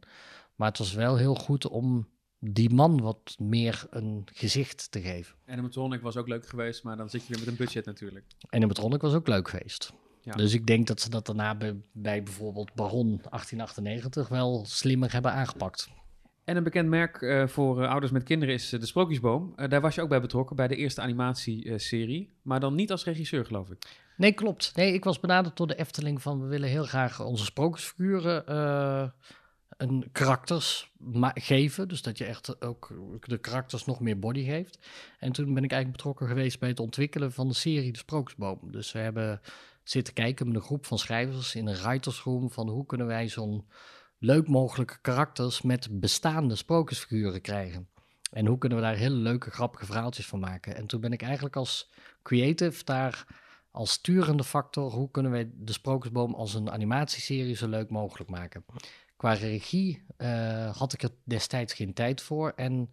Maar 0.54 0.68
het 0.68 0.78
was 0.78 0.92
wel 0.92 1.16
heel 1.16 1.34
goed 1.34 1.68
om 1.68 2.08
die 2.38 2.70
man 2.70 3.00
wat 3.00 3.34
meer 3.38 3.86
een 3.90 4.26
gezicht 4.32 4.90
te 4.90 5.00
geven. 5.00 5.36
En 5.44 5.56
de 5.56 5.62
Metronic 5.62 6.00
was 6.00 6.16
ook 6.16 6.28
leuk 6.28 6.46
geweest, 6.46 6.82
maar 6.82 6.96
dan 6.96 7.10
zit 7.10 7.22
je 7.22 7.28
weer 7.28 7.38
met 7.38 7.48
een 7.48 7.56
budget 7.56 7.84
natuurlijk. 7.84 8.24
En 8.48 8.60
de 8.60 8.66
Metronic 8.66 9.00
was 9.00 9.14
ook 9.14 9.28
leuk 9.28 9.48
geweest. 9.48 9.92
Ja. 10.22 10.32
Dus 10.32 10.54
ik 10.54 10.66
denk 10.66 10.86
dat 10.86 11.00
ze 11.00 11.10
dat 11.10 11.26
daarna 11.26 11.54
bij, 11.54 11.76
bij 11.92 12.22
bijvoorbeeld 12.22 12.74
Baron 12.74 13.06
1898 13.06 14.28
wel 14.28 14.64
slimmer 14.66 15.12
hebben 15.12 15.32
aangepakt. 15.32 15.88
En 16.44 16.56
een 16.56 16.62
bekend 16.62 16.88
merk 16.88 17.20
uh, 17.20 17.46
voor 17.46 17.82
uh, 17.82 17.88
ouders 17.88 18.12
met 18.12 18.22
kinderen 18.22 18.54
is 18.54 18.72
uh, 18.72 18.80
de 18.80 18.86
Sprookjesboom. 18.86 19.54
daar 19.68 19.80
was 19.80 19.94
je 19.94 20.02
ook 20.02 20.08
bij 20.08 20.20
betrokken, 20.20 20.56
bij 20.56 20.68
de 20.68 20.76
eerste 20.76 21.00
animatieserie. 21.00 22.32
maar 22.42 22.60
dan 22.60 22.74
niet 22.74 22.90
als 22.90 23.04
regisseur, 23.04 23.46
geloof 23.46 23.70
ik. 23.70 24.00
Nee, 24.16 24.32
klopt. 24.32 24.72
Nee, 24.76 24.92
ik 24.92 25.04
was 25.04 25.20
benaderd 25.20 25.56
door 25.56 25.66
de 25.66 25.78
Efteling 25.78 26.22
van... 26.22 26.40
we 26.40 26.46
willen 26.46 26.68
heel 26.68 26.84
graag 26.84 27.20
onze 27.20 27.44
sprookjesfiguren 27.44 28.44
een 29.76 30.08
karakters 30.12 30.92
geven. 31.34 31.88
Dus 31.88 32.02
dat 32.02 32.18
je 32.18 32.24
echt 32.24 32.62
ook 32.62 32.94
de 33.20 33.38
karakters 33.38 33.84
nog 33.84 34.00
meer 34.00 34.18
body 34.18 34.44
geeft. 34.44 34.78
En 35.18 35.32
toen 35.32 35.54
ben 35.54 35.64
ik 35.64 35.70
eigenlijk 35.72 36.02
betrokken 36.02 36.26
geweest 36.26 36.58
bij 36.58 36.68
het 36.68 36.80
ontwikkelen 36.80 37.32
van 37.32 37.48
de 37.48 37.54
serie 37.54 37.92
De 37.92 37.98
Sprookjesboom. 37.98 38.58
Dus 38.62 38.92
we 38.92 38.98
hebben 38.98 39.40
zitten 39.82 40.14
kijken 40.14 40.46
met 40.46 40.56
een 40.56 40.62
groep 40.62 40.86
van 40.86 40.98
schrijvers 40.98 41.54
in 41.54 41.66
een 41.66 41.76
writersroom... 41.76 42.50
van 42.50 42.68
hoe 42.68 42.86
kunnen 42.86 43.06
wij 43.06 43.28
zo'n 43.28 43.64
leuk 44.22 44.48
mogelijke 44.48 44.98
karakters 45.00 45.62
met 45.62 46.00
bestaande 46.00 46.56
sprookjesfiguren 46.56 47.40
krijgen. 47.40 47.88
En 48.30 48.46
hoe 48.46 48.58
kunnen 48.58 48.78
we 48.78 48.84
daar 48.84 48.96
hele 48.96 49.14
leuke, 49.14 49.50
grappige 49.50 49.86
verhaaltjes 49.86 50.26
van 50.26 50.40
maken? 50.40 50.76
En 50.76 50.86
toen 50.86 51.00
ben 51.00 51.12
ik 51.12 51.22
eigenlijk 51.22 51.56
als 51.56 51.90
creative 52.22 52.84
daar 52.84 53.26
als 53.70 53.92
sturende 53.92 54.44
factor, 54.44 54.92
hoe 54.92 55.10
kunnen 55.10 55.32
wij 55.32 55.50
de 55.54 55.72
Sprookjesboom 55.72 56.34
als 56.34 56.54
een 56.54 56.70
animatieserie 56.70 57.56
zo 57.56 57.68
leuk 57.68 57.90
mogelijk 57.90 58.30
maken? 58.30 58.64
Qua 59.16 59.32
regie 59.32 60.04
uh, 60.18 60.76
had 60.76 60.92
ik 60.92 61.02
er 61.02 61.10
destijds 61.24 61.74
geen 61.74 61.92
tijd 61.92 62.20
voor. 62.22 62.52
En 62.56 62.90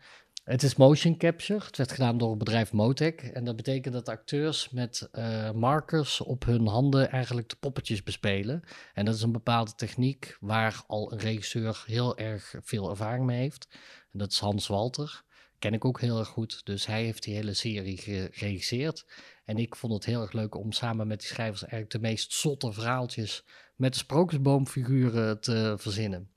het 0.49 0.63
is 0.63 0.75
motion 0.75 1.17
capture. 1.17 1.65
Het 1.65 1.77
werd 1.77 1.91
gedaan 1.91 2.17
door 2.17 2.29
het 2.29 2.37
bedrijf 2.37 2.71
Motec. 2.71 3.21
En 3.21 3.43
dat 3.43 3.55
betekent 3.55 3.93
dat 3.93 4.09
acteurs 4.09 4.69
met 4.69 5.09
uh, 5.11 5.51
markers 5.51 6.21
op 6.21 6.45
hun 6.45 6.67
handen 6.67 7.11
eigenlijk 7.11 7.49
de 7.49 7.55
poppetjes 7.55 8.03
bespelen. 8.03 8.63
En 8.93 9.05
dat 9.05 9.15
is 9.15 9.21
een 9.21 9.31
bepaalde 9.31 9.75
techniek 9.75 10.37
waar 10.39 10.83
al 10.87 11.11
een 11.11 11.19
regisseur 11.19 11.83
heel 11.85 12.17
erg 12.17 12.55
veel 12.61 12.89
ervaring 12.89 13.25
mee 13.25 13.39
heeft. 13.39 13.67
En 14.11 14.19
dat 14.19 14.31
is 14.31 14.39
Hans 14.39 14.67
Walter. 14.67 15.23
Ken 15.59 15.73
ik 15.73 15.85
ook 15.85 16.01
heel 16.01 16.19
erg 16.19 16.27
goed. 16.27 16.65
Dus 16.65 16.85
hij 16.85 17.03
heeft 17.03 17.23
die 17.23 17.35
hele 17.35 17.53
serie 17.53 17.97
geregisseerd. 17.97 19.05
En 19.45 19.57
ik 19.57 19.75
vond 19.75 19.93
het 19.93 20.05
heel 20.05 20.21
erg 20.21 20.31
leuk 20.31 20.55
om 20.55 20.71
samen 20.71 21.07
met 21.07 21.19
die 21.19 21.29
schrijvers 21.29 21.61
eigenlijk 21.61 21.91
de 21.91 21.99
meest 21.99 22.33
zotte 22.33 22.73
verhaaltjes 22.73 23.45
met 23.75 23.93
de 23.93 23.99
sprookjesboomfiguren 23.99 25.41
te 25.41 25.75
verzinnen. 25.77 26.29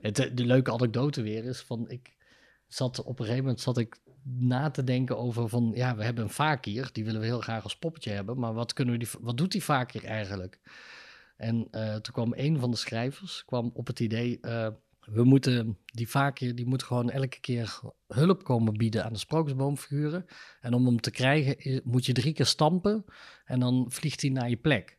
Het, 0.00 0.16
de 0.16 0.44
leuke 0.44 0.72
anekdote 0.72 1.22
weer 1.22 1.44
is 1.44 1.60
van 1.60 1.90
ik 1.90 2.13
zat 2.74 3.02
op 3.02 3.18
een 3.18 3.24
gegeven 3.24 3.44
moment 3.44 3.60
zat 3.60 3.78
ik 3.78 3.96
na 4.22 4.70
te 4.70 4.84
denken 4.84 5.18
over 5.18 5.48
van 5.48 5.72
ja, 5.74 5.96
we 5.96 6.04
hebben 6.04 6.24
een 6.24 6.30
fakir, 6.30 6.88
die 6.92 7.04
willen 7.04 7.20
we 7.20 7.26
heel 7.26 7.40
graag 7.40 7.62
als 7.62 7.78
poppetje 7.78 8.10
hebben, 8.10 8.38
maar 8.38 8.54
wat, 8.54 8.72
kunnen 8.72 8.94
we 8.94 9.00
die, 9.00 9.08
wat 9.20 9.36
doet 9.36 9.52
die 9.52 9.62
fakir 9.62 10.04
eigenlijk? 10.04 10.60
En 11.36 11.68
uh, 11.70 11.94
toen 11.94 12.14
kwam 12.14 12.32
een 12.36 12.58
van 12.58 12.70
de 12.70 12.76
schrijvers 12.76 13.44
kwam 13.44 13.70
op 13.74 13.86
het 13.86 14.00
idee, 14.00 14.38
uh, 14.42 14.68
we 15.04 15.24
moeten 15.24 15.78
die 15.84 16.06
fakir, 16.06 16.54
die 16.54 16.66
moet 16.66 16.82
gewoon 16.82 17.10
elke 17.10 17.40
keer 17.40 17.80
hulp 18.06 18.44
komen 18.44 18.76
bieden 18.76 19.04
aan 19.04 19.12
de 19.12 19.18
sprookjesboomfiguren. 19.18 20.26
En 20.60 20.74
om 20.74 20.86
hem 20.86 21.00
te 21.00 21.10
krijgen 21.10 21.80
moet 21.84 22.06
je 22.06 22.12
drie 22.12 22.32
keer 22.32 22.46
stampen 22.46 23.04
en 23.44 23.60
dan 23.60 23.86
vliegt 23.88 24.20
hij 24.20 24.30
naar 24.30 24.48
je 24.48 24.56
plek. 24.56 24.98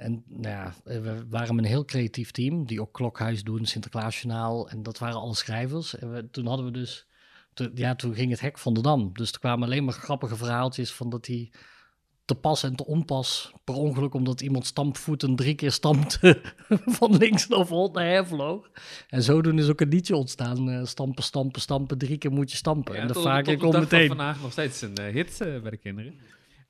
En 0.00 0.24
nou 0.26 0.54
ja, 0.54 0.74
we 0.84 1.26
waren 1.28 1.58
een 1.58 1.64
heel 1.64 1.84
creatief 1.84 2.30
team, 2.30 2.66
die 2.66 2.80
ook 2.80 2.92
Klokhuis 2.92 3.42
doen, 3.42 3.66
Sinterklaasjournaal. 3.66 4.68
En 4.68 4.82
dat 4.82 4.98
waren 4.98 5.20
alle 5.20 5.34
schrijvers. 5.34 5.98
En 5.98 6.12
we, 6.12 6.30
toen 6.30 6.46
hadden 6.46 6.66
we 6.66 6.72
dus, 6.72 7.06
ja, 7.74 7.94
toen 7.94 8.14
ging 8.14 8.30
het 8.30 8.40
hek 8.40 8.58
van 8.58 8.74
de 8.74 8.82
dam. 8.82 9.10
Dus 9.12 9.32
er 9.32 9.38
kwamen 9.38 9.66
alleen 9.66 9.84
maar 9.84 9.94
grappige 9.94 10.36
verhaaltjes 10.36 10.92
van 10.92 11.10
dat 11.10 11.26
hij 11.26 11.50
te 12.24 12.34
pas 12.34 12.62
en 12.62 12.76
te 12.76 12.86
onpas, 12.86 13.52
per 13.64 13.74
ongeluk 13.74 14.14
omdat 14.14 14.40
iemand 14.40 14.66
stampvoeten 14.66 15.36
drie 15.36 15.54
keer 15.54 15.72
stampte 15.72 16.40
van 16.98 17.16
links 17.16 17.48
naar 17.48 17.66
voren 17.66 17.92
naar 17.92 18.06
hervloog. 18.06 18.70
En 19.08 19.22
zodoende 19.22 19.62
is 19.62 19.68
ook 19.68 19.80
een 19.80 19.88
liedje 19.88 20.16
ontstaan, 20.16 20.68
uh, 20.68 20.84
stampen, 20.84 21.22
stampen, 21.22 21.60
stampen, 21.60 21.98
drie 21.98 22.18
keer 22.18 22.32
moet 22.32 22.50
je 22.50 22.56
stampen. 22.56 22.94
Ja, 22.94 23.00
en 23.00 23.06
de 23.06 23.14
vaak 23.14 23.58
komt 23.58 23.78
meteen. 23.78 24.08
vandaag 24.08 24.42
nog 24.42 24.52
steeds 24.52 24.82
een 24.82 24.94
uh, 25.00 25.06
hit 25.06 25.40
uh, 25.42 25.60
bij 25.60 25.70
de 25.70 25.76
kinderen. 25.76 26.14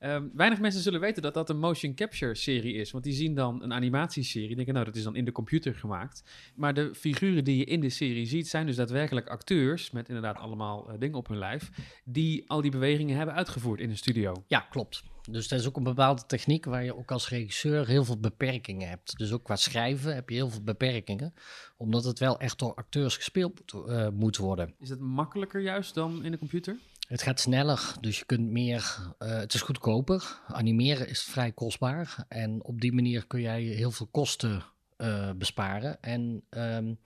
Um, 0.03 0.31
weinig 0.33 0.59
mensen 0.59 0.81
zullen 0.81 0.99
weten 0.99 1.21
dat 1.21 1.33
dat 1.33 1.49
een 1.49 1.59
motion 1.59 1.95
capture 1.95 2.35
serie 2.35 2.73
is. 2.73 2.91
Want 2.91 3.03
die 3.03 3.13
zien 3.13 3.35
dan 3.35 3.63
een 3.63 3.73
animatieserie. 3.73 4.55
Denken, 4.55 4.73
nou, 4.73 4.85
dat 4.85 4.95
is 4.95 5.03
dan 5.03 5.15
in 5.15 5.25
de 5.25 5.31
computer 5.31 5.75
gemaakt. 5.75 6.23
Maar 6.55 6.73
de 6.73 6.95
figuren 6.95 7.43
die 7.43 7.57
je 7.57 7.65
in 7.65 7.79
de 7.79 7.89
serie 7.89 8.25
ziet, 8.25 8.47
zijn 8.47 8.65
dus 8.65 8.75
daadwerkelijk 8.75 9.27
acteurs. 9.27 9.91
Met 9.91 10.07
inderdaad 10.07 10.37
allemaal 10.37 10.91
uh, 10.91 10.99
dingen 10.99 11.17
op 11.17 11.27
hun 11.27 11.37
lijf. 11.37 11.69
Die 12.03 12.49
al 12.49 12.61
die 12.61 12.71
bewegingen 12.71 13.17
hebben 13.17 13.35
uitgevoerd 13.35 13.79
in 13.79 13.89
een 13.89 13.97
studio. 13.97 14.43
Ja, 14.47 14.59
klopt. 14.59 15.03
Dus 15.29 15.47
dat 15.47 15.59
is 15.59 15.67
ook 15.67 15.77
een 15.77 15.83
bepaalde 15.83 16.25
techniek 16.25 16.65
waar 16.65 16.83
je 16.83 16.95
ook 16.95 17.11
als 17.11 17.29
regisseur 17.29 17.87
heel 17.87 18.03
veel 18.03 18.19
beperkingen 18.19 18.89
hebt. 18.89 19.17
Dus 19.17 19.31
ook 19.31 19.43
qua 19.43 19.55
schrijven 19.55 20.15
heb 20.15 20.29
je 20.29 20.35
heel 20.35 20.49
veel 20.49 20.63
beperkingen. 20.63 21.33
Omdat 21.77 22.03
het 22.03 22.19
wel 22.19 22.39
echt 22.39 22.59
door 22.59 22.73
acteurs 22.73 23.15
gespeeld 23.15 23.73
moet, 23.73 23.87
uh, 23.87 24.09
moet 24.09 24.37
worden. 24.37 24.73
Is 24.79 24.89
het 24.89 24.99
makkelijker 24.99 25.61
juist 25.61 25.93
dan 25.93 26.23
in 26.23 26.31
de 26.31 26.37
computer? 26.37 26.77
Het 27.11 27.21
gaat 27.21 27.39
sneller, 27.39 27.93
dus 28.01 28.19
je 28.19 28.25
kunt 28.25 28.49
meer. 28.49 28.97
Uh, 29.19 29.29
het 29.29 29.53
is 29.53 29.61
goedkoper. 29.61 30.41
Animeren 30.47 31.07
is 31.07 31.23
vrij 31.23 31.51
kostbaar. 31.51 32.25
En 32.27 32.63
op 32.63 32.81
die 32.81 32.91
manier 32.91 33.27
kun 33.27 33.41
jij 33.41 33.61
heel 33.61 33.91
veel 33.91 34.07
kosten 34.11 34.63
uh, 34.97 35.31
besparen. 35.31 36.01
En 36.01 36.43
um, 36.49 36.99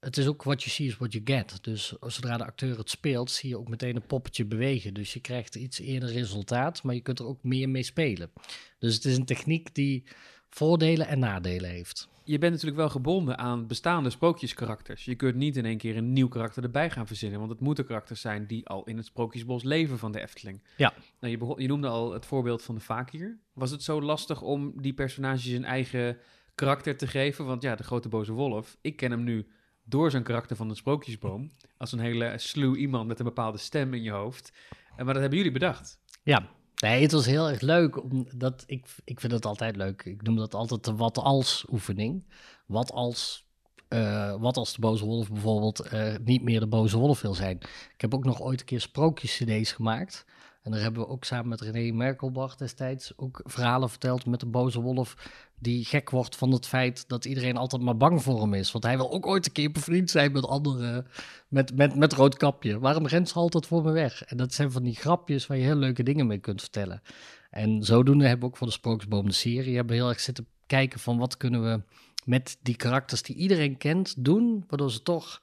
het 0.00 0.16
is 0.16 0.26
ook 0.26 0.42
wat 0.42 0.62
je 0.62 0.70
ziet 0.70 0.88
is 0.88 0.96
wat 0.96 1.12
je 1.12 1.20
get. 1.24 1.58
Dus 1.64 1.94
zodra 2.00 2.36
de 2.36 2.44
acteur 2.44 2.78
het 2.78 2.90
speelt, 2.90 3.30
zie 3.30 3.48
je 3.48 3.58
ook 3.58 3.68
meteen 3.68 3.96
een 3.96 4.06
poppetje 4.06 4.44
bewegen. 4.44 4.94
Dus 4.94 5.12
je 5.12 5.20
krijgt 5.20 5.54
iets 5.54 5.78
eerder 5.78 6.12
resultaat, 6.12 6.82
maar 6.82 6.94
je 6.94 7.02
kunt 7.02 7.18
er 7.18 7.26
ook 7.26 7.42
meer 7.42 7.68
mee 7.68 7.82
spelen. 7.82 8.30
Dus 8.78 8.94
het 8.94 9.04
is 9.04 9.16
een 9.16 9.24
techniek 9.24 9.74
die 9.74 10.04
voordelen 10.50 11.06
en 11.06 11.18
nadelen 11.18 11.70
heeft 11.70 12.10
je 12.24 12.38
bent 12.38 12.52
natuurlijk 12.52 12.80
wel 12.80 12.88
gebonden 12.88 13.38
aan 13.38 13.66
bestaande 13.66 14.10
sprookjeskarakters. 14.10 15.04
Je 15.04 15.14
kunt 15.14 15.34
niet 15.34 15.56
in 15.56 15.64
één 15.64 15.76
keer 15.76 15.96
een 15.96 16.12
nieuw 16.12 16.28
karakter 16.28 16.62
erbij 16.62 16.90
gaan 16.90 17.06
verzinnen, 17.06 17.38
want 17.38 17.50
het 17.50 17.60
moeten 17.60 17.86
karakters 17.86 18.20
zijn 18.20 18.46
die 18.46 18.68
al 18.68 18.84
in 18.84 18.96
het 18.96 19.06
sprookjesbos 19.06 19.62
leven 19.62 19.98
van 19.98 20.12
de 20.12 20.20
Efteling. 20.20 20.62
Ja. 20.76 20.92
Nou, 21.20 21.38
je, 21.38 21.62
je 21.62 21.68
noemde 21.68 21.88
al 21.88 22.12
het 22.12 22.26
voorbeeld 22.26 22.62
van 22.62 22.74
de 22.74 22.80
Fakir. 22.80 23.38
Was 23.52 23.70
het 23.70 23.82
zo 23.82 24.02
lastig 24.02 24.42
om 24.42 24.72
die 24.76 24.92
personages 24.92 25.46
een 25.46 25.64
eigen 25.64 26.18
karakter 26.54 26.96
te 26.96 27.06
geven? 27.06 27.44
Want 27.44 27.62
ja, 27.62 27.76
de 27.76 27.82
grote 27.82 28.08
boze 28.08 28.32
wolf, 28.32 28.76
ik 28.80 28.96
ken 28.96 29.10
hem 29.10 29.24
nu 29.24 29.46
door 29.84 30.10
zijn 30.10 30.22
karakter 30.22 30.56
van 30.56 30.68
de 30.68 30.74
sprookjesboom, 30.74 31.50
als 31.76 31.92
een 31.92 31.98
hele 31.98 32.32
sluw 32.36 32.74
iemand 32.74 33.06
met 33.06 33.18
een 33.18 33.24
bepaalde 33.24 33.58
stem 33.58 33.94
in 33.94 34.02
je 34.02 34.10
hoofd. 34.10 34.52
Maar 34.96 35.04
dat 35.06 35.20
hebben 35.20 35.36
jullie 35.36 35.52
bedacht. 35.52 35.98
Ja, 36.22 36.48
Nee, 36.82 37.02
het 37.02 37.12
was 37.12 37.26
heel 37.26 37.48
erg 37.48 37.60
leuk. 37.60 38.02
Omdat 38.02 38.64
ik, 38.66 38.86
ik 39.04 39.20
vind 39.20 39.32
het 39.32 39.44
altijd 39.44 39.76
leuk. 39.76 40.04
Ik 40.04 40.22
noem 40.22 40.36
dat 40.36 40.54
altijd 40.54 40.84
de 40.84 40.94
wat 40.94 41.18
als 41.18 41.64
oefening. 41.70 42.24
Wat 42.66 42.92
als, 42.92 43.46
uh, 43.88 44.40
wat 44.40 44.56
als 44.56 44.72
de 44.72 44.80
boze 44.80 45.04
wolf 45.04 45.30
bijvoorbeeld 45.30 45.92
uh, 45.92 46.14
niet 46.24 46.42
meer 46.42 46.60
de 46.60 46.66
boze 46.66 46.98
wolf 46.98 47.20
wil 47.20 47.34
zijn. 47.34 47.56
Ik 47.94 48.00
heb 48.00 48.14
ook 48.14 48.24
nog 48.24 48.40
ooit 48.40 48.60
een 48.60 48.66
keer 48.66 48.80
sprookjes 48.80 49.36
cd's 49.36 49.72
gemaakt. 49.72 50.24
En 50.62 50.70
daar 50.70 50.80
hebben 50.80 51.02
we 51.02 51.08
ook 51.08 51.24
samen 51.24 51.48
met 51.48 51.60
René 51.60 51.92
Merkelbach 51.92 52.56
destijds 52.56 53.12
ook 53.16 53.40
verhalen 53.44 53.88
verteld 53.90 54.26
met 54.26 54.40
de 54.40 54.46
boze 54.46 54.80
wolf. 54.80 55.16
Die 55.58 55.84
gek 55.84 56.10
wordt 56.10 56.36
van 56.36 56.50
het 56.50 56.66
feit 56.66 57.08
dat 57.08 57.24
iedereen 57.24 57.56
altijd 57.56 57.82
maar 57.82 57.96
bang 57.96 58.22
voor 58.22 58.40
hem 58.40 58.54
is. 58.54 58.72
Want 58.72 58.84
hij 58.84 58.96
wil 58.96 59.12
ook 59.12 59.26
ooit 59.26 59.46
een 59.46 59.52
keer 59.52 59.70
bevriend 59.70 60.10
zijn 60.10 60.32
met 60.32 60.46
anderen. 60.46 61.06
Met, 61.48 61.76
met, 61.76 61.96
met 61.96 62.12
Roodkapje. 62.12 62.78
Waarom 62.78 63.06
rent 63.06 63.28
ze 63.28 63.34
altijd 63.34 63.66
voor 63.66 63.82
me 63.82 63.92
weg? 63.92 64.24
En 64.24 64.36
dat 64.36 64.54
zijn 64.54 64.72
van 64.72 64.82
die 64.82 64.96
grapjes 64.96 65.46
waar 65.46 65.56
je 65.56 65.64
heel 65.64 65.76
leuke 65.76 66.02
dingen 66.02 66.26
mee 66.26 66.38
kunt 66.38 66.60
vertellen. 66.60 67.02
En 67.50 67.82
zodoende 67.82 68.24
hebben 68.24 68.40
we 68.40 68.46
ook 68.46 68.56
voor 68.56 68.66
de 68.66 68.72
Sprookjesboom 68.72 69.26
de 69.26 69.32
serie 69.32 69.76
hebben 69.76 69.96
heel 69.96 70.08
erg 70.08 70.20
zitten 70.20 70.46
kijken 70.66 71.00
van 71.00 71.18
wat 71.18 71.36
kunnen 71.36 71.62
we 71.62 71.82
met 72.24 72.58
die 72.62 72.76
karakters 72.76 73.22
die 73.22 73.36
iedereen 73.36 73.76
kent 73.76 74.24
doen, 74.24 74.64
waardoor 74.68 74.90
ze 74.90 75.02
toch 75.02 75.42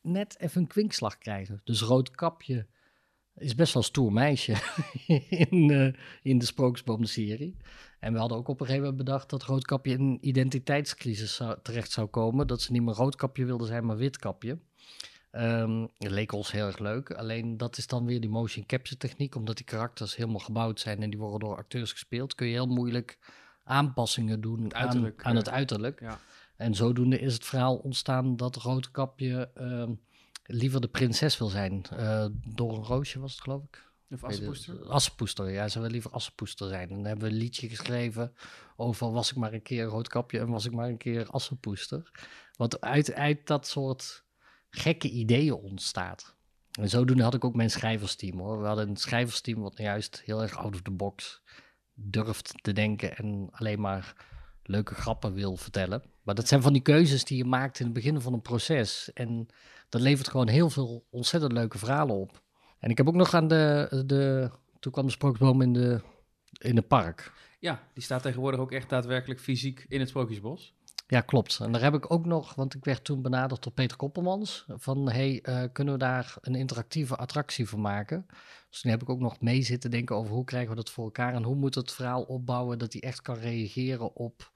net 0.00 0.38
even 0.38 0.60
een 0.60 0.66
kwinkslag 0.66 1.18
krijgen. 1.18 1.60
Dus 1.64 1.80
Roodkapje 1.80 2.66
is 3.36 3.54
best 3.54 3.72
wel 3.72 3.82
een 3.82 3.88
stoer 3.88 4.12
meisje 4.12 4.54
in, 5.48 5.70
eh, 5.70 5.92
in 6.22 6.38
de 6.38 6.44
Sprookjesboom 6.44 7.00
de 7.00 7.06
serie. 7.06 7.56
En 8.00 8.12
we 8.12 8.18
hadden 8.18 8.38
ook 8.38 8.48
op 8.48 8.60
een 8.60 8.66
gegeven 8.66 8.88
moment 8.88 9.04
bedacht 9.04 9.30
dat 9.30 9.42
Roodkapje 9.42 9.92
in 9.92 10.00
een 10.00 10.18
identiteitscrisis 10.20 11.34
zou- 11.34 11.58
terecht 11.62 11.90
zou 11.90 12.06
komen. 12.06 12.46
Dat 12.46 12.62
ze 12.62 12.72
niet 12.72 12.82
meer 12.82 12.94
Roodkapje 12.94 13.44
wilde 13.44 13.66
zijn, 13.66 13.86
maar 13.86 13.96
Witkapje. 13.96 14.58
Dat 15.98 16.10
leek 16.10 16.32
ons 16.32 16.52
heel 16.52 16.66
erg 16.66 16.78
leuk. 16.78 17.10
Alleen 17.10 17.56
dat 17.56 17.76
is 17.76 17.86
dan 17.86 18.04
weer 18.04 18.20
die 18.20 18.30
motion 18.30 18.66
capture 18.66 18.96
techniek. 18.96 19.34
Omdat 19.34 19.56
die 19.56 19.64
karakters 19.64 20.16
helemaal 20.16 20.38
gebouwd 20.38 20.80
zijn 20.80 21.02
en 21.02 21.10
die 21.10 21.18
worden 21.18 21.48
door 21.48 21.56
acteurs 21.56 21.92
gespeeld. 21.92 22.34
Kun 22.34 22.46
je 22.46 22.52
heel 22.52 22.66
moeilijk 22.66 23.18
aanpassingen 23.64 24.40
doen 24.40 24.64
Het 24.64 24.74
aan, 25.22 25.36
het 25.36 25.48
uiterlijk. 25.48 26.00
Ja. 26.00 26.18
En 26.56 26.74
zodoende 26.74 27.18
is 27.18 27.34
het 27.34 27.44
verhaal 27.44 27.76
ontstaan 27.76 28.36
dat 28.36 28.56
Roodkapje 28.56 29.50
ehm 29.54 29.90
liever 30.42 30.80
de 30.80 30.88
prinses 30.88 31.38
wil 31.38 31.48
zijn. 31.48 31.84
Eh, 31.96 32.26
door 32.44 32.76
een 32.76 32.84
roosje 32.84 33.20
was 33.20 33.32
het 33.32 33.40
geloof 33.40 33.62
ik. 33.62 33.90
Of 34.10 34.24
Assepoester. 34.24 34.88
Assepoester, 34.88 35.50
ja. 35.50 35.68
Ze 35.68 35.80
wil 35.80 35.90
liever 35.90 36.10
Assepoester 36.10 36.68
zijn. 36.68 36.88
En 36.88 36.94
dan 36.94 37.04
hebben 37.04 37.24
we 37.24 37.30
een 37.30 37.40
liedje 37.40 37.68
geschreven 37.68 38.32
over 38.76 39.12
was 39.12 39.30
ik 39.30 39.36
maar 39.36 39.52
een 39.52 39.62
keer 39.62 39.84
Roodkapje 39.84 40.38
en 40.38 40.48
was 40.48 40.64
ik 40.64 40.72
maar 40.72 40.88
een 40.88 40.96
keer 40.96 41.26
Assepoester. 41.26 42.10
Wat 42.56 42.80
uit, 42.80 43.12
uit 43.12 43.46
dat 43.46 43.66
soort 43.66 44.24
gekke 44.70 45.10
ideeën 45.10 45.54
ontstaat. 45.54 46.34
En 46.72 46.88
zodoende 46.88 47.22
had 47.22 47.34
ik 47.34 47.44
ook 47.44 47.54
mijn 47.54 47.70
schrijversteam 47.70 48.38
hoor. 48.38 48.60
We 48.60 48.66
hadden 48.66 48.88
een 48.88 48.96
schrijversteam 48.96 49.60
wat 49.60 49.76
nou 49.76 49.88
juist 49.88 50.22
heel 50.24 50.42
erg 50.42 50.56
out 50.56 50.74
of 50.74 50.82
the 50.82 50.90
box 50.90 51.42
durft 51.94 52.54
te 52.62 52.72
denken 52.72 53.16
en 53.16 53.48
alleen 53.50 53.80
maar 53.80 54.26
leuke 54.62 54.94
grappen 54.94 55.32
wil 55.32 55.56
vertellen. 55.56 56.02
Maar 56.22 56.34
dat 56.34 56.48
zijn 56.48 56.62
van 56.62 56.72
die 56.72 56.82
keuzes 56.82 57.24
die 57.24 57.36
je 57.36 57.44
maakt 57.44 57.78
in 57.78 57.84
het 57.84 57.94
begin 57.94 58.20
van 58.20 58.32
een 58.32 58.42
proces. 58.42 59.12
En 59.12 59.46
dat 59.92 60.00
levert 60.00 60.28
gewoon 60.28 60.48
heel 60.48 60.70
veel 60.70 61.06
ontzettend 61.10 61.52
leuke 61.52 61.78
verhalen 61.78 62.16
op. 62.16 62.42
En 62.78 62.90
ik 62.90 62.96
heb 62.96 63.08
ook 63.08 63.14
nog 63.14 63.34
aan 63.34 63.48
de, 63.48 64.02
de 64.06 64.50
toen 64.80 64.92
kwam 64.92 65.06
de 65.06 65.12
sprookjesboom 65.12 65.62
in 65.62 65.72
de 65.72 66.00
in 66.58 66.76
het 66.76 66.88
park. 66.88 67.32
Ja, 67.58 67.82
die 67.94 68.02
staat 68.02 68.22
tegenwoordig 68.22 68.60
ook 68.60 68.72
echt 68.72 68.88
daadwerkelijk 68.88 69.40
fysiek 69.40 69.84
in 69.88 70.00
het 70.00 70.08
Sprookjesbos. 70.08 70.74
Ja, 71.06 71.20
klopt. 71.20 71.58
En 71.60 71.72
daar 71.72 71.82
heb 71.82 71.94
ik 71.94 72.12
ook 72.12 72.26
nog, 72.26 72.54
want 72.54 72.74
ik 72.74 72.84
werd 72.84 73.04
toen 73.04 73.22
benaderd 73.22 73.62
door 73.62 73.72
Peter 73.72 73.96
Koppelmans. 73.96 74.64
Van, 74.68 75.10
hey, 75.10 75.40
eh, 75.42 75.62
kunnen 75.72 75.94
we 75.94 76.00
daar 76.00 76.36
een 76.40 76.54
interactieve 76.54 77.16
attractie 77.16 77.68
van 77.68 77.80
maken? 77.80 78.26
Dus 78.70 78.80
toen 78.80 78.90
heb 78.90 79.02
ik 79.02 79.08
ook 79.08 79.20
nog 79.20 79.40
mee 79.40 79.62
zitten 79.62 79.90
denken 79.90 80.16
over 80.16 80.32
hoe 80.32 80.44
krijgen 80.44 80.70
we 80.70 80.76
dat 80.76 80.90
voor 80.90 81.04
elkaar... 81.04 81.34
en 81.34 81.42
hoe 81.42 81.56
moet 81.56 81.74
het 81.74 81.92
verhaal 81.92 82.22
opbouwen 82.22 82.78
dat 82.78 82.92
hij 82.92 83.02
echt 83.02 83.22
kan 83.22 83.36
reageren 83.36 84.16
op, 84.16 84.52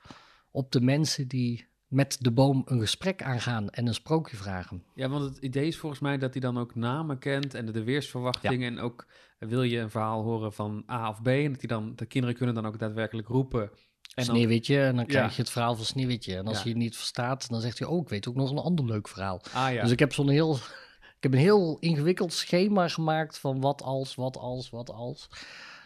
op 0.50 0.72
de 0.72 0.80
mensen 0.80 1.28
die 1.28 1.68
met 1.88 2.16
de 2.20 2.30
boom 2.32 2.62
een 2.64 2.80
gesprek 2.80 3.22
aangaan 3.22 3.70
en 3.70 3.86
een 3.86 3.94
sprookje 3.94 4.36
vragen. 4.36 4.82
Ja, 4.94 5.08
want 5.08 5.24
het 5.24 5.38
idee 5.38 5.66
is 5.66 5.76
volgens 5.78 6.00
mij 6.00 6.18
dat 6.18 6.32
hij 6.32 6.40
dan 6.40 6.58
ook 6.58 6.74
namen 6.74 7.18
kent 7.18 7.54
en 7.54 7.66
de 7.66 7.84
weersverwachtingen. 7.84 8.72
En 8.76 8.80
ook 8.80 9.06
wil 9.38 9.62
je 9.62 9.78
een 9.78 9.90
verhaal 9.90 10.22
horen 10.22 10.52
van 10.52 10.84
A 10.90 11.08
of 11.08 11.22
B. 11.22 11.26
En 11.26 11.50
dat 11.52 11.60
hij 11.60 11.68
dan, 11.68 11.92
de 11.96 12.06
kinderen 12.06 12.36
kunnen 12.36 12.54
dan 12.54 12.66
ook 12.66 12.78
daadwerkelijk 12.78 13.28
roepen. 13.28 13.70
En 14.14 14.24
Sneeuwwitje, 14.24 14.80
en 14.82 14.96
dan 14.96 15.06
krijg 15.06 15.36
je 15.36 15.42
het 15.42 15.50
verhaal 15.50 15.76
van 15.76 15.84
Sneeuwwitje. 15.84 16.36
En 16.36 16.46
als 16.46 16.56
Ja. 16.56 16.62
je 16.62 16.68
het 16.68 16.78
niet 16.78 16.96
verstaat, 16.96 17.48
dan 17.48 17.60
zegt 17.60 17.78
hij... 17.78 17.88
oh, 17.88 18.02
ik 18.02 18.08
weet 18.08 18.28
ook 18.28 18.34
nog 18.34 18.50
een 18.50 18.58
ander 18.58 18.84
leuk 18.84 19.08
verhaal. 19.08 19.40
ah 19.52 19.72
ja, 19.72 19.82
Dus 19.82 19.90
ik 19.90 19.98
heb 19.98 20.12
zo'n 20.12 20.28
heel, 20.28 20.54
ik 21.16 21.22
heb 21.22 21.32
een 21.32 21.38
heel 21.38 21.76
ingewikkeld 21.80 22.32
schema 22.32 22.88
gemaakt 22.88 23.38
van 23.38 23.60
wat 23.60 23.82
als, 23.82 24.14
wat 24.14 24.36
als, 24.36 24.70
wat 24.70 24.90
als. 24.90 25.28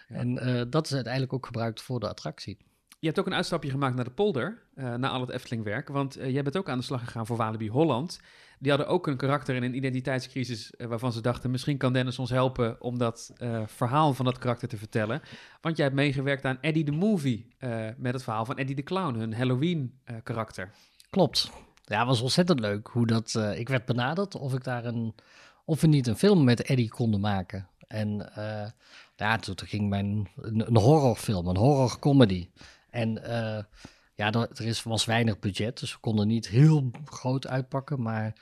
En 0.08 0.38
eh, 0.38 0.62
dat 0.70 0.86
is 0.86 0.94
uiteindelijk 0.94 1.32
ook 1.32 1.46
gebruikt 1.46 1.82
voor 1.82 2.00
de 2.00 2.08
attractie. 2.08 2.58
Je 3.00 3.06
hebt 3.06 3.18
ook 3.18 3.26
een 3.26 3.34
uitstapje 3.34 3.70
gemaakt 3.70 3.94
naar 3.94 4.04
de 4.04 4.10
polder, 4.10 4.62
eh, 4.74 4.94
na 4.94 5.08
al 5.08 5.20
het 5.20 5.30
Efteling-werk. 5.30 5.88
Want 5.88 6.16
eh, 6.16 6.30
jij 6.32 6.42
bent 6.42 6.56
ook 6.56 6.68
aan 6.68 6.78
de 6.78 6.84
slag 6.84 7.04
gegaan 7.04 7.26
voor 7.26 7.36
Walibi 7.36 7.70
Holland. 7.70 8.20
Die 8.58 8.70
hadden 8.70 8.88
ook 8.88 9.06
een 9.06 9.16
karakter 9.16 9.54
in 9.54 9.62
een 9.62 9.76
identiteitscrisis 9.76 10.70
eh, 10.70 10.86
waarvan 10.86 11.12
ze 11.12 11.20
dachten... 11.20 11.50
misschien 11.50 11.76
kan 11.76 11.92
Dennis 11.92 12.18
ons 12.18 12.30
helpen 12.30 12.80
om 12.80 12.98
dat 12.98 13.32
verhaal 13.66 14.14
van 14.14 14.24
dat 14.24 14.38
karakter 14.38 14.68
te 14.68 14.76
vertellen. 14.76 15.22
Want 15.60 15.76
jij 15.76 15.84
hebt 15.84 15.98
meegewerkt 15.98 16.44
aan 16.44 16.58
Eddie 16.60 16.84
the 16.84 16.90
Movie... 16.90 17.48
met 17.96 18.12
het 18.12 18.22
verhaal 18.22 18.44
van 18.44 18.56
Eddie 18.56 18.76
the 18.76 18.82
Clown, 18.82 19.18
hun 19.18 19.34
Halloween-karakter. 19.34 20.70
Klopt. 21.10 21.50
Ja, 21.84 22.06
was 22.06 22.20
ontzettend 22.20 22.60
leuk 22.60 22.86
hoe 22.86 23.06
dat... 23.06 23.34
ik 23.54 23.68
werd 23.68 23.84
benaderd 23.84 24.34
of 24.34 24.54
ik 24.54 24.64
daar 24.64 24.84
een... 24.84 25.14
of 25.64 25.80
we 25.80 25.86
niet 25.86 26.06
een 26.06 26.16
film 26.16 26.44
met 26.44 26.62
Eddie 26.62 26.90
konden 26.90 27.20
maken. 27.20 27.68
En 27.86 28.30
ja, 29.16 29.36
toen, 29.36 29.54
ging 29.64 29.88
mijn... 29.88 30.28
Een 30.42 30.76
horrorfilm, 30.76 31.46
een 31.46 31.56
horrorcomedy. 31.56 32.48
En 32.90 33.24
eh, 33.24 33.64
ja, 34.14 34.32
er, 34.32 34.66
is, 34.66 34.82
was 34.82 35.04
weinig 35.04 35.38
budget, 35.38 35.80
dus 35.80 35.92
we 35.92 35.98
konden 36.00 36.26
niet 36.26 36.48
heel 36.48 36.90
groot 37.04 37.46
uitpakken. 37.46 38.02
Maar 38.02 38.34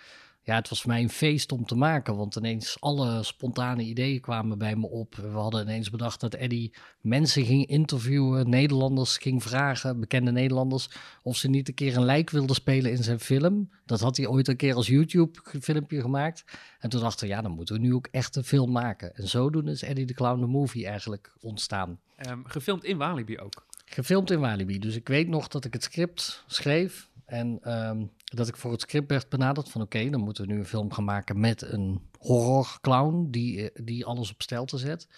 ja, 0.48 0.54
het 0.54 0.68
was 0.68 0.80
voor 0.80 0.90
mij 0.90 1.02
een 1.02 1.10
feest 1.10 1.52
om 1.52 1.64
te 1.64 1.74
maken. 1.74 2.16
Want 2.16 2.36
ineens 2.36 2.76
alle 2.80 3.22
spontane 3.22 3.82
ideeën 3.82 4.20
kwamen 4.20 4.58
bij 4.58 4.76
me 4.76 4.88
op. 4.88 5.14
We 5.14 5.28
hadden 5.28 5.62
ineens 5.62 5.90
bedacht 5.90 6.20
dat 6.20 6.34
Eddie 6.34 6.74
mensen 7.00 7.44
ging 7.44 7.66
interviewen, 7.66 8.48
Nederlanders 8.50 9.16
ging 9.16 9.42
vragen, 9.42 10.00
bekende 10.00 10.32
Nederlanders, 10.32 10.88
of 11.22 11.36
ze 11.36 11.48
niet 11.48 11.68
een 11.68 11.74
keer 11.74 11.96
een 11.96 12.04
lijk 12.04 12.30
wilden 12.30 12.54
spelen 12.54 12.90
in 12.90 13.02
zijn 13.02 13.20
film. 13.20 13.70
Dat 13.86 14.00
had 14.00 14.16
hij 14.16 14.26
ooit 14.26 14.48
een 14.48 14.56
keer 14.56 14.74
als 14.74 14.86
YouTube-filmpje 14.86 16.00
gemaakt. 16.00 16.44
En 16.78 16.90
toen 16.90 17.00
dachten 17.00 17.26
we, 17.26 17.34
ja, 17.34 17.42
dan 17.42 17.52
moeten 17.52 17.74
we 17.74 17.80
nu 17.80 17.94
ook 17.94 18.08
echt 18.10 18.36
een 18.36 18.44
film 18.44 18.72
maken. 18.72 19.14
En 19.14 19.28
zodoende 19.28 19.70
is 19.70 19.82
Eddie 19.82 20.06
the 20.06 20.14
Clown 20.14 20.40
the 20.40 20.46
Movie 20.46 20.86
eigenlijk 20.86 21.32
ontstaan. 21.40 22.00
Ehm, 22.16 22.40
gefilmd 22.44 22.84
in 22.84 22.96
Walibi 22.96 23.38
ook. 23.38 23.66
Gefilmd 23.90 24.30
in 24.30 24.40
Walibi. 24.40 24.78
Dus 24.78 24.94
ik 24.94 25.08
weet 25.08 25.28
nog 25.28 25.48
dat 25.48 25.64
ik 25.64 25.72
het 25.72 25.82
script 25.82 26.44
schreef. 26.46 27.08
En 27.24 27.58
ehm, 27.62 28.04
dat 28.24 28.48
ik 28.48 28.56
voor 28.56 28.72
het 28.72 28.80
script 28.80 29.10
werd 29.10 29.28
benaderd 29.28 29.70
van 29.70 29.82
oké, 29.82 30.10
dan 30.10 30.20
moeten 30.20 30.46
we 30.46 30.52
nu 30.52 30.58
een 30.58 30.66
film 30.66 30.92
gaan 30.92 31.04
maken 31.04 31.40
met 31.40 31.62
een 31.62 32.00
horror 32.18 32.78
clown 32.80 33.28
die, 33.30 33.70
eh, 33.70 33.84
die 33.84 34.04
alles 34.04 34.30
op 34.32 34.42
stelte 34.42 34.78
zet. 34.78 35.08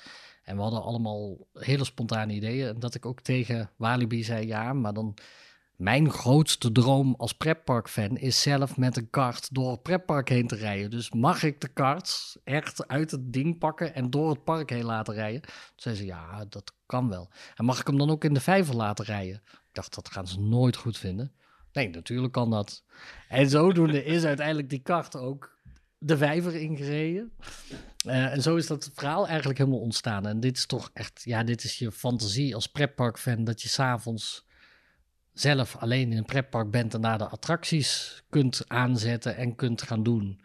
En 0.42 0.56
we 0.56 0.62
hadden 0.62 0.82
allemaal 0.82 1.36
hele 1.52 1.84
spontane 1.84 2.32
ideeën. 2.32 2.68
En 2.68 2.78
dat 2.78 2.94
ik 2.94 3.06
ook 3.06 3.20
tegen 3.20 3.70
Walibi 3.76 4.24
zei, 4.24 4.46
ja, 4.46 4.72
maar 4.72 4.92
dan... 4.92 5.14
Mijn 5.80 6.10
grootste 6.10 6.72
droom 6.72 7.14
als 7.18 7.32
pretparkfan 7.32 8.16
is 8.16 8.42
zelf 8.42 8.76
met 8.76 8.96
een 8.96 9.10
kart 9.10 9.54
door 9.54 9.70
het 9.70 9.82
pretpark 9.82 10.28
heen 10.28 10.46
te 10.46 10.56
rijden. 10.56 10.90
Dus 10.90 11.10
mag 11.10 11.42
ik 11.42 11.60
de 11.60 11.68
kart 11.68 12.36
echt 12.44 12.88
uit 12.88 13.10
het 13.10 13.32
ding 13.32 13.58
pakken 13.58 13.94
en 13.94 14.10
door 14.10 14.30
het 14.30 14.44
park 14.44 14.70
heen 14.70 14.84
laten 14.84 15.14
rijden? 15.14 15.40
Toen 15.40 15.50
zei 15.74 15.94
ze, 15.94 16.04
ja, 16.04 16.44
dat 16.48 16.72
kan 16.86 17.08
wel. 17.08 17.30
En 17.54 17.64
mag 17.64 17.80
ik 17.80 17.86
hem 17.86 17.98
dan 17.98 18.10
ook 18.10 18.24
in 18.24 18.34
de 18.34 18.40
vijver 18.40 18.76
laten 18.76 19.04
rijden? 19.04 19.42
Ik 19.44 19.68
dacht, 19.72 19.94
dat 19.94 20.10
gaan 20.10 20.26
ze 20.28 20.40
nooit 20.40 20.76
goed 20.76 20.98
vinden. 20.98 21.32
Nee, 21.72 21.88
natuurlijk 21.88 22.32
kan 22.32 22.50
dat. 22.50 22.84
En 23.28 23.50
zodoende 23.50 24.04
is 24.04 24.24
uiteindelijk 24.24 24.70
die 24.70 24.82
kart 24.82 25.16
ook 25.16 25.58
de 25.98 26.16
vijver 26.16 26.54
ingereden. 26.54 27.32
Eh, 28.06 28.32
en 28.32 28.42
zo 28.42 28.56
is 28.56 28.66
dat 28.66 28.90
verhaal 28.94 29.26
eigenlijk 29.26 29.58
helemaal 29.58 29.80
ontstaan. 29.80 30.26
En 30.26 30.40
dit 30.40 30.56
is 30.56 30.66
toch 30.66 30.90
echt, 30.92 31.22
ja, 31.24 31.44
dit 31.44 31.64
is 31.64 31.78
je 31.78 31.92
fantasie 31.92 32.54
als 32.54 32.66
pretparkfan, 32.66 33.44
dat 33.44 33.62
je 33.62 33.68
s'avonds 33.68 34.48
zelf 35.32 35.76
alleen 35.76 36.10
in 36.10 36.18
een 36.18 36.24
pretpark 36.24 36.70
bent 36.70 36.94
en 36.94 37.00
daar 37.00 37.18
de 37.18 37.28
attracties 37.28 38.22
kunt 38.28 38.64
aanzetten 38.66 39.36
en 39.36 39.54
kunt 39.54 39.82
gaan 39.82 40.02
doen. 40.02 40.40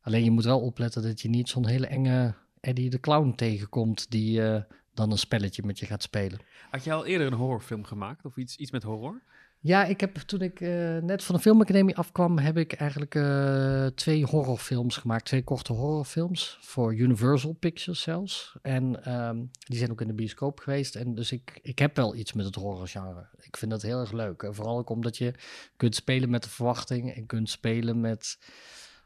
Alleen 0.00 0.24
je 0.24 0.30
moet 0.30 0.44
wel 0.44 0.60
opletten 0.60 1.02
dat 1.02 1.20
je 1.20 1.28
niet 1.28 1.48
zo'n 1.48 1.66
hele 1.66 1.86
enge 1.86 2.34
Eddie 2.60 2.90
de 2.90 3.00
Clown 3.00 3.32
tegenkomt 3.34 4.10
die 4.10 4.42
eh, 4.42 4.62
dan 4.94 5.10
een 5.10 5.18
spelletje 5.18 5.62
met 5.64 5.78
je 5.78 5.86
gaat 5.86 6.02
spelen. 6.02 6.40
Had 6.70 6.84
je 6.84 6.92
al 6.92 7.06
eerder 7.06 7.26
een 7.26 7.32
horrorfilm 7.32 7.84
gemaakt 7.84 8.24
of 8.24 8.36
iets, 8.36 8.56
iets 8.56 8.70
met 8.70 8.82
horror? 8.82 9.22
Ja, 9.66 9.84
ik 9.84 10.00
heb 10.00 10.16
toen 10.16 10.40
ik 10.40 10.60
eh, 10.60 10.98
net 10.98 11.24
van 11.24 11.34
de 11.34 11.40
filmacademie 11.40 11.96
afkwam, 11.96 12.38
heb 12.38 12.56
ik 12.56 12.72
eigenlijk 12.72 13.14
eh, 13.14 13.86
twee 13.86 14.24
horrorfilms 14.24 14.96
gemaakt. 14.96 15.24
Twee 15.24 15.44
korte 15.44 15.72
horrorfilms 15.72 16.58
voor 16.60 16.94
Universal 16.94 17.52
Pictures 17.52 18.00
zelfs. 18.00 18.56
En 18.62 19.04
ehm, 19.04 19.44
die 19.58 19.78
zijn 19.78 19.90
ook 19.90 20.00
in 20.00 20.06
de 20.06 20.14
bioscoop 20.14 20.60
geweest. 20.60 20.94
En 20.94 21.14
dus 21.14 21.32
ik, 21.32 21.58
ik 21.62 21.78
heb 21.78 21.96
wel 21.96 22.14
iets 22.14 22.32
met 22.32 22.44
het 22.44 22.54
horrorgenre. 22.54 23.28
Ik 23.40 23.56
vind 23.56 23.70
dat 23.70 23.82
heel 23.82 24.00
erg 24.00 24.12
leuk. 24.12 24.42
En 24.42 24.54
vooral 24.54 24.78
ook 24.78 24.90
omdat 24.90 25.16
je 25.16 25.34
kunt 25.76 25.94
spelen 25.94 26.30
met 26.30 26.42
de 26.42 26.50
verwachting 26.50 27.14
en 27.14 27.26
kunt 27.26 27.50
spelen 27.50 28.00
met... 28.00 28.38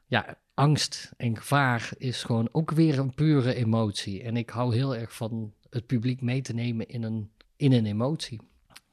Ja, 0.07 0.39
angst 0.55 1.13
en 1.17 1.37
gevaar 1.37 1.91
is 1.97 2.23
gewoon 2.23 2.49
ook 2.53 2.71
weer 2.71 2.99
een 2.99 3.15
pure 3.15 3.55
emotie. 3.55 4.23
En 4.23 4.37
ik 4.37 4.51
hou 4.51 4.75
heel 4.75 4.97
erg 4.97 5.15
van 5.15 5.53
het 5.71 5.87
publiek 5.87 6.21
mee 6.21 6.41
te 6.43 6.55
nemen 6.55 6.89
in 6.89 7.03
een, 7.03 7.31
in 7.57 7.73
een 7.73 7.87
emotie. 7.87 8.50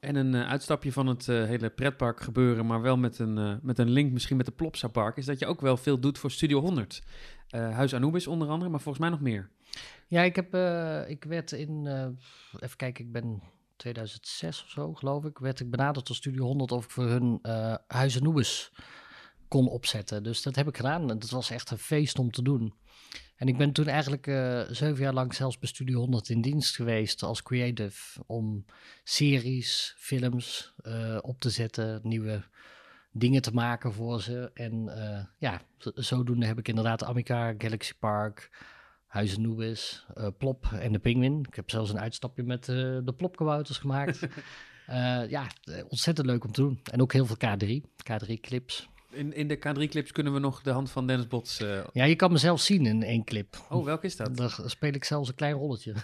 En 0.08 0.14
een 0.14 0.34
eh, 0.34 0.48
uitstapje 0.48 0.92
van 0.92 1.06
het 1.06 1.28
eh, 1.28 1.44
hele 1.44 1.70
pretpark 1.70 2.20
gebeuren, 2.20 2.66
maar 2.66 2.80
wel 2.80 2.96
met 2.96 3.18
een, 3.18 3.38
eh, 3.38 3.54
met 3.62 3.78
een 3.78 3.90
link 3.90 4.12
misschien 4.12 4.36
met 4.36 4.46
de 4.46 4.52
Plopsa 4.52 4.88
Park, 4.88 5.16
is 5.16 5.26
dat 5.26 5.38
je 5.38 5.46
ook 5.46 5.60
wel 5.60 5.76
veel 5.76 5.98
doet 6.00 6.18
voor 6.18 6.30
Studio 6.30 6.60
100. 6.60 7.02
Eh, 7.48 7.74
Huis 7.74 7.94
Anubis 7.94 8.26
onder 8.26 8.48
andere, 8.48 8.70
maar 8.70 8.80
volgens 8.80 9.04
mij 9.04 9.12
nog 9.12 9.20
meer. 9.20 9.50
Ja, 10.06 10.22
ik, 10.22 10.36
heb, 10.36 10.54
ik 11.08 11.24
werd 11.24 11.52
in, 11.52 11.86
even 12.60 12.76
kijken, 12.76 13.04
ik 13.04 13.12
ben 13.12 13.42
2006 13.76 14.62
of 14.62 14.70
zo, 14.70 14.94
geloof 14.94 15.24
ik, 15.24 15.38
werd 15.38 15.60
ik 15.60 15.70
benaderd 15.70 16.06
door 16.06 16.16
Studio 16.16 16.44
100 16.44 16.72
of 16.72 16.84
ik 16.84 16.90
voor 16.90 17.06
hun 17.06 17.38
Huizen 17.86 18.22
Noebes 18.22 18.72
kon 19.48 19.68
opzetten. 19.68 20.22
Dus 20.22 20.42
dat 20.42 20.56
heb 20.56 20.68
ik 20.68 20.76
gedaan 20.76 21.10
en 21.10 21.18
dat 21.18 21.30
was 21.30 21.50
echt 21.50 21.70
een 21.70 21.78
feest 21.78 22.18
om 22.18 22.30
te 22.30 22.42
doen. 22.42 22.74
En 23.38 23.48
ik 23.48 23.56
ben 23.56 23.72
toen 23.72 23.86
eigenlijk 23.86 24.26
uh, 24.26 24.60
zeven 24.70 25.02
jaar 25.02 25.12
lang 25.12 25.34
zelfs 25.34 25.58
bij 25.58 25.68
Studio 25.68 25.98
100 25.98 26.28
in 26.28 26.40
dienst 26.40 26.74
geweest 26.74 27.22
als 27.22 27.42
creative 27.42 28.22
om 28.26 28.64
series, 29.04 29.94
films 29.98 30.74
uh, 30.82 31.18
op 31.20 31.40
te 31.40 31.50
zetten, 31.50 32.00
nieuwe 32.02 32.42
dingen 33.12 33.42
te 33.42 33.52
maken 33.52 33.92
voor 33.92 34.22
ze. 34.22 34.50
En 34.54 34.72
uh, 34.86 35.24
ja, 35.38 35.60
zodoende 35.94 36.46
heb 36.46 36.58
ik 36.58 36.68
inderdaad 36.68 37.04
Amica, 37.04 37.54
Galaxy 37.58 37.92
Park, 37.98 38.50
Huizen 39.06 39.42
Noebis, 39.42 40.06
Plop 40.38 40.66
en 40.72 40.92
de 40.92 40.98
Penguin. 40.98 41.44
Ik 41.48 41.54
heb 41.54 41.70
zelfs 41.70 41.90
een 41.90 42.00
uitstapje 42.00 42.42
met 42.42 42.64
de 42.64 43.14
Plopkabouters 43.16 43.78
gemaakt. 43.78 44.26
ja, 45.28 45.46
ontzettend 45.88 46.26
leuk 46.26 46.44
om 46.44 46.52
te 46.52 46.60
doen. 46.60 46.80
En 46.92 47.00
ook 47.00 47.12
heel 47.12 47.26
veel 47.26 47.36
K3, 47.36 47.80
K3-clips. 48.10 48.88
In, 49.10 49.32
in 49.32 49.48
de 49.48 49.56
K3-clips 49.56 50.12
kunnen 50.12 50.32
we 50.32 50.38
nog 50.38 50.62
de 50.62 50.70
hand 50.70 50.90
van 50.90 51.06
Dennis 51.06 51.26
Bots... 51.26 51.60
Uh... 51.60 51.80
Ja, 51.92 52.04
je 52.04 52.16
kan 52.16 52.32
mezelf 52.32 52.60
zien 52.60 52.86
in 52.86 53.02
één 53.02 53.24
clip. 53.24 53.66
Oh, 53.68 53.84
welke 53.84 54.06
is 54.06 54.16
dat? 54.16 54.36
Daar 54.36 54.58
speel 54.64 54.92
ik 54.92 55.04
zelfs 55.04 55.28
een 55.28 55.34
klein 55.34 55.54
rolletje. 55.54 55.94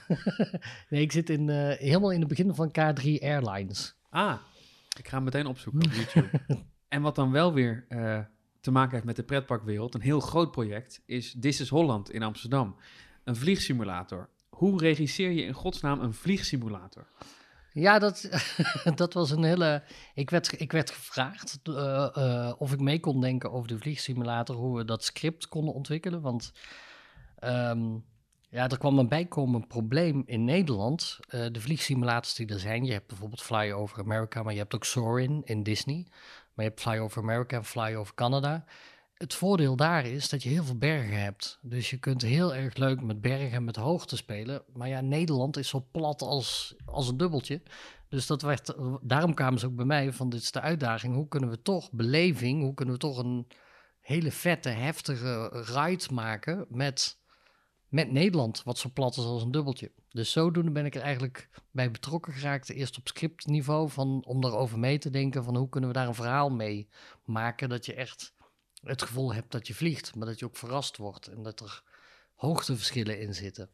nee, 0.90 1.02
ik 1.02 1.12
zit 1.12 1.30
in, 1.30 1.48
uh, 1.48 1.72
helemaal 1.72 2.10
in 2.12 2.18
het 2.18 2.28
begin 2.28 2.54
van 2.54 2.68
K3 2.68 3.04
Airlines. 3.20 3.94
Ah, 4.10 4.34
ik 4.98 5.08
ga 5.08 5.14
hem 5.14 5.24
meteen 5.24 5.46
opzoeken 5.46 5.82
op 5.84 5.92
YouTube. 5.92 6.30
en 6.88 7.02
wat 7.02 7.14
dan 7.14 7.30
wel 7.30 7.52
weer 7.52 7.86
uh, 7.88 8.18
te 8.60 8.70
maken 8.70 8.92
heeft 8.92 9.04
met 9.04 9.16
de 9.16 9.22
pretparkwereld, 9.22 9.94
een 9.94 10.00
heel 10.00 10.20
groot 10.20 10.50
project, 10.50 11.02
is 11.06 11.36
This 11.40 11.60
is 11.60 11.68
Holland 11.68 12.10
in 12.10 12.22
Amsterdam. 12.22 12.76
Een 13.24 13.36
vliegsimulator. 13.36 14.28
Hoe 14.48 14.78
regisseer 14.78 15.30
je 15.30 15.42
in 15.42 15.52
godsnaam 15.52 16.00
een 16.00 16.14
vliegsimulator? 16.14 17.06
Ja, 17.74 17.98
dat, 17.98 18.28
dat 18.94 19.14
was 19.14 19.30
een 19.30 19.44
hele. 19.44 19.82
Ik 20.14 20.30
werd, 20.30 20.60
ik 20.60 20.72
werd 20.72 20.90
gevraagd 20.90 21.58
uh, 21.64 22.08
uh, 22.18 22.52
of 22.58 22.72
ik 22.72 22.80
mee 22.80 23.00
kon 23.00 23.20
denken 23.20 23.52
over 23.52 23.68
de 23.68 23.78
vliegsimulator, 23.78 24.56
hoe 24.56 24.76
we 24.76 24.84
dat 24.84 25.04
script 25.04 25.48
konden 25.48 25.74
ontwikkelen. 25.74 26.20
Want 26.20 26.52
um, 27.44 28.04
ja, 28.48 28.68
er 28.68 28.78
kwam 28.78 28.98
een 28.98 29.08
bijkomend 29.08 29.68
probleem 29.68 30.22
in 30.26 30.44
Nederland. 30.44 31.18
Uh, 31.28 31.46
de 31.52 31.60
vliegsimulators 31.60 32.34
die 32.34 32.46
er 32.46 32.60
zijn, 32.60 32.84
je 32.84 32.92
hebt 32.92 33.06
bijvoorbeeld 33.06 33.42
Fly 33.42 33.72
Over 33.72 33.98
America, 33.98 34.42
maar 34.42 34.52
je 34.52 34.58
hebt 34.58 34.74
ook 34.74 34.84
Soarin 34.84 35.42
in 35.44 35.62
Disney. 35.62 36.06
Maar 36.54 36.64
je 36.64 36.70
hebt 36.70 36.80
Fly 36.80 36.98
Over 36.98 37.22
America 37.22 37.56
en 37.56 37.64
Fly 37.64 37.94
Over 37.94 38.14
Canada. 38.14 38.64
Het 39.24 39.34
voordeel 39.34 39.76
daar 39.76 40.06
is 40.06 40.28
dat 40.28 40.42
je 40.42 40.48
heel 40.48 40.64
veel 40.64 40.78
bergen 40.78 41.22
hebt. 41.22 41.58
Dus 41.62 41.90
je 41.90 41.98
kunt 41.98 42.22
heel 42.22 42.54
erg 42.54 42.76
leuk 42.76 43.02
met 43.02 43.20
bergen 43.20 43.52
en 43.52 43.64
met 43.64 43.76
hoogte 43.76 44.16
spelen. 44.16 44.62
Maar 44.72 44.88
ja, 44.88 45.00
Nederland 45.00 45.56
is 45.56 45.68
zo 45.68 45.86
plat 45.90 46.22
als, 46.22 46.74
als 46.84 47.08
een 47.08 47.16
dubbeltje. 47.16 47.62
Dus 48.08 48.26
dat 48.26 48.42
werd, 48.42 48.74
daarom 49.00 49.34
kwamen 49.34 49.58
ze 49.58 49.66
ook 49.66 49.76
bij 49.76 49.84
mij 49.84 50.12
van 50.12 50.28
dit 50.28 50.40
is 50.40 50.52
de 50.52 50.60
uitdaging. 50.60 51.14
Hoe 51.14 51.28
kunnen 51.28 51.50
we 51.50 51.62
toch 51.62 51.90
beleving, 51.92 52.62
hoe 52.62 52.74
kunnen 52.74 52.94
we 52.94 53.00
toch 53.00 53.18
een 53.18 53.46
hele 54.00 54.32
vette, 54.32 54.68
heftige 54.68 55.48
ride 55.48 56.12
maken 56.12 56.66
met, 56.68 57.18
met 57.88 58.10
Nederland, 58.10 58.62
wat 58.62 58.78
zo 58.78 58.90
plat 58.92 59.16
is 59.16 59.24
als 59.24 59.42
een 59.42 59.50
dubbeltje. 59.50 59.92
Dus 60.08 60.32
zodoende 60.32 60.70
ben 60.70 60.86
ik 60.86 60.94
er 60.94 61.02
eigenlijk 61.02 61.48
bij 61.70 61.90
betrokken 61.90 62.32
geraakt. 62.32 62.70
Eerst 62.70 62.98
op 62.98 63.08
scriptniveau, 63.08 63.90
van, 63.90 64.24
om 64.26 64.40
daarover 64.40 64.78
mee 64.78 64.98
te 64.98 65.10
denken 65.10 65.44
van 65.44 65.56
hoe 65.56 65.68
kunnen 65.68 65.90
we 65.90 65.96
daar 65.96 66.08
een 66.08 66.14
verhaal 66.14 66.50
mee 66.50 66.88
maken 67.24 67.68
dat 67.68 67.86
je 67.86 67.94
echt 67.94 68.33
het 68.84 69.02
gevoel 69.02 69.34
hebt 69.34 69.52
dat 69.52 69.66
je 69.66 69.74
vliegt, 69.74 70.14
maar 70.14 70.26
dat 70.26 70.38
je 70.38 70.44
ook 70.44 70.56
verrast 70.56 70.96
wordt 70.96 71.26
en 71.26 71.42
dat 71.42 71.60
er 71.60 71.82
hoogteverschillen 72.34 73.20
in 73.20 73.34
zitten. 73.34 73.70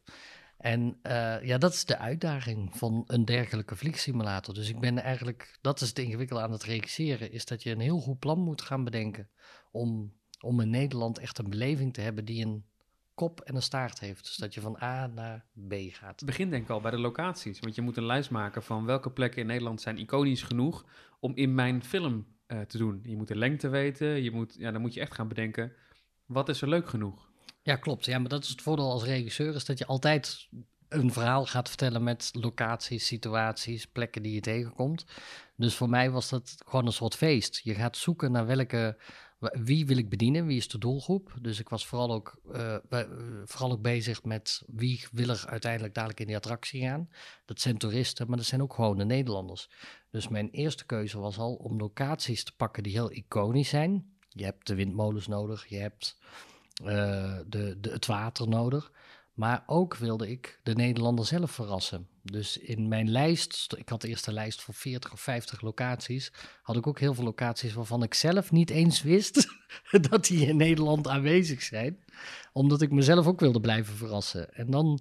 En 0.57 0.99
uh, 1.03 1.43
ja, 1.43 1.57
dat 1.57 1.73
is 1.73 1.85
de 1.85 1.97
uitdaging 1.97 2.77
van 2.77 3.03
een 3.07 3.25
dergelijke 3.25 3.75
vliegsimulator. 3.75 4.53
Dus 4.53 4.69
ik 4.69 4.79
ben 4.79 4.97
eigenlijk, 4.97 5.57
dat 5.61 5.81
is 5.81 5.87
het 5.87 5.99
ingewikkelde 5.99 6.43
aan 6.43 6.51
het 6.51 6.63
regisseren, 6.63 7.31
is 7.31 7.45
dat 7.45 7.63
je 7.63 7.71
een 7.71 7.79
heel 7.79 7.99
goed 7.99 8.19
plan 8.19 8.39
moet 8.39 8.61
gaan 8.61 8.83
bedenken 8.83 9.29
om, 9.71 10.13
om 10.39 10.59
in 10.59 10.69
Nederland 10.69 11.17
echt 11.17 11.37
een 11.37 11.49
beleving 11.49 11.93
te 11.93 12.01
hebben 12.01 12.25
die 12.25 12.45
een 12.45 12.65
kop 13.13 13.41
en 13.41 13.55
een 13.55 13.61
staart 13.61 13.99
heeft. 13.99 14.23
Dus 14.23 14.35
dat 14.35 14.53
je 14.53 14.61
van 14.61 14.81
A 14.81 15.07
naar 15.07 15.45
B 15.67 15.73
gaat. 15.89 16.25
Begin 16.25 16.49
denk 16.49 16.63
ik 16.63 16.69
al 16.69 16.81
bij 16.81 16.91
de 16.91 16.99
locaties, 16.99 17.59
want 17.59 17.75
je 17.75 17.81
moet 17.81 17.97
een 17.97 18.05
lijst 18.05 18.29
maken 18.29 18.63
van 18.63 18.85
welke 18.85 19.11
plekken 19.11 19.41
in 19.41 19.47
Nederland 19.47 19.81
zijn 19.81 19.97
iconisch 19.97 20.43
genoeg 20.43 20.85
om 21.19 21.35
in 21.35 21.55
mijn 21.55 21.83
film 21.83 22.25
uh, 22.51 22.61
te 22.61 22.77
doen. 22.77 23.01
Je 23.03 23.15
moet 23.17 23.27
de 23.27 23.35
lengte 23.35 23.69
weten, 23.69 24.23
je 24.23 24.31
moet, 24.31 24.55
ja, 24.57 24.71
dan 24.71 24.81
moet 24.81 24.93
je 24.93 24.99
echt 24.99 25.13
gaan 25.13 25.27
bedenken, 25.27 25.73
wat 26.25 26.49
is 26.49 26.61
er 26.61 26.69
leuk 26.69 26.89
genoeg? 26.89 27.29
Ja, 27.61 27.75
klopt. 27.75 28.05
Ja, 28.05 28.19
maar 28.19 28.29
dat 28.29 28.43
is 28.43 28.49
het 28.49 28.61
voordeel 28.61 28.91
als 28.91 29.03
regisseur, 29.03 29.55
is 29.55 29.65
dat 29.65 29.77
je 29.77 29.85
altijd 29.85 30.47
een 30.89 31.13
verhaal 31.13 31.45
gaat 31.45 31.67
vertellen 31.67 32.03
met 32.03 32.29
locaties, 32.33 33.05
situaties, 33.05 33.85
plekken 33.85 34.21
die 34.21 34.33
je 34.33 34.39
tegenkomt. 34.39 35.05
Dus 35.55 35.75
voor 35.75 35.89
mij 35.89 36.11
was 36.11 36.29
dat 36.29 36.55
gewoon 36.65 36.85
een 36.85 36.93
soort 36.93 37.15
feest. 37.15 37.61
Je 37.63 37.73
gaat 37.73 37.97
zoeken 37.97 38.31
naar 38.31 38.45
welke, 38.45 38.97
wie 39.49 39.85
wil 39.85 39.97
ik 39.97 40.09
bedienen, 40.09 40.45
wie 40.45 40.57
is 40.57 40.67
de 40.67 40.77
doelgroep. 40.77 41.33
Dus 41.41 41.59
ik 41.59 41.69
was 41.69 41.85
vooral 41.85 42.11
ook, 42.11 42.41
uh, 42.55 42.77
vooral 43.45 43.71
ook 43.71 43.81
bezig 43.81 44.23
met 44.23 44.63
wie 44.67 45.05
wil 45.11 45.29
er 45.29 45.43
uiteindelijk 45.47 45.93
dadelijk 45.93 46.19
in 46.19 46.27
die 46.27 46.35
attractie 46.35 46.81
gaan. 46.81 47.09
Dat 47.45 47.61
zijn 47.61 47.77
toeristen, 47.77 48.27
maar 48.27 48.37
dat 48.37 48.45
zijn 48.45 48.61
ook 48.61 48.73
gewoon 48.73 48.97
de 48.97 49.05
Nederlanders. 49.05 49.69
Dus 50.09 50.27
mijn 50.27 50.49
eerste 50.49 50.85
keuze 50.85 51.19
was 51.19 51.37
al 51.37 51.53
om 51.53 51.77
locaties 51.77 52.43
te 52.43 52.55
pakken 52.55 52.83
die 52.83 52.91
heel 52.91 53.11
iconisch 53.11 53.69
zijn. 53.69 54.15
Je 54.29 54.43
hebt 54.43 54.67
de 54.67 54.75
windmolens 54.75 55.27
nodig, 55.27 55.67
je 55.67 55.77
hebt 55.77 56.17
uh, 56.83 57.39
de, 57.47 57.77
de, 57.79 57.91
het 57.91 58.05
water 58.05 58.47
nodig. 58.47 58.91
Maar 59.33 59.63
ook 59.65 59.95
wilde 59.95 60.29
ik 60.29 60.59
de 60.63 60.73
Nederlander 60.73 61.25
zelf 61.25 61.51
verrassen. 61.51 62.07
Dus 62.23 62.57
in 62.57 62.87
mijn 62.87 63.09
lijst, 63.09 63.73
ik 63.77 63.89
had 63.89 64.03
eerst 64.03 64.27
een 64.27 64.33
lijst 64.33 64.61
van 64.61 64.73
40 64.73 65.11
of 65.13 65.21
50 65.21 65.61
locaties, 65.61 66.31
had 66.61 66.75
ik 66.75 66.87
ook 66.87 66.99
heel 66.99 67.13
veel 67.13 67.23
locaties 67.23 67.73
waarvan 67.73 68.03
ik 68.03 68.13
zelf 68.13 68.51
niet 68.51 68.69
eens 68.69 69.01
wist 69.01 69.47
dat 70.09 70.25
die 70.25 70.47
in 70.47 70.57
Nederland 70.57 71.07
aanwezig 71.07 71.61
zijn. 71.61 72.03
Omdat 72.53 72.81
ik 72.81 72.91
mezelf 72.91 73.27
ook 73.27 73.39
wilde 73.39 73.59
blijven 73.59 73.95
verrassen. 73.95 74.53
En 74.53 74.71
dan, 74.71 74.99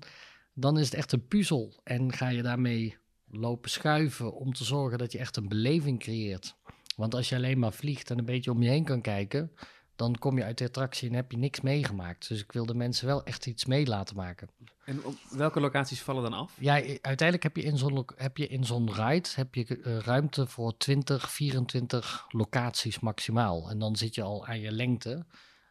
dan 0.55 0.79
is 0.79 0.85
het 0.85 0.95
echt 0.95 1.13
een 1.13 1.27
puzzel 1.27 1.81
en 1.85 2.13
ga 2.13 2.29
je 2.29 2.43
daarmee 2.43 2.97
lopen 3.31 3.71
schuiven 3.71 4.35
om 4.35 4.53
te 4.53 4.65
zorgen 4.65 4.99
dat 4.99 5.13
je 5.13 5.19
echt 5.19 5.37
een 5.37 5.49
beleving 5.49 5.99
creëert. 5.99 6.57
Want 6.97 7.15
als 7.15 7.29
je 7.29 7.37
alleen 7.37 7.59
maar 7.59 7.73
vliegt 7.73 8.11
en 8.11 8.19
een 8.19 8.25
beetje 8.25 8.51
om 8.51 8.63
je 8.63 8.69
heen 8.69 8.85
kan 8.85 9.01
kijken, 9.01 9.53
dan 10.01 10.19
kom 10.19 10.39
je 10.39 10.45
uit 10.45 10.59
de 10.59 10.65
attractie 10.65 11.09
en 11.09 11.15
heb 11.15 11.31
je 11.31 11.39
niks 11.39 11.61
meegemaakt. 11.61 12.29
Dus 12.29 12.43
ik 12.43 12.53
wil 12.53 12.67
de 12.67 12.75
mensen 12.75 13.07
wel 13.07 13.25
echt 13.25 13.47
iets 13.47 13.65
mee 13.65 13.87
laten 13.87 14.17
maken. 14.17 14.49
En 14.85 15.05
op 15.05 15.15
welke 15.31 15.61
locaties 15.61 16.03
vallen 16.03 16.23
dan 16.23 16.33
af? 16.33 16.57
Ja, 16.59 16.73
uiteindelijk 16.75 17.43
heb 17.43 17.57
je 17.57 17.63
in 17.63 17.79
zo'n, 17.79 18.07
heb 18.17 18.37
je 18.37 18.47
in 18.47 18.65
zo'n 18.65 18.95
ride 18.95 19.29
heb 19.35 19.55
je, 19.55 19.79
uh, 19.79 19.99
ruimte 19.99 20.47
voor 20.47 20.77
20, 20.77 21.33
24 21.33 22.27
locaties 22.29 23.01
maximaal. 23.01 23.71
En 23.71 23.79
dan 23.79 23.97
zit 23.97 24.15
je 24.15 24.23
al 24.23 24.47
aan 24.47 24.61
je 24.61 24.73
lengte. 24.73 25.25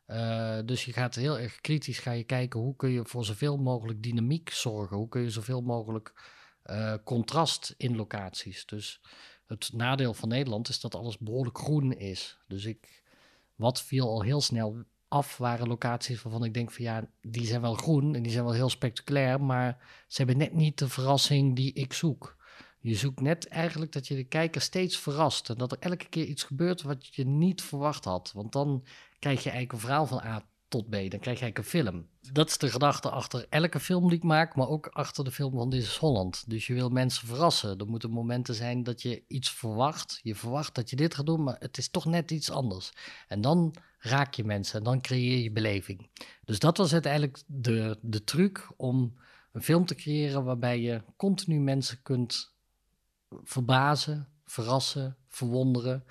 Uh, 0.07 0.59
dus 0.65 0.86
je 0.86 0.93
gaat 0.93 1.15
heel 1.15 1.39
erg 1.39 1.61
kritisch 1.61 1.99
ga 1.99 2.11
je 2.11 2.23
kijken 2.23 2.59
hoe 2.59 2.75
kun 2.75 2.89
je 2.89 3.05
voor 3.05 3.25
zoveel 3.25 3.57
mogelijk 3.57 4.03
dynamiek 4.03 4.49
zorgen. 4.49 4.97
Hoe 4.97 5.09
kun 5.09 5.21
je 5.21 5.30
zoveel 5.30 5.61
mogelijk 5.61 6.13
uh, 6.65 6.93
contrast 7.03 7.73
in 7.77 7.95
locaties. 7.95 8.65
Dus 8.65 9.01
het 9.45 9.73
nadeel 9.73 10.13
van 10.13 10.30
Nederland 10.30 10.69
is 10.69 10.80
dat 10.80 10.95
alles 10.95 11.17
behoorlijk 11.17 11.57
groen 11.57 11.93
is. 11.93 12.38
Dus 12.47 12.65
ik, 12.65 12.98
wat 13.60 13.82
viel 13.82 14.07
al 14.07 14.22
heel 14.22 14.41
snel 14.41 14.84
af 15.07 15.38
waren 15.38 15.68
locaties 15.68 16.22
waarvan 16.22 16.43
ik 16.43 16.53
denk 16.53 16.72
van 16.72 16.84
ja, 16.84 17.10
die 17.22 17.45
zijn 17.45 17.62
wel 17.62 17.74
groen 17.74 18.16
en 18.16 18.24
die 18.24 18.32
zijn 18.32 18.43
wel 18.43 18.53
heel 18.53 18.70
spectaculair, 18.70 19.41
maar 19.41 19.78
ze 20.07 20.18
hebben 20.18 20.38
net 20.38 20.53
niet 20.53 20.78
de 20.78 20.89
verrassing 20.89 21.55
die 21.55 21.74
ik 21.74 21.93
zoek. 21.93 22.38
Je 22.80 22.95
zoekt 22.95 23.22
net 23.22 23.47
eigenlijk 23.47 23.91
dat 23.91 24.07
je 24.07 24.16
de 24.16 24.24
kijker 24.24 24.62
steeds 24.62 24.97
verrast 24.97 25.49
en 25.49 25.57
dat 25.57 25.72
er 25.72 25.80
elke 25.80 26.10
keer 26.10 26.26
iets 26.26 26.43
gebeurt 26.43 26.82
wat 26.82 27.16
je 27.16 27.26
niet 27.26 27.62
verwacht 27.62 28.05
had. 28.05 28.32
Want 28.34 28.51
dan 28.51 28.86
krijg 29.20 29.43
je 29.43 29.49
eigenlijk 29.49 29.74
een 29.74 29.88
verhaal 29.88 30.05
van 30.05 30.20
A 30.20 30.48
tot 30.70 30.89
B, 30.89 30.91
dan 30.91 31.20
krijg 31.20 31.39
je 31.39 31.51
een 31.53 31.63
film. 31.63 32.07
Dat 32.32 32.49
is 32.49 32.57
de 32.57 32.70
gedachte 32.70 33.09
achter 33.09 33.45
elke 33.49 33.80
film 33.80 34.07
die 34.09 34.17
ik 34.17 34.24
maak, 34.24 34.55
maar 34.55 34.67
ook 34.67 34.88
achter 34.88 35.24
de 35.24 35.32
film 35.32 35.53
van 35.53 35.70
Dit 35.70 35.82
is 35.82 35.97
Holland. 35.97 36.49
Dus 36.49 36.67
je 36.67 36.74
wil 36.74 36.89
mensen 36.89 37.28
verrassen. 37.28 37.78
Er 37.78 37.88
moeten 37.88 38.09
momenten 38.09 38.55
zijn 38.55 38.84
dat 38.84 39.01
je 39.01 39.24
iets 39.28 39.51
verwacht. 39.51 40.20
Je 40.24 40.36
verwacht 40.36 40.76
dat 40.76 40.89
je 40.89 40.95
dit 40.95 41.15
gaat 41.15 41.26
doen, 41.26 41.43
maar 41.43 41.55
het 41.59 41.78
is 41.78 41.89
toch 41.89 42.05
net 42.05 42.32
iets 42.32 42.51
anders. 42.51 42.91
En 43.28 43.41
dan 43.41 43.76
raak 43.99 44.34
je 44.34 44.43
mensen 44.43 44.78
en 44.78 44.84
dan 44.84 45.01
creëer 45.01 45.43
je 45.43 45.51
beleving. 45.51 46.09
Dus 46.45 46.59
dat 46.59 46.78
was 46.78 46.93
uiteindelijk 46.93 47.41
de, 47.47 47.97
de 48.01 48.24
truc 48.24 48.72
om 48.78 49.20
een 49.51 49.63
film 49.63 49.86
te 49.86 49.95
creëren 49.95 50.43
waarbij 50.43 50.80
je 50.80 51.03
continu 51.17 51.59
mensen 51.59 52.01
kunt 52.01 52.53
verbazen, 53.43 54.28
verrassen, 54.45 55.17
verwonderen. 55.28 56.03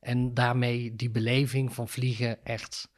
En 0.00 0.34
daarmee 0.34 0.96
die 0.96 1.10
beleving 1.10 1.74
van 1.74 1.88
vliegen 1.88 2.44
echt 2.44 2.92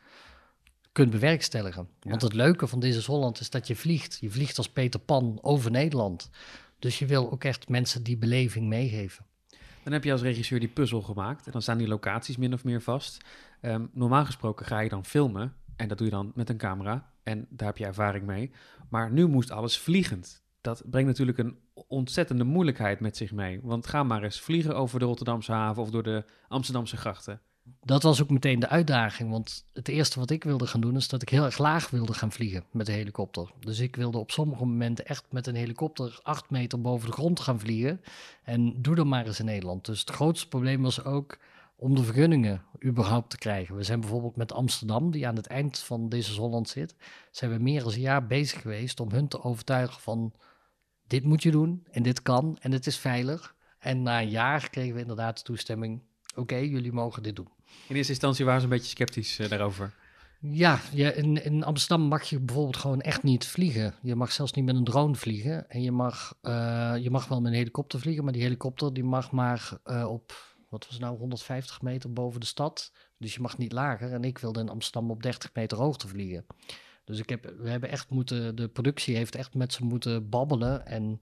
kunt 0.96 1.10
bewerkstelligen. 1.10 1.88
Ja. 2.00 2.10
Want 2.10 2.22
het 2.22 2.32
leuke 2.32 2.66
van 2.66 2.80
deze 2.80 3.10
Holland 3.10 3.40
is 3.40 3.50
dat 3.50 3.66
je 3.66 3.76
vliegt. 3.76 4.18
Je 4.20 4.30
vliegt 4.30 4.58
als 4.58 4.68
Peter 4.68 5.00
Pan 5.00 5.38
over 5.42 5.70
Nederland. 5.70 6.30
Dus 6.78 6.98
je 6.98 7.06
wil 7.06 7.30
ook 7.30 7.44
echt 7.44 7.68
mensen 7.68 8.02
die 8.02 8.16
beleving 8.16 8.66
meegeven. 8.66 9.24
Dan 9.82 9.92
heb 9.92 10.04
je 10.04 10.12
als 10.12 10.22
regisseur 10.22 10.60
die 10.60 10.68
puzzel 10.68 11.02
gemaakt 11.02 11.46
en 11.46 11.52
dan 11.52 11.62
staan 11.62 11.78
die 11.78 11.88
locaties 11.88 12.36
min 12.36 12.52
of 12.52 12.64
meer 12.64 12.80
vast. 12.80 13.24
Um, 13.62 13.90
normaal 13.92 14.24
gesproken 14.24 14.66
ga 14.66 14.80
je 14.80 14.88
dan 14.88 15.04
filmen 15.04 15.54
En 15.76 15.88
dat 15.88 15.98
doe 15.98 16.06
je 16.06 16.12
dan 16.12 16.32
met 16.34 16.48
een 16.48 16.56
camera. 16.56 17.12
En 17.22 17.46
daar 17.50 17.68
heb 17.68 17.76
je 17.76 17.86
ervaring 17.86 18.26
mee. 18.26 18.50
Maar 18.88 19.12
nu 19.12 19.26
moest 19.26 19.50
alles 19.50 19.78
vliegend. 19.78 20.42
Dat 20.60 20.82
brengt 20.90 21.08
natuurlijk 21.08 21.38
een 21.38 21.58
ontzettende 21.74 22.44
moeilijkheid 22.44 23.00
met 23.00 23.16
zich 23.16 23.32
mee. 23.32 23.60
Want 23.62 23.86
ga 23.86 24.02
maar 24.02 24.22
eens 24.22 24.40
vliegen 24.40 24.76
over 24.76 24.98
de 24.98 25.04
Rotterdamse 25.04 25.52
haven 25.52 25.82
of 25.82 25.90
door 25.90 26.02
de 26.02 26.24
Amsterdamse 26.48 26.96
grachten. 26.96 27.40
Dat 27.80 28.02
was 28.02 28.22
ook 28.22 28.30
meteen 28.30 28.60
de 28.60 28.68
uitdaging, 28.68 29.30
want 29.30 29.64
het 29.72 29.88
eerste 29.88 30.18
wat 30.18 30.30
ik 30.30 30.44
wilde 30.44 30.66
gaan 30.66 30.80
doen 30.80 30.96
is 30.96 31.08
dat 31.08 31.22
ik 31.22 31.28
heel 31.28 31.44
erg 31.44 31.58
laag 31.58 31.90
wilde 31.90 32.14
gaan 32.14 32.32
vliegen 32.32 32.64
met 32.70 32.86
de 32.86 32.92
helikopter. 32.92 33.52
Dus 33.60 33.78
ik 33.78 33.96
wilde 33.96 34.18
op 34.18 34.30
sommige 34.30 34.64
momenten 34.64 35.06
echt 35.06 35.24
met 35.30 35.46
een 35.46 35.54
helikopter 35.54 36.20
acht 36.22 36.50
meter 36.50 36.80
boven 36.80 37.06
de 37.06 37.12
grond 37.12 37.40
gaan 37.40 37.60
vliegen. 37.60 38.00
En 38.42 38.82
doe 38.82 38.94
dat 38.94 39.06
maar 39.06 39.26
eens 39.26 39.38
in 39.38 39.44
Nederland. 39.44 39.84
Dus 39.84 40.00
het 40.00 40.10
grootste 40.10 40.48
probleem 40.48 40.82
was 40.82 41.04
ook 41.04 41.38
om 41.76 41.94
de 41.94 42.04
vergunningen 42.04 42.62
überhaupt 42.84 43.30
te 43.30 43.38
krijgen. 43.38 43.76
We 43.76 43.82
zijn 43.82 44.00
bijvoorbeeld 44.00 44.36
met 44.36 44.52
Amsterdam, 44.52 45.10
die 45.10 45.26
aan 45.26 45.36
het 45.36 45.46
eind 45.46 45.78
van 45.78 46.08
deze 46.08 46.40
Holland 46.40 46.68
zit, 46.68 46.94
zijn 47.30 47.50
we 47.50 47.58
meer 47.58 47.82
dan 47.82 47.92
een 47.92 48.00
jaar 48.00 48.26
bezig 48.26 48.60
geweest 48.60 49.00
om 49.00 49.10
hun 49.10 49.28
te 49.28 49.42
overtuigen 49.42 50.00
van 50.00 50.32
dit 51.06 51.24
moet 51.24 51.42
je 51.42 51.50
doen 51.50 51.86
en 51.90 52.02
dit 52.02 52.22
kan 52.22 52.58
en 52.60 52.72
het 52.72 52.86
is 52.86 52.98
veilig. 52.98 53.54
En 53.78 54.02
na 54.02 54.20
een 54.20 54.30
jaar 54.30 54.70
kregen 54.70 54.94
we 54.94 55.00
inderdaad 55.00 55.36
de 55.36 55.42
toestemming, 55.42 56.02
oké, 56.34 56.56
jullie 56.56 56.92
mogen 56.92 57.22
dit 57.22 57.36
doen. 57.36 57.55
In 57.88 57.96
eerste 57.96 58.12
instantie 58.12 58.44
waren 58.44 58.60
ze 58.60 58.66
een 58.66 58.72
beetje 58.72 58.90
sceptisch 58.90 59.38
eh, 59.38 59.48
daarover. 59.48 59.94
Ja, 60.40 60.80
je, 60.92 61.14
in, 61.14 61.64
Amsterdam 61.64 62.08
mag 62.08 62.22
je 62.22 62.40
bijvoorbeeld 62.40 62.76
gewoon 62.76 63.00
echt 63.00 63.22
niet 63.22 63.46
vliegen. 63.46 63.94
Je 64.02 64.14
mag 64.14 64.32
zelfs 64.32 64.52
niet 64.52 64.64
met 64.64 64.74
een 64.76 64.84
drone 64.84 65.14
vliegen. 65.14 65.70
En 65.70 65.82
je 65.82 65.92
mag, 65.92 66.34
eh, 66.42 66.94
je 67.00 67.10
mag 67.10 67.28
wel 67.28 67.40
met 67.40 67.52
een 67.52 67.58
helikopter 67.58 68.00
vliegen, 68.00 68.24
maar 68.24 68.32
die 68.32 68.42
helikopter 68.42 68.92
die 68.92 69.04
mag 69.04 69.30
maar 69.30 69.78
eh, 69.84 70.08
op, 70.08 70.56
wat 70.68 70.86
was 70.86 70.98
nou, 70.98 71.18
150 71.18 71.82
meter 71.82 72.12
boven 72.12 72.40
de 72.40 72.46
stad. 72.46 72.92
Dus 73.18 73.34
je 73.34 73.40
mag 73.40 73.58
niet 73.58 73.72
lager. 73.72 74.12
En 74.12 74.24
ik 74.24 74.38
wilde 74.38 74.60
in 74.60 74.68
Amsterdam 74.68 75.10
op 75.10 75.22
30 75.22 75.50
meter 75.54 75.78
hoogte 75.78 76.08
vliegen. 76.08 76.46
Dus 77.04 77.18
ik 77.18 77.28
heb, 77.28 77.52
we 77.58 77.68
hebben 77.70 77.90
echt 77.90 78.10
moeten, 78.10 78.56
de 78.56 78.68
productie 78.68 79.16
heeft 79.16 79.34
echt 79.34 79.54
met 79.54 79.72
ze 79.72 79.84
moeten 79.84 80.28
babbelen. 80.28 80.86
En 80.86 81.20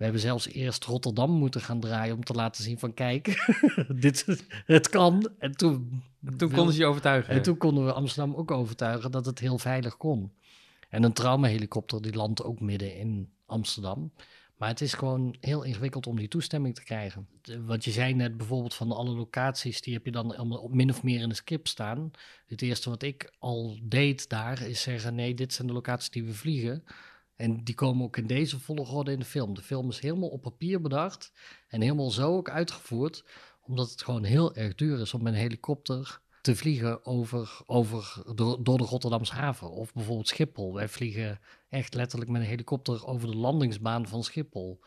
we 0.00 0.06
hebben 0.06 0.24
zelfs 0.24 0.48
eerst 0.48 0.84
Rotterdam 0.84 1.30
moeten 1.30 1.60
gaan 1.60 1.80
draaien 1.80 2.14
om 2.14 2.24
te 2.24 2.32
laten 2.32 2.64
zien 2.64 2.78
van 2.78 2.94
kijk, 2.94 3.54
dit, 3.88 4.46
het 4.66 4.88
kan. 4.88 5.30
En 5.38 5.52
toen, 5.52 6.02
Toen 6.36 6.50
konden 6.52 6.74
ze 6.74 6.80
je 6.80 6.86
overtuigen. 6.86 7.34
en 7.34 7.42
toen 7.42 7.56
konden 7.56 7.84
we 7.84 7.92
Amsterdam 7.92 8.34
ook 8.34 8.50
overtuigen 8.50 9.10
dat 9.10 9.26
het 9.26 9.38
heel 9.38 9.58
veilig 9.58 9.96
kon. 9.96 10.32
En 10.88 11.02
een 11.02 11.12
traumahelikopter 11.12 12.02
die 12.02 12.14
landt 12.14 12.42
ook 12.42 12.60
midden 12.60 12.96
in 12.96 13.32
Amsterdam. 13.46 14.12
Maar 14.56 14.68
het 14.68 14.80
is 14.80 14.94
gewoon 14.94 15.36
heel 15.40 15.62
ingewikkeld 15.62 16.06
om 16.06 16.16
die 16.16 16.28
toestemming 16.28 16.74
te 16.74 16.84
krijgen. 16.84 17.28
Wat 17.66 17.84
je 17.84 17.90
zei 17.90 18.14
net 18.14 18.36
bijvoorbeeld 18.36 18.74
van 18.74 18.92
alle 18.92 19.10
locaties, 19.10 19.80
die 19.80 19.94
heb 19.94 20.04
je 20.04 20.12
dan 20.12 20.36
allemaal 20.36 20.58
op 20.58 20.74
min 20.74 20.90
of 20.90 21.02
meer 21.02 21.20
in 21.20 21.28
de 21.28 21.34
skip 21.34 21.66
staan. 21.66 22.10
Het 22.46 22.62
eerste 22.62 22.90
wat 22.90 23.02
ik 23.02 23.32
al 23.38 23.78
deed 23.82 24.28
daar 24.28 24.62
is 24.62 24.82
zeggen, 24.82 25.14
nee, 25.14 25.34
dit 25.34 25.52
zijn 25.52 25.66
de 25.66 25.72
locaties 25.72 26.10
die 26.10 26.24
we 26.24 26.34
vliegen. 26.34 26.84
En 27.40 27.64
die 27.64 27.74
komen 27.74 28.04
ook 28.04 28.16
in 28.16 28.26
deze 28.26 28.60
volgorde 28.60 29.12
in 29.12 29.18
de 29.18 29.24
film. 29.24 29.54
De 29.54 29.62
film 29.62 29.88
is 29.88 30.00
helemaal 30.00 30.28
op 30.28 30.42
papier 30.42 30.80
bedacht 30.80 31.32
en 31.68 31.80
helemaal 31.80 32.10
zo 32.10 32.36
ook 32.36 32.50
uitgevoerd, 32.50 33.24
omdat 33.62 33.90
het 33.90 34.02
gewoon 34.02 34.24
heel 34.24 34.54
erg 34.54 34.74
duur 34.74 35.00
is 35.00 35.14
om 35.14 35.22
met 35.22 35.32
een 35.32 35.38
helikopter 35.38 36.20
te 36.42 36.56
vliegen 36.56 37.06
over, 37.06 37.60
over, 37.66 38.22
door, 38.34 38.64
door 38.64 38.78
de 38.78 38.84
Rotterdamse 38.84 39.34
haven. 39.34 39.70
Of 39.70 39.92
bijvoorbeeld 39.92 40.28
Schiphol. 40.28 40.74
Wij 40.74 40.88
vliegen 40.88 41.40
echt 41.68 41.94
letterlijk 41.94 42.30
met 42.30 42.40
een 42.40 42.46
helikopter 42.46 43.06
over 43.06 43.30
de 43.30 43.36
landingsbaan 43.36 44.08
van 44.08 44.24
Schiphol. 44.24 44.80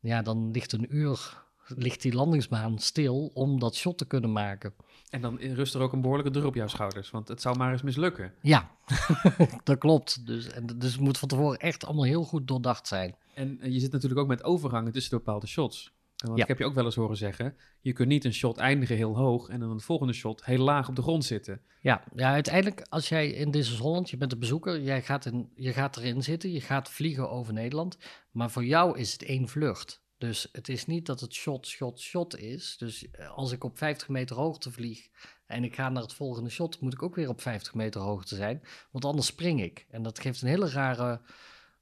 Ja, 0.00 0.22
dan 0.22 0.50
ligt 0.50 0.72
een 0.72 0.96
uur 0.96 1.48
ligt 1.76 2.02
die 2.02 2.14
landingsbaan 2.14 2.78
stil 2.78 3.30
om 3.34 3.58
dat 3.58 3.74
shot 3.74 3.98
te 3.98 4.06
kunnen 4.06 4.32
maken. 4.32 4.74
En 5.10 5.20
dan 5.20 5.38
rust 5.38 5.74
er 5.74 5.80
ook 5.80 5.92
een 5.92 6.00
behoorlijke 6.00 6.32
druk 6.32 6.44
op 6.44 6.54
jouw 6.54 6.66
schouders. 6.66 7.10
Want 7.10 7.28
het 7.28 7.40
zou 7.40 7.56
maar 7.56 7.72
eens 7.72 7.82
mislukken. 7.82 8.34
Ja, 8.42 8.70
dat 9.64 9.78
klopt. 9.78 10.26
Dus, 10.26 10.46
en, 10.48 10.66
dus 10.66 10.92
het 10.92 11.00
moet 11.00 11.18
van 11.18 11.28
tevoren 11.28 11.58
echt 11.58 11.84
allemaal 11.86 12.04
heel 12.04 12.24
goed 12.24 12.48
doordacht 12.48 12.86
zijn. 12.86 13.14
En 13.34 13.60
eh, 13.60 13.72
je 13.72 13.80
zit 13.80 13.92
natuurlijk 13.92 14.20
ook 14.20 14.28
met 14.28 14.44
overgangen 14.44 14.92
tussen 14.92 15.10
de 15.10 15.16
bepaalde 15.16 15.46
shots. 15.46 15.92
Want 16.16 16.36
Ja. 16.36 16.42
ik 16.42 16.48
heb 16.48 16.58
je 16.58 16.64
ook 16.64 16.74
wel 16.74 16.84
eens 16.84 16.94
horen 16.94 17.16
zeggen... 17.16 17.56
je 17.80 17.92
kunt 17.92 18.08
niet 18.08 18.24
een 18.24 18.34
shot 18.34 18.56
eindigen 18.56 18.96
heel 18.96 19.16
hoog... 19.16 19.48
en 19.48 19.60
dan 19.60 19.70
een 19.70 19.80
volgende 19.80 20.12
shot 20.12 20.44
heel 20.44 20.64
laag 20.64 20.88
op 20.88 20.96
de 20.96 21.02
grond 21.02 21.24
zitten. 21.24 21.60
Ja, 21.80 22.04
ja, 22.14 22.32
uiteindelijk 22.32 22.86
als 22.88 23.08
jij 23.08 23.28
in 23.28 23.50
This 23.50 23.72
is 23.72 23.78
Holland, 23.78 24.10
je 24.10 24.16
bent 24.16 24.32
een 24.32 24.38
bezoeker, 24.38 24.80
jij 24.80 25.02
gaat, 25.02 25.26
in, 25.26 25.50
je 25.54 25.72
gaat 25.72 25.96
erin 25.96 26.22
zitten, 26.22 26.52
je 26.52 26.60
gaat 26.60 26.90
vliegen 26.90 27.30
over 27.30 27.52
Nederland, 27.52 27.98
maar 28.30 28.50
voor 28.50 28.64
jou 28.64 28.98
is 28.98 29.12
het 29.12 29.22
één 29.22 29.48
vlucht. 29.48 29.99
Dus 30.20 30.48
het 30.52 30.68
is 30.68 30.86
niet 30.86 31.06
dat 31.06 31.20
het 31.20 31.34
shot, 31.34 31.66
shot, 31.66 32.00
shot 32.00 32.36
is. 32.36 32.76
Dus 32.78 33.10
eh, 33.10 33.30
als 33.30 33.52
ik 33.52 33.64
op 33.64 33.78
50 33.78 34.08
meter 34.08 34.36
hoogte 34.36 34.70
vlieg 34.70 35.08
en 35.46 35.64
ik 35.64 35.74
ga 35.74 35.88
naar 35.88 36.02
het 36.02 36.12
volgende 36.12 36.50
shot, 36.50 36.80
moet 36.80 36.92
ik 36.92 37.02
ook 37.02 37.14
weer 37.14 37.28
op 37.28 37.40
50 37.40 37.74
meter 37.74 38.00
hoogte 38.00 38.34
zijn, 38.36 38.62
want 38.90 39.04
anders 39.04 39.26
spring 39.26 39.62
ik. 39.62 39.86
En 39.90 40.02
dat 40.02 40.18
geeft 40.20 40.42
een 40.42 40.48
hele 40.48 40.70
rare, 40.70 41.20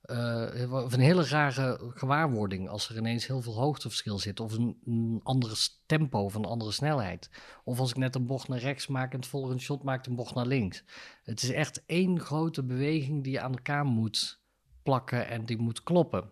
eh, 0.02 0.72
of 0.84 0.92
een 0.92 1.00
hele 1.00 1.24
rare 1.26 1.90
gewaarwording 1.94 2.68
als 2.68 2.88
er 2.88 2.96
ineens 2.96 3.26
heel 3.26 3.42
veel 3.42 3.54
hoogteverschil 3.54 4.18
zit 4.18 4.40
of 4.40 4.52
een, 4.52 5.22
s- 5.54 5.82
tempo 5.86 6.18
of 6.20 6.34
een 6.34 6.44
andere 6.44 6.72
snelheid. 6.72 7.30
Of 7.64 7.78
als 7.78 7.90
ik 7.90 7.96
net 7.96 8.14
een 8.14 8.26
bocht 8.26 8.48
naar 8.48 8.58
rechts 8.58 8.86
maak 8.86 9.12
en 9.12 9.18
het 9.18 9.28
volgende 9.28 9.62
shot 9.62 9.82
maakt 9.82 10.06
een 10.06 10.14
bocht 10.16 10.34
naar 10.34 10.46
links. 10.46 10.84
Het 11.22 11.42
is 11.42 11.50
echt 11.50 11.82
één 11.86 12.20
grote 12.20 12.62
beweging 12.64 13.22
die 13.24 13.32
je 13.32 13.40
aan 13.40 13.52
elkaar 13.54 13.84
moet 13.84 14.40
plakken 14.82 15.28
en 15.28 15.44
die 15.44 15.58
moet 15.58 15.82
kloppen. 15.82 16.30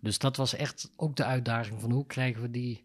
Dus 0.00 0.18
dat 0.18 0.36
was 0.36 0.54
echt 0.54 0.92
ook 0.96 1.16
de 1.16 1.24
uitdaging 1.24 1.80
van 1.80 1.90
hoe 1.90 2.06
krijgen 2.06 2.42
we 2.42 2.50
die, 2.50 2.84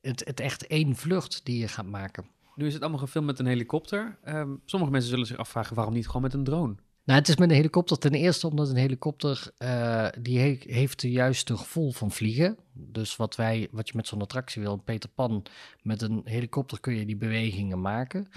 het, 0.00 0.24
het 0.24 0.40
echt 0.40 0.66
één 0.66 0.96
vlucht 0.96 1.44
die 1.44 1.58
je 1.58 1.68
gaat 1.68 1.86
maken. 1.86 2.24
Nu 2.54 2.66
is 2.66 2.72
het 2.72 2.82
allemaal 2.82 3.00
gefilmd 3.00 3.26
met 3.26 3.38
een 3.38 3.46
helikopter. 3.46 4.18
Ehm, 4.24 4.50
sommige 4.64 4.92
mensen 4.92 5.10
zullen 5.10 5.26
zich 5.26 5.36
afvragen... 5.36 5.76
waarom 5.76 5.94
niet 5.94 6.06
gewoon 6.06 6.22
met 6.22 6.34
een 6.34 6.44
drone? 6.44 6.74
Nou, 7.04 7.18
het 7.18 7.28
is 7.28 7.36
met 7.36 7.50
een 7.50 7.56
helikopter 7.56 7.98
ten 7.98 8.14
eerste 8.14 8.46
omdat 8.46 8.68
een 8.68 8.76
helikopter 8.76 9.52
eh, 9.56 10.08
die 10.20 10.38
he- 10.38 10.58
heeft 10.60 11.00
de 11.00 11.10
juiste 11.10 11.56
gevoel 11.56 11.92
van 11.92 12.10
vliegen. 12.10 12.56
Dus 12.72 13.16
wat, 13.16 13.36
wij, 13.36 13.68
wat 13.70 13.88
je 13.88 13.96
met 13.96 14.06
zo'n 14.06 14.22
attractie 14.22 14.62
wil, 14.62 14.76
Peter 14.76 15.08
Pan, 15.10 15.42
met 15.82 16.02
een 16.02 16.20
helikopter 16.24 16.80
kun 16.80 16.94
je 16.94 17.06
die 17.06 17.16
bewegingen 17.16 17.80
maken. 17.80 18.28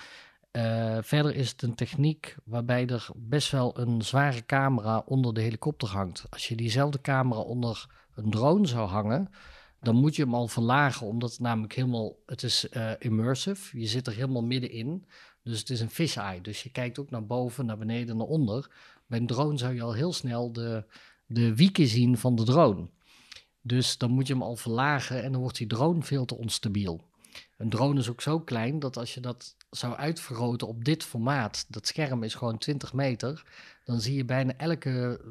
Eh, 0.51 0.97
verder 1.01 1.35
is 1.35 1.49
het 1.49 1.61
een 1.61 1.75
techniek 1.75 2.35
waarbij 2.43 2.87
er 2.87 3.07
best 3.15 3.51
wel 3.51 3.79
een 3.79 4.01
zware 4.01 4.45
camera 4.45 5.03
onder 5.05 5.33
de 5.33 5.41
helikopter 5.41 5.87
hangt. 5.87 6.25
Als 6.29 6.47
je 6.47 6.55
diezelfde 6.55 7.01
camera 7.01 7.39
onder 7.39 7.87
een 8.15 8.29
drone 8.29 8.67
zou 8.67 8.87
hangen, 8.87 9.29
dan 9.81 9.95
moet 9.95 10.15
je 10.15 10.23
hem 10.23 10.33
al 10.33 10.47
verlagen, 10.47 11.07
omdat 11.07 11.31
het 11.31 11.39
namelijk 11.39 11.73
helemaal, 11.73 12.15
het 12.25 12.43
is 12.43 12.69
eh, 12.69 12.91
immersive. 12.99 13.79
Je 13.79 13.87
zit 13.87 14.07
er 14.07 14.13
helemaal 14.13 14.43
middenin. 14.43 15.05
Dus 15.43 15.59
het 15.59 15.69
is 15.69 15.79
een 15.79 15.89
fisheye. 15.89 16.41
Dus 16.41 16.63
je 16.63 16.71
kijkt 16.71 16.99
ook 16.99 17.09
naar 17.09 17.25
boven, 17.25 17.65
naar 17.65 17.77
beneden, 17.77 18.17
naar 18.17 18.27
onder. 18.27 18.71
Bij 19.07 19.19
een 19.19 19.27
drone 19.27 19.57
zou 19.57 19.73
je 19.73 19.81
al 19.81 19.93
heel 19.93 20.13
snel 20.13 20.51
de, 20.51 20.83
de 21.25 21.55
wieken 21.55 21.87
zien 21.87 22.17
van 22.17 22.35
de 22.35 22.43
drone. 22.43 22.89
Dus 23.61 23.97
dan 23.97 24.11
moet 24.11 24.27
je 24.27 24.33
hem 24.33 24.41
al 24.41 24.55
verlagen 24.55 25.23
en 25.23 25.31
dan 25.31 25.41
wordt 25.41 25.57
die 25.57 25.67
drone 25.67 26.01
veel 26.01 26.25
te 26.25 26.35
onstabiel. 26.35 27.01
Een 27.57 27.69
drone 27.69 27.99
is 27.99 28.09
ook 28.09 28.21
zo 28.21 28.39
klein 28.39 28.79
dat 28.79 28.97
als 28.97 29.13
je 29.13 29.19
dat 29.19 29.55
zou 29.77 29.95
uitvergroten 29.95 30.67
op 30.67 30.83
dit 30.83 31.03
formaat, 31.03 31.65
dat 31.69 31.87
scherm 31.87 32.23
is 32.23 32.35
gewoon 32.35 32.57
20 32.57 32.93
meter, 32.93 33.43
dan 33.83 34.01
zie 34.01 34.15
je 34.15 34.25
bijna 34.25 34.53
elke, 34.57 35.21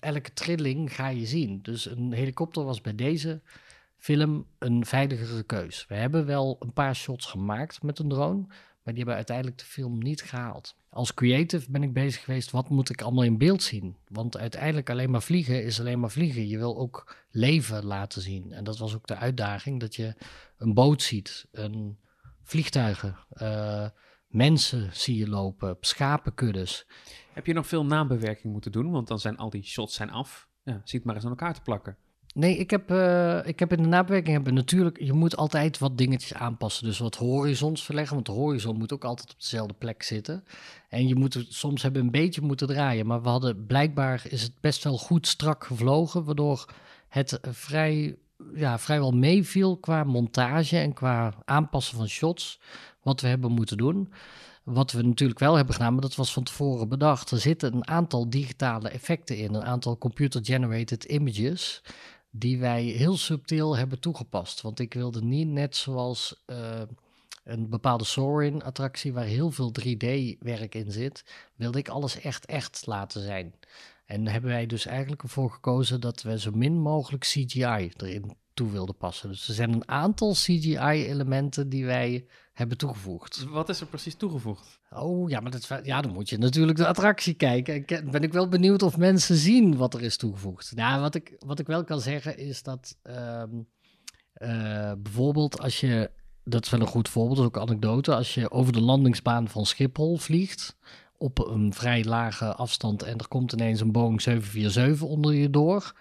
elke 0.00 0.32
trilling 0.32 0.94
ga 0.94 1.08
je 1.08 1.26
zien. 1.26 1.62
Dus 1.62 1.86
een 1.86 2.12
helikopter 2.12 2.64
was 2.64 2.80
bij 2.80 2.94
deze 2.94 3.40
film 3.96 4.46
een 4.58 4.86
veiligere 4.86 5.42
keus. 5.42 5.84
We 5.88 5.94
hebben 5.94 6.26
wel 6.26 6.56
een 6.60 6.72
paar 6.72 6.96
shots 6.96 7.26
gemaakt 7.26 7.82
met 7.82 7.98
een 7.98 8.08
drone, 8.08 8.44
maar 8.82 8.94
die 8.94 8.96
hebben 8.96 9.14
uiteindelijk 9.14 9.58
de 9.58 9.64
film 9.64 9.98
niet 9.98 10.22
gehaald. 10.22 10.74
Als 10.88 11.14
creative 11.14 11.70
ben 11.70 11.82
ik 11.82 11.92
bezig 11.92 12.24
geweest, 12.24 12.50
wat 12.50 12.68
moet 12.68 12.90
ik 12.90 13.02
allemaal 13.02 13.24
in 13.24 13.38
beeld 13.38 13.62
zien? 13.62 13.96
Want 14.08 14.36
uiteindelijk 14.36 14.90
alleen 14.90 15.10
maar 15.10 15.22
vliegen 15.22 15.64
is 15.64 15.80
alleen 15.80 16.00
maar 16.00 16.10
vliegen. 16.10 16.48
Je 16.48 16.58
wil 16.58 16.78
ook 16.78 17.16
leven 17.30 17.84
laten 17.84 18.22
zien. 18.22 18.52
En 18.52 18.64
dat 18.64 18.78
was 18.78 18.94
ook 18.94 19.06
de 19.06 19.16
uitdaging, 19.16 19.80
dat 19.80 19.96
je 19.96 20.14
een 20.56 20.74
boot 20.74 21.02
ziet, 21.02 21.46
een 21.52 21.98
vliegtuigen, 22.50 23.16
eh, 23.28 23.86
mensen 24.26 24.88
zie 24.92 25.16
je 25.16 25.28
lopen, 25.28 25.76
schapenkuddes. 25.80 26.86
Heb 27.32 27.46
je 27.46 27.52
nog 27.52 27.66
veel 27.66 27.84
nabewerking 27.84 28.52
moeten 28.52 28.72
doen? 28.72 28.90
Want 28.90 29.08
dan 29.08 29.18
zijn 29.18 29.36
al 29.36 29.50
die 29.50 29.62
shots 29.62 29.94
zijn 29.94 30.10
af. 30.10 30.48
Ja, 30.62 30.80
zie 30.84 30.98
het 30.98 31.04
maar 31.04 31.14
eens 31.14 31.24
aan 31.24 31.30
elkaar 31.30 31.54
te 31.54 31.62
plakken. 31.62 31.96
Nee, 32.34 32.56
ik 32.56 32.70
heb, 32.70 32.90
eh, 32.90 33.46
ik 33.46 33.58
heb 33.58 33.72
in 33.72 33.82
de 33.82 33.88
nabewerking 33.88 34.34
hebben 34.34 34.54
natuurlijk, 34.54 35.00
je 35.00 35.12
moet 35.12 35.36
altijd 35.36 35.78
wat 35.78 35.98
dingetjes 35.98 36.34
aanpassen. 36.34 36.84
Dus 36.84 36.98
wat 36.98 37.16
horizons 37.16 37.84
verleggen, 37.84 38.14
want 38.14 38.26
de 38.26 38.32
horizon 38.32 38.78
moet 38.78 38.92
ook 38.92 39.04
altijd 39.04 39.30
op 39.30 39.40
dezelfde 39.40 39.74
plek 39.74 40.02
zitten. 40.02 40.44
En 40.88 41.08
je 41.08 41.14
moet 41.14 41.34
het 41.34 41.52
soms 41.52 41.82
hebben 41.82 42.02
een 42.02 42.10
beetje 42.10 42.40
moeten 42.40 42.66
draaien, 42.66 43.06
maar 43.06 43.22
we 43.22 43.28
hadden 43.28 43.66
blijkbaar 43.66 44.22
is 44.28 44.42
het 44.42 44.60
best 44.60 44.84
wel 44.84 44.98
goed 44.98 45.26
strak 45.26 45.64
gevlogen, 45.64 46.24
waardoor 46.24 46.74
het 47.08 47.38
vrij, 47.42 48.16
ja, 48.54 48.78
vrijwel 48.78 49.10
meeviel 49.10 49.76
qua 49.76 50.04
montage 50.04 50.78
en 50.78 50.92
qua 50.92 51.34
aanpassen 51.44 51.96
van 51.96 52.08
shots, 52.08 52.60
wat 53.02 53.20
we 53.20 53.28
hebben 53.28 53.52
moeten 53.52 53.76
doen. 53.76 54.12
Wat 54.64 54.92
we 54.92 55.02
natuurlijk 55.02 55.38
wel 55.38 55.54
hebben 55.54 55.74
gedaan, 55.74 55.92
maar 55.92 56.02
dat 56.02 56.14
was 56.14 56.32
van 56.32 56.42
tevoren 56.42 56.88
bedacht. 56.88 57.30
Er 57.30 57.38
zitten 57.38 57.74
een 57.74 57.88
aantal 57.88 58.30
digitale 58.30 58.88
effecten 58.88 59.36
in, 59.36 59.54
een 59.54 59.64
aantal 59.64 59.98
computer-generated 59.98 61.04
images, 61.04 61.82
die 62.30 62.58
wij 62.58 62.82
heel 62.82 63.16
subtiel 63.16 63.76
hebben 63.76 64.00
toegepast. 64.00 64.60
Want 64.60 64.78
ik 64.80 64.94
wilde 64.94 65.22
niet 65.22 65.48
net 65.48 65.76
zoals 65.76 66.42
eh, 66.46 66.80
een 67.44 67.68
bepaalde 67.68 68.04
Soarin-attractie 68.04 69.12
waar 69.12 69.24
heel 69.24 69.50
veel 69.50 69.72
3D-werk 69.80 70.74
in 70.74 70.92
zit, 70.92 71.24
wilde 71.54 71.78
ik 71.78 71.88
alles 71.88 72.20
echt 72.20 72.46
echt 72.46 72.86
laten 72.86 73.22
zijn. 73.22 73.54
En 74.10 74.26
hebben 74.26 74.50
wij 74.50 74.66
dus 74.66 74.86
eigenlijk 74.86 75.22
ervoor 75.22 75.50
gekozen 75.50 76.00
dat 76.00 76.22
we 76.22 76.38
zo 76.38 76.50
min 76.50 76.80
mogelijk 76.80 77.24
CGI 77.24 77.90
erin 77.96 78.36
toe 78.54 78.70
wilden 78.70 78.96
passen. 78.96 79.28
Dus 79.28 79.48
er 79.48 79.54
zijn 79.54 79.72
een 79.72 79.88
aantal 79.88 80.32
CGI-elementen 80.32 81.68
die 81.68 81.86
wij 81.86 82.26
hebben 82.52 82.76
toegevoegd. 82.76 83.44
Wat 83.48 83.68
is 83.68 83.80
er 83.80 83.86
precies 83.86 84.14
toegevoegd? 84.14 84.80
Oh 84.90 85.30
ja, 85.30 85.40
maar 85.40 85.50
dat, 85.50 85.80
ja, 85.82 86.00
dan 86.00 86.12
moet 86.12 86.28
je 86.28 86.38
natuurlijk 86.38 86.78
de 86.78 86.86
attractie 86.86 87.34
kijken. 87.34 87.74
Ik 87.74 87.90
eh, 87.90 88.10
ben 88.10 88.22
ik 88.22 88.32
wel 88.32 88.48
benieuwd 88.48 88.82
of 88.82 88.96
mensen 88.96 89.36
zien 89.36 89.76
wat 89.76 89.94
er 89.94 90.02
is 90.02 90.16
toegevoegd. 90.16 90.74
Nou, 90.74 91.00
wat 91.00 91.14
ik, 91.14 91.34
wat 91.38 91.58
ik 91.58 91.66
wel 91.66 91.84
kan 91.84 92.00
zeggen 92.00 92.38
is 92.38 92.62
dat 92.62 92.96
ehm, 93.02 93.50
eh, 94.32 94.92
bijvoorbeeld 94.98 95.60
als 95.60 95.80
je, 95.80 96.10
dat 96.44 96.64
is 96.64 96.70
wel 96.70 96.80
een 96.80 96.86
goed 96.86 97.08
voorbeeld, 97.08 97.36
dat 97.36 97.44
is 97.46 97.50
ook 97.52 97.62
een 97.62 97.68
anekdote, 97.68 98.14
als 98.14 98.34
je 98.34 98.50
over 98.50 98.72
de 98.72 98.82
landingsbaan 98.82 99.48
van 99.48 99.66
Schiphol 99.66 100.16
vliegt 100.16 100.76
op 101.20 101.48
een 101.48 101.72
vrij 101.74 102.04
lage 102.04 102.54
afstand 102.54 103.02
en 103.02 103.18
er 103.18 103.28
komt 103.28 103.52
ineens 103.52 103.80
een 103.80 103.92
Boeing 103.92 104.22
747 104.22 105.08
onder 105.08 105.34
je 105.34 105.50
door, 105.50 105.92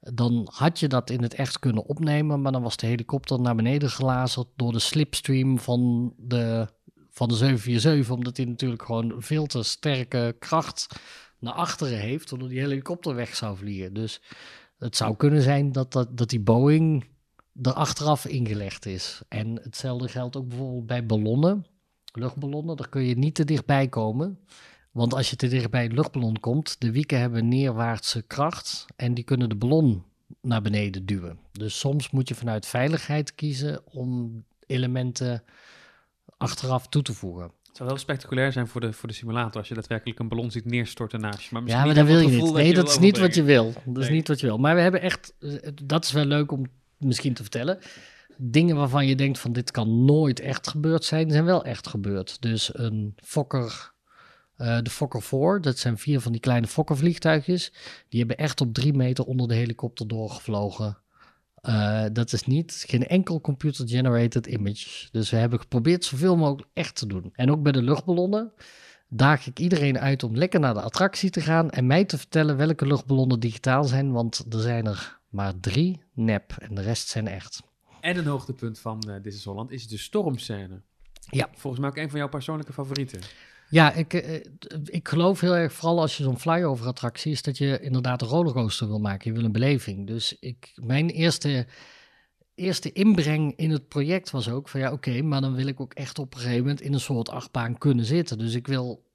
dan 0.00 0.48
had 0.52 0.78
je 0.78 0.88
dat 0.88 1.10
in 1.10 1.22
het 1.22 1.34
echt 1.34 1.58
kunnen 1.58 1.84
opnemen, 1.86 2.42
maar 2.42 2.52
dan 2.52 2.62
was 2.62 2.76
de 2.76 2.86
helikopter 2.86 3.40
naar 3.40 3.54
beneden 3.54 3.90
gelazerd 3.90 4.46
door 4.56 4.72
de 4.72 4.78
slipstream 4.78 5.58
van 5.58 6.12
de, 6.16 6.68
van 7.10 7.28
de 7.28 7.34
747, 7.34 8.10
omdat 8.10 8.36
hij 8.36 8.46
natuurlijk 8.46 8.82
gewoon 8.82 9.14
veel 9.18 9.46
te 9.46 9.62
sterke 9.62 10.36
kracht 10.38 11.00
naar 11.38 11.52
achteren 11.52 11.98
heeft, 11.98 12.30
waardoor 12.30 12.48
die 12.48 12.60
helikopter 12.60 13.14
weg 13.14 13.36
zou 13.36 13.56
vliegen. 13.56 13.94
Dus 13.94 14.22
het 14.78 14.96
zou 14.96 15.16
kunnen 15.16 15.42
zijn 15.42 15.72
dat, 15.72 15.92
dat, 15.92 16.18
dat 16.18 16.30
die 16.30 16.40
Boeing 16.40 17.04
er 17.62 17.72
achteraf 17.72 18.26
ingelegd 18.26 18.86
is. 18.86 19.22
En 19.28 19.60
hetzelfde 19.62 20.08
geldt 20.08 20.36
ook 20.36 20.48
bijvoorbeeld 20.48 20.86
bij 20.86 21.06
ballonnen, 21.06 21.66
luchtballonnen, 22.16 22.76
daar 22.76 22.88
kun 22.88 23.02
je 23.02 23.16
niet 23.16 23.34
te 23.34 23.44
dichtbij 23.44 23.88
komen. 23.88 24.38
Want 24.90 25.14
als 25.14 25.30
je 25.30 25.36
te 25.36 25.48
dicht 25.48 25.70
bij 25.70 25.84
een 25.84 25.94
luchtballon 25.94 26.40
komt, 26.40 26.76
de 26.80 26.90
wieken 26.90 27.20
hebben 27.20 27.48
neerwaartse 27.48 28.22
kracht 28.22 28.86
en 28.96 29.14
die 29.14 29.24
kunnen 29.24 29.48
de 29.48 29.54
ballon 29.54 30.02
naar 30.40 30.62
beneden 30.62 31.06
duwen. 31.06 31.38
Dus 31.52 31.78
soms 31.78 32.10
moet 32.10 32.28
je 32.28 32.34
vanuit 32.34 32.66
veiligheid 32.66 33.34
kiezen 33.34 33.80
om 33.92 34.44
elementen 34.66 35.42
achteraf 36.36 36.88
toe 36.88 37.02
te 37.02 37.12
voegen. 37.12 37.42
Het 37.66 37.76
zou 37.76 37.88
wel 37.88 37.98
spectaculair 37.98 38.52
zijn 38.52 38.66
voor 38.66 38.80
de, 38.80 38.92
voor 38.92 39.08
de 39.08 39.14
simulator 39.14 39.58
als 39.60 39.68
je 39.68 39.74
daadwerkelijk 39.74 40.18
een 40.18 40.28
ballon 40.28 40.50
ziet 40.50 40.64
neerstorten 40.64 41.20
naast 41.20 41.40
je. 41.40 41.48
Maar 41.52 41.62
Ja, 41.66 41.84
maar 41.84 41.94
dat 41.94 42.06
wil 42.06 42.18
je 42.20 42.28
niet. 42.42 42.52
Nee, 42.52 42.74
dat 42.74 42.88
is 42.88 42.98
niet 42.98 43.18
wat 43.18 43.34
je 43.34 43.42
wil. 43.42 43.72
Dat 43.84 43.96
is 44.02 44.08
Nee. 44.08 44.16
niet 44.16 44.28
wat 44.28 44.40
je 44.40 44.46
wil. 44.46 44.58
Maar 44.58 44.74
we 44.74 44.80
hebben 44.80 45.00
echt, 45.00 45.34
eh, 45.38 45.50
dat 45.84 46.04
is 46.04 46.12
wel 46.12 46.24
leuk 46.24 46.52
om 46.52 46.66
misschien 46.96 47.34
te 47.34 47.42
vertellen. 47.42 47.78
Dingen 48.38 48.76
waarvan 48.76 49.06
je 49.06 49.16
denkt 49.16 49.38
van 49.38 49.52
dit 49.52 49.70
kan 49.70 50.04
nooit 50.04 50.40
echt 50.40 50.68
gebeurd 50.68 51.04
zijn, 51.04 51.30
zijn 51.30 51.44
wel 51.44 51.64
echt 51.64 51.86
gebeurd. 51.86 52.42
Dus 52.42 52.70
een 52.72 53.14
Fokker, 53.16 53.92
eh, 54.56 54.78
de 54.82 54.90
Fokker 54.90 55.22
4, 55.22 55.60
dat 55.60 55.78
zijn 55.78 55.98
vier 55.98 56.20
van 56.20 56.32
die 56.32 56.40
kleine 56.40 56.66
Fokker 56.66 56.96
vliegtuigjes. 56.96 57.72
Die 58.08 58.18
hebben 58.18 58.36
echt 58.36 58.60
op 58.60 58.74
drie 58.74 58.92
meter 58.92 59.24
onder 59.24 59.48
de 59.48 59.54
helikopter 59.54 60.08
doorgevlogen. 60.08 60.98
Eh, 61.54 62.04
dat 62.12 62.32
is 62.32 62.44
niet 62.44 62.84
geen 62.86 63.06
enkel 63.06 63.40
computer-generated 63.40 64.46
image. 64.46 65.08
Dus 65.10 65.30
we 65.30 65.36
hebben 65.36 65.60
geprobeerd 65.60 66.04
zoveel 66.04 66.36
mogelijk 66.36 66.68
echt 66.72 66.96
te 66.96 67.06
doen. 67.06 67.30
En 67.32 67.50
ook 67.50 67.62
bij 67.62 67.72
de 67.72 67.82
luchtballonnen 67.82 68.52
daag 69.08 69.46
ik 69.46 69.58
iedereen 69.58 69.98
uit 69.98 70.22
om 70.22 70.36
lekker 70.36 70.60
naar 70.60 70.74
de 70.74 70.80
attractie 70.80 71.30
te 71.30 71.40
gaan 71.40 71.70
en 71.70 71.86
mij 71.86 72.04
te 72.04 72.18
vertellen 72.18 72.56
welke 72.56 72.86
luchtballonnen 72.86 73.40
digitaal 73.40 73.84
zijn, 73.84 74.12
want 74.12 74.46
er 74.50 74.60
zijn 74.60 74.86
er 74.86 75.20
maar 75.28 75.60
drie 75.60 76.02
nep 76.12 76.54
en 76.58 76.74
de 76.74 76.82
rest 76.82 77.08
zijn 77.08 77.26
echt. 77.28 77.62
En 78.06 78.16
een 78.16 78.26
hoogtepunt 78.26 78.78
van 78.78 79.00
eh 79.00 79.22
Dit 79.22 79.34
is 79.34 79.44
Holland 79.44 79.70
is 79.70 79.88
de 79.88 79.98
stormscène. 79.98 80.80
Ja. 81.30 81.48
Volgens 81.54 81.80
mij 81.80 81.90
ook 81.90 81.96
een 81.96 82.10
van 82.10 82.18
jouw 82.18 82.28
persoonlijke 82.28 82.72
favorieten. 82.72 83.20
Ja, 83.68 83.92
ik, 83.92 84.14
eh, 84.14 84.44
ik 84.84 85.08
geloof 85.08 85.40
heel 85.40 85.56
erg, 85.56 85.72
vooral 85.72 86.00
als 86.00 86.16
je 86.16 86.22
zo'n 86.22 86.38
flyover 86.38 86.86
attractie 86.86 87.32
is, 87.32 87.42
dat 87.42 87.58
je 87.58 87.80
inderdaad 87.80 88.22
een 88.22 88.28
rollercoaster 88.28 88.86
wil 88.86 88.98
maken. 88.98 89.30
Je 89.30 89.36
wil 89.36 89.46
een 89.46 89.52
beleving. 89.52 90.06
Dus 90.06 90.36
ik, 90.40 90.72
mijn 90.74 91.10
eerste, 91.10 91.66
eerste 92.54 92.92
inbreng 92.92 93.56
in 93.56 93.70
het 93.70 93.88
project 93.88 94.30
was 94.30 94.48
ook 94.48 94.68
van 94.68 94.80
ja, 94.80 94.92
oké, 94.92 95.22
maar 95.22 95.40
dan 95.40 95.54
wil 95.54 95.66
ik 95.66 95.80
ook 95.80 95.94
echt 95.94 96.18
op 96.18 96.34
een 96.34 96.40
gegeven 96.40 96.60
moment 96.60 96.80
in 96.80 96.92
een 96.92 97.00
soort 97.00 97.28
achtbaan 97.28 97.78
kunnen 97.78 98.04
zitten. 98.04 98.38
Dus 98.38 98.54
ik 98.54 98.66
wil 98.66 99.05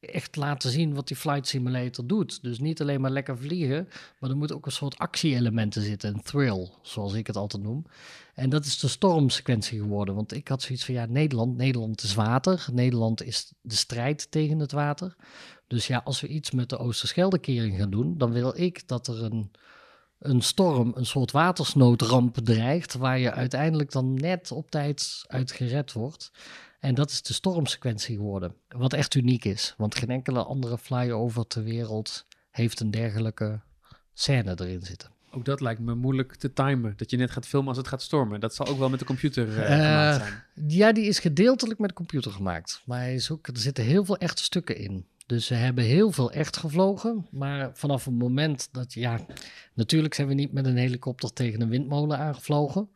echt 0.00 0.36
laten 0.36 0.70
zien 0.70 0.94
wat 0.94 1.08
die 1.08 1.16
flight 1.16 1.46
simulator 1.46 2.06
doet. 2.06 2.42
Dus 2.42 2.58
niet 2.58 2.80
alleen 2.80 3.00
maar 3.00 3.10
lekker 3.10 3.38
vliegen, 3.38 3.88
maar 4.18 4.30
er 4.30 4.36
moet 4.36 4.52
ook 4.52 4.66
een 4.66 4.72
soort 4.72 4.98
actie-elementen 4.98 5.82
zitten, 5.82 6.14
een 6.14 6.22
thrill, 6.22 6.68
zoals 6.82 7.14
ik 7.14 7.26
het 7.26 7.36
altijd 7.36 7.62
noem. 7.62 7.84
En 8.34 8.50
dat 8.50 8.64
is 8.64 8.78
de 8.78 8.88
stormsequentie 8.88 9.78
geworden, 9.78 10.14
want 10.14 10.32
ik 10.32 10.48
had 10.48 10.62
zoiets 10.62 10.84
van 10.84 10.94
ja, 10.94 11.06
Nederland, 11.06 11.56
Nederland 11.56 12.02
is 12.02 12.14
water, 12.14 12.66
Nederland 12.72 13.22
is 13.22 13.52
de 13.60 13.74
strijd 13.74 14.30
tegen 14.30 14.58
het 14.58 14.72
water. 14.72 15.16
Dus 15.66 15.86
ja, 15.86 16.00
als 16.04 16.20
we 16.20 16.26
iets 16.26 16.50
met 16.50 16.68
de 16.68 16.78
Oosterscheldekering 16.78 17.76
gaan 17.78 17.90
doen, 17.90 18.18
dan 18.18 18.32
wil 18.32 18.52
ik 18.56 18.88
dat 18.88 19.06
er 19.06 19.24
een, 19.24 19.50
een 20.18 20.42
storm, 20.42 20.92
een 20.94 21.06
soort 21.06 21.30
watersnoodramp 21.30 22.36
dreigt, 22.36 22.94
waar 22.94 23.18
je 23.18 23.32
uiteindelijk 23.32 23.92
dan 23.92 24.14
net 24.14 24.50
op 24.50 24.70
tijd 24.70 25.24
uit 25.26 25.52
gered 25.52 25.92
wordt. 25.92 26.30
En 26.86 26.94
dat 26.94 27.10
is 27.10 27.22
de 27.22 27.32
stormsequentie 27.32 28.16
geworden. 28.16 28.54
Wat 28.68 28.92
echt 28.92 29.14
uniek 29.14 29.44
is. 29.44 29.74
Want 29.76 29.94
geen 29.94 30.10
enkele 30.10 30.44
andere 30.44 30.78
flyover 30.78 31.46
ter 31.46 31.62
wereld 31.64 32.26
heeft 32.50 32.80
een 32.80 32.90
dergelijke 32.90 33.60
scène 34.12 34.54
erin 34.60 34.82
zitten. 34.82 35.10
Ook 35.30 35.44
dat 35.44 35.60
lijkt 35.60 35.80
me 35.80 35.94
moeilijk 35.94 36.34
te 36.34 36.52
timen. 36.52 36.94
Dat 36.96 37.10
je 37.10 37.16
net 37.16 37.30
gaat 37.30 37.46
filmen 37.46 37.68
als 37.68 37.76
het 37.76 37.88
gaat 37.88 38.02
stormen. 38.02 38.40
Dat 38.40 38.54
zal 38.54 38.66
ook 38.66 38.78
wel 38.78 38.88
met 38.88 38.98
de 38.98 39.04
computer 39.04 39.48
eh, 39.48 39.72
Eh, 39.72 40.14
gemaakt 40.14 40.16
zijn. 40.26 40.68
Ja, 40.68 40.92
die 40.92 41.04
is 41.04 41.18
gedeeltelijk 41.18 41.78
met 41.78 41.88
de 41.88 41.94
computer 41.94 42.30
gemaakt. 42.30 42.82
Maar 42.84 42.98
hij 42.98 43.14
is 43.14 43.30
ook, 43.30 43.46
er 43.46 43.58
zitten 43.58 43.84
heel 43.84 44.04
veel 44.04 44.16
echte 44.16 44.42
stukken 44.42 44.76
in. 44.76 45.06
Dus 45.26 45.46
ze 45.46 45.54
hebben 45.54 45.84
heel 45.84 46.10
veel 46.10 46.32
echt 46.32 46.56
gevlogen. 46.56 47.26
Maar 47.30 47.70
vanaf 47.74 48.04
het 48.04 48.14
moment 48.14 48.68
dat, 48.72 48.92
ja, 48.92 49.20
natuurlijk 49.74 50.14
zijn 50.14 50.28
we 50.28 50.34
niet 50.34 50.52
met 50.52 50.66
een 50.66 50.76
helikopter 50.76 51.32
tegen 51.32 51.60
een 51.60 51.68
windmolen 51.68 52.18
aangevlogen. 52.18 52.88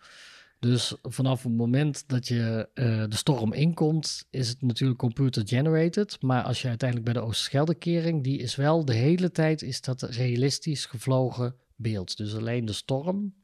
Dus 0.60 0.94
vanaf 1.02 1.42
het 1.42 1.52
moment 1.52 2.08
dat 2.08 2.28
je 2.28 2.68
eh, 2.74 3.04
de 3.08 3.16
storm 3.16 3.52
inkomt, 3.52 4.26
is 4.30 4.48
het 4.48 4.62
natuurlijk 4.62 4.98
computer 4.98 5.42
generated. 5.48 6.22
Maar 6.22 6.42
als 6.42 6.62
je 6.62 6.68
uiteindelijk 6.68 7.12
bij 7.12 7.22
de 7.22 7.28
Oosterscheldekering, 7.28 8.24
die 8.24 8.38
is 8.38 8.56
wel 8.56 8.84
de 8.84 8.94
hele 8.94 9.30
tijd 9.30 9.62
is 9.62 9.80
dat 9.80 10.02
realistisch 10.02 10.86
gevlogen 10.86 11.54
beeld. 11.76 12.16
Dus 12.16 12.34
alleen 12.34 12.64
de 12.64 12.72
storm 12.72 13.34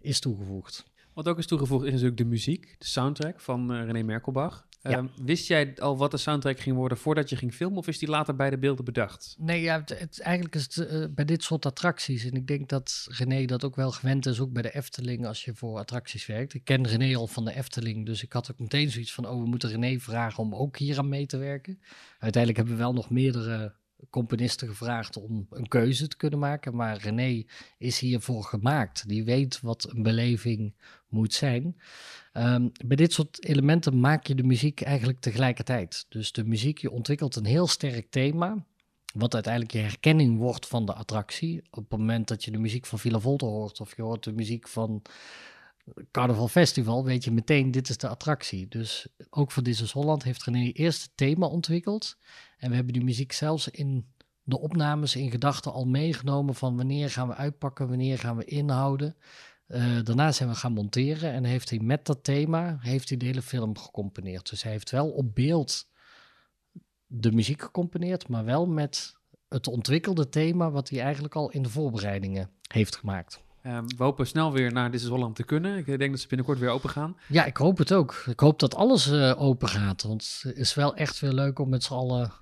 is 0.00 0.20
toegevoegd. 0.20 0.84
Wat 1.12 1.28
ook 1.28 1.38
is 1.38 1.46
toegevoegd 1.46 1.84
is 1.84 1.90
natuurlijk 1.90 2.18
de 2.18 2.24
muziek, 2.24 2.74
de 2.78 2.86
soundtrack 2.86 3.40
van 3.40 3.72
eh, 3.72 3.84
René 3.84 4.02
Merkelbach. 4.02 4.66
Ja. 4.82 4.90
Ehm, 4.90 5.06
wist 5.24 5.46
jij 5.46 5.74
al 5.78 5.96
wat 5.96 6.10
de 6.10 6.16
soundtrack 6.16 6.60
ging 6.60 6.76
worden 6.76 6.98
voordat 6.98 7.28
je 7.30 7.36
ging 7.36 7.54
filmen? 7.54 7.78
Of 7.78 7.86
is 7.88 7.98
die 7.98 8.08
later 8.08 8.36
bij 8.36 8.50
de 8.50 8.58
beelden 8.58 8.84
bedacht? 8.84 9.34
Nee, 9.38 9.60
ja, 9.60 9.80
het, 9.80 9.98
het- 9.98 10.20
eigenlijk 10.20 10.54
is 10.54 10.62
het 10.62 10.86
eh, 10.86 11.04
bij 11.10 11.24
dit 11.24 11.42
soort 11.42 11.66
attracties. 11.66 12.24
En 12.24 12.32
ik 12.32 12.46
denk 12.46 12.68
dat 12.68 13.06
René 13.08 13.44
dat 13.44 13.64
ook 13.64 13.76
wel 13.76 13.90
gewend 13.90 14.26
is, 14.26 14.40
ook 14.40 14.52
bij 14.52 14.62
de 14.62 14.74
Efteling, 14.74 15.26
als 15.26 15.44
je 15.44 15.54
voor 15.54 15.78
attracties 15.78 16.26
werkt. 16.26 16.54
Ik 16.54 16.64
ken 16.64 16.86
René 16.86 17.16
al 17.16 17.26
van 17.26 17.44
de 17.44 17.54
Efteling, 17.54 18.06
dus 18.06 18.22
ik 18.22 18.32
had 18.32 18.50
ook 18.52 18.58
meteen 18.58 18.90
zoiets 18.90 19.12
van: 19.12 19.28
oh, 19.28 19.40
we 19.42 19.46
moeten 19.48 19.70
René 19.70 19.98
vragen 19.98 20.42
om 20.42 20.54
ook 20.54 20.76
hier 20.78 20.98
aan 20.98 21.08
mee 21.08 21.26
te 21.26 21.36
werken. 21.36 21.80
Uiteindelijk 22.18 22.56
hebben 22.56 22.76
we 22.76 22.82
wel 22.82 22.92
nog 22.92 23.10
meerdere 23.10 23.74
componisten 24.10 24.68
gevraagd 24.68 25.16
om 25.16 25.46
een 25.50 25.68
keuze 25.68 26.08
te 26.08 26.16
kunnen 26.16 26.38
maken. 26.38 26.76
Maar 26.76 26.96
René 26.96 27.44
is 27.78 27.98
hiervoor 27.98 28.44
gemaakt. 28.44 29.08
Die 29.08 29.24
weet 29.24 29.60
wat 29.60 29.88
een 29.90 30.02
beleving 30.02 30.74
moet 31.08 31.34
zijn. 31.34 31.76
Ehm, 32.32 32.68
bij 32.86 32.96
dit 32.96 33.12
soort 33.12 33.44
elementen 33.44 34.00
maak 34.00 34.26
je 34.26 34.34
de 34.34 34.42
muziek 34.42 34.80
eigenlijk 34.80 35.20
tegelijkertijd. 35.20 36.06
Dus 36.08 36.32
de 36.32 36.44
muziek, 36.44 36.78
je 36.78 36.90
ontwikkelt 36.90 37.36
een 37.36 37.44
heel 37.44 37.66
sterk 37.66 38.10
thema. 38.10 38.64
Wat 39.14 39.34
uiteindelijk 39.34 39.72
je 39.72 39.78
herkenning 39.78 40.38
wordt 40.38 40.66
van 40.66 40.86
de 40.86 40.94
attractie. 40.94 41.62
Op 41.70 41.90
het 41.90 41.98
moment 41.98 42.28
dat 42.28 42.44
je 42.44 42.50
de 42.50 42.58
muziek 42.58 42.86
van 42.86 42.98
Villa 42.98 43.18
Volta 43.18 43.46
hoort 43.46 43.80
of 43.80 43.96
je 43.96 44.02
hoort 44.02 44.24
de 44.24 44.32
muziek 44.32 44.68
van 44.68 45.02
Carnaval 46.10 46.48
Festival, 46.48 47.04
weet 47.04 47.24
je 47.24 47.30
meteen 47.30 47.70
dit 47.70 47.88
is 47.88 47.96
de 47.96 48.08
attractie. 48.08 48.68
Dus 48.68 49.06
ook 49.30 49.50
voor 49.50 49.68
is 49.68 49.90
Holland 49.90 50.22
heeft 50.22 50.42
René 50.42 50.70
eerst 50.70 51.02
het 51.02 51.12
thema 51.14 51.46
ontwikkeld. 51.46 52.16
En 52.58 52.68
we 52.68 52.74
hebben 52.74 52.92
die 52.92 53.04
muziek 53.04 53.32
zelfs 53.32 53.68
in 53.68 54.12
de 54.42 54.58
opnames 54.58 55.16
in 55.16 55.30
gedachten 55.30 55.72
al 55.72 55.86
meegenomen 55.86 56.54
van 56.54 56.76
wanneer 56.76 57.10
gaan 57.10 57.28
we 57.28 57.34
uitpakken, 57.34 57.88
wanneer 57.88 58.18
gaan 58.18 58.36
we 58.36 58.44
inhouden. 58.44 59.16
Eh, 59.66 60.02
daarna 60.02 60.32
zijn 60.32 60.48
we 60.48 60.54
gaan 60.54 60.72
monteren 60.72 61.32
en 61.32 61.44
heeft 61.44 61.70
hij 61.70 61.78
met 61.78 62.06
dat 62.06 62.24
thema 62.24 62.78
heeft 62.80 63.08
hij 63.08 63.18
de 63.18 63.26
hele 63.26 63.42
film 63.42 63.78
gecomponeerd. 63.78 64.50
Dus 64.50 64.62
hij 64.62 64.72
heeft 64.72 64.90
wel 64.90 65.10
op 65.10 65.34
beeld 65.34 65.90
de 67.06 67.32
muziek 67.32 67.62
gecomponeerd, 67.62 68.28
maar 68.28 68.44
wel 68.44 68.66
met 68.66 69.14
het 69.48 69.66
ontwikkelde 69.66 70.28
thema 70.28 70.70
wat 70.70 70.88
hij 70.88 71.00
eigenlijk 71.00 71.34
al 71.34 71.50
in 71.50 71.62
de 71.62 71.68
voorbereidingen 71.68 72.50
heeft 72.66 72.96
gemaakt. 72.96 73.42
Ehm, 73.62 73.84
we 73.96 74.04
hopen 74.04 74.26
snel 74.26 74.52
weer 74.52 74.72
naar 74.72 74.90
Dit 74.90 75.00
is 75.00 75.06
Holland 75.06 75.36
te 75.36 75.44
kunnen. 75.44 75.76
Ik 75.76 75.86
denk 75.86 76.10
dat 76.10 76.20
ze 76.20 76.28
binnenkort 76.28 76.58
weer 76.58 76.70
open 76.70 76.90
gaan. 76.90 77.16
Ja, 77.28 77.44
ik 77.44 77.56
hoop 77.56 77.78
het 77.78 77.92
ook. 77.92 78.24
Ik 78.26 78.40
hoop 78.40 78.58
dat 78.58 78.74
alles 78.74 79.10
eh, 79.10 79.42
open 79.42 79.68
gaat, 79.68 80.02
want 80.02 80.40
het 80.42 80.56
is 80.56 80.74
wel 80.74 80.96
echt 80.96 81.20
weer 81.20 81.32
leuk 81.32 81.58
om 81.58 81.68
met 81.68 81.82
z'n 81.82 81.92
allen 81.94 82.32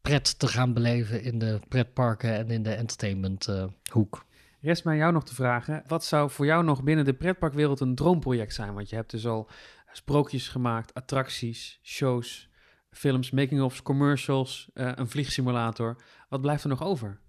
pret 0.00 0.38
te 0.38 0.46
gaan 0.46 0.72
beleven 0.72 1.22
in 1.22 1.38
de 1.38 1.60
pretparken 1.68 2.34
en 2.34 2.50
in 2.50 2.62
de 2.62 2.74
entertainmenthoek. 2.74 4.24
Rest 4.60 4.84
mij 4.84 4.96
jou 4.96 5.12
nog 5.12 5.24
te 5.24 5.34
vragen. 5.34 5.82
Wat 5.86 6.04
zou 6.04 6.30
voor 6.30 6.46
jou 6.46 6.64
nog 6.64 6.82
binnen 6.82 7.04
de 7.04 7.14
pretparkwereld 7.14 7.80
een 7.80 7.94
droomproject 7.94 8.54
zijn? 8.54 8.74
Want 8.74 8.88
je 8.88 8.96
hebt 8.96 9.10
dus 9.10 9.26
al 9.26 9.48
sprookjes 9.92 10.48
gemaakt, 10.48 10.94
attracties, 10.94 11.78
shows, 11.82 12.48
films, 12.90 13.30
making-ofs, 13.30 13.82
commercials, 13.82 14.70
eh, 14.74 14.92
een 14.94 15.08
vliegsimulator. 15.08 15.96
Wat 16.28 16.40
blijft 16.40 16.62
er 16.62 16.68
nog 16.68 16.82
over? 16.82 17.20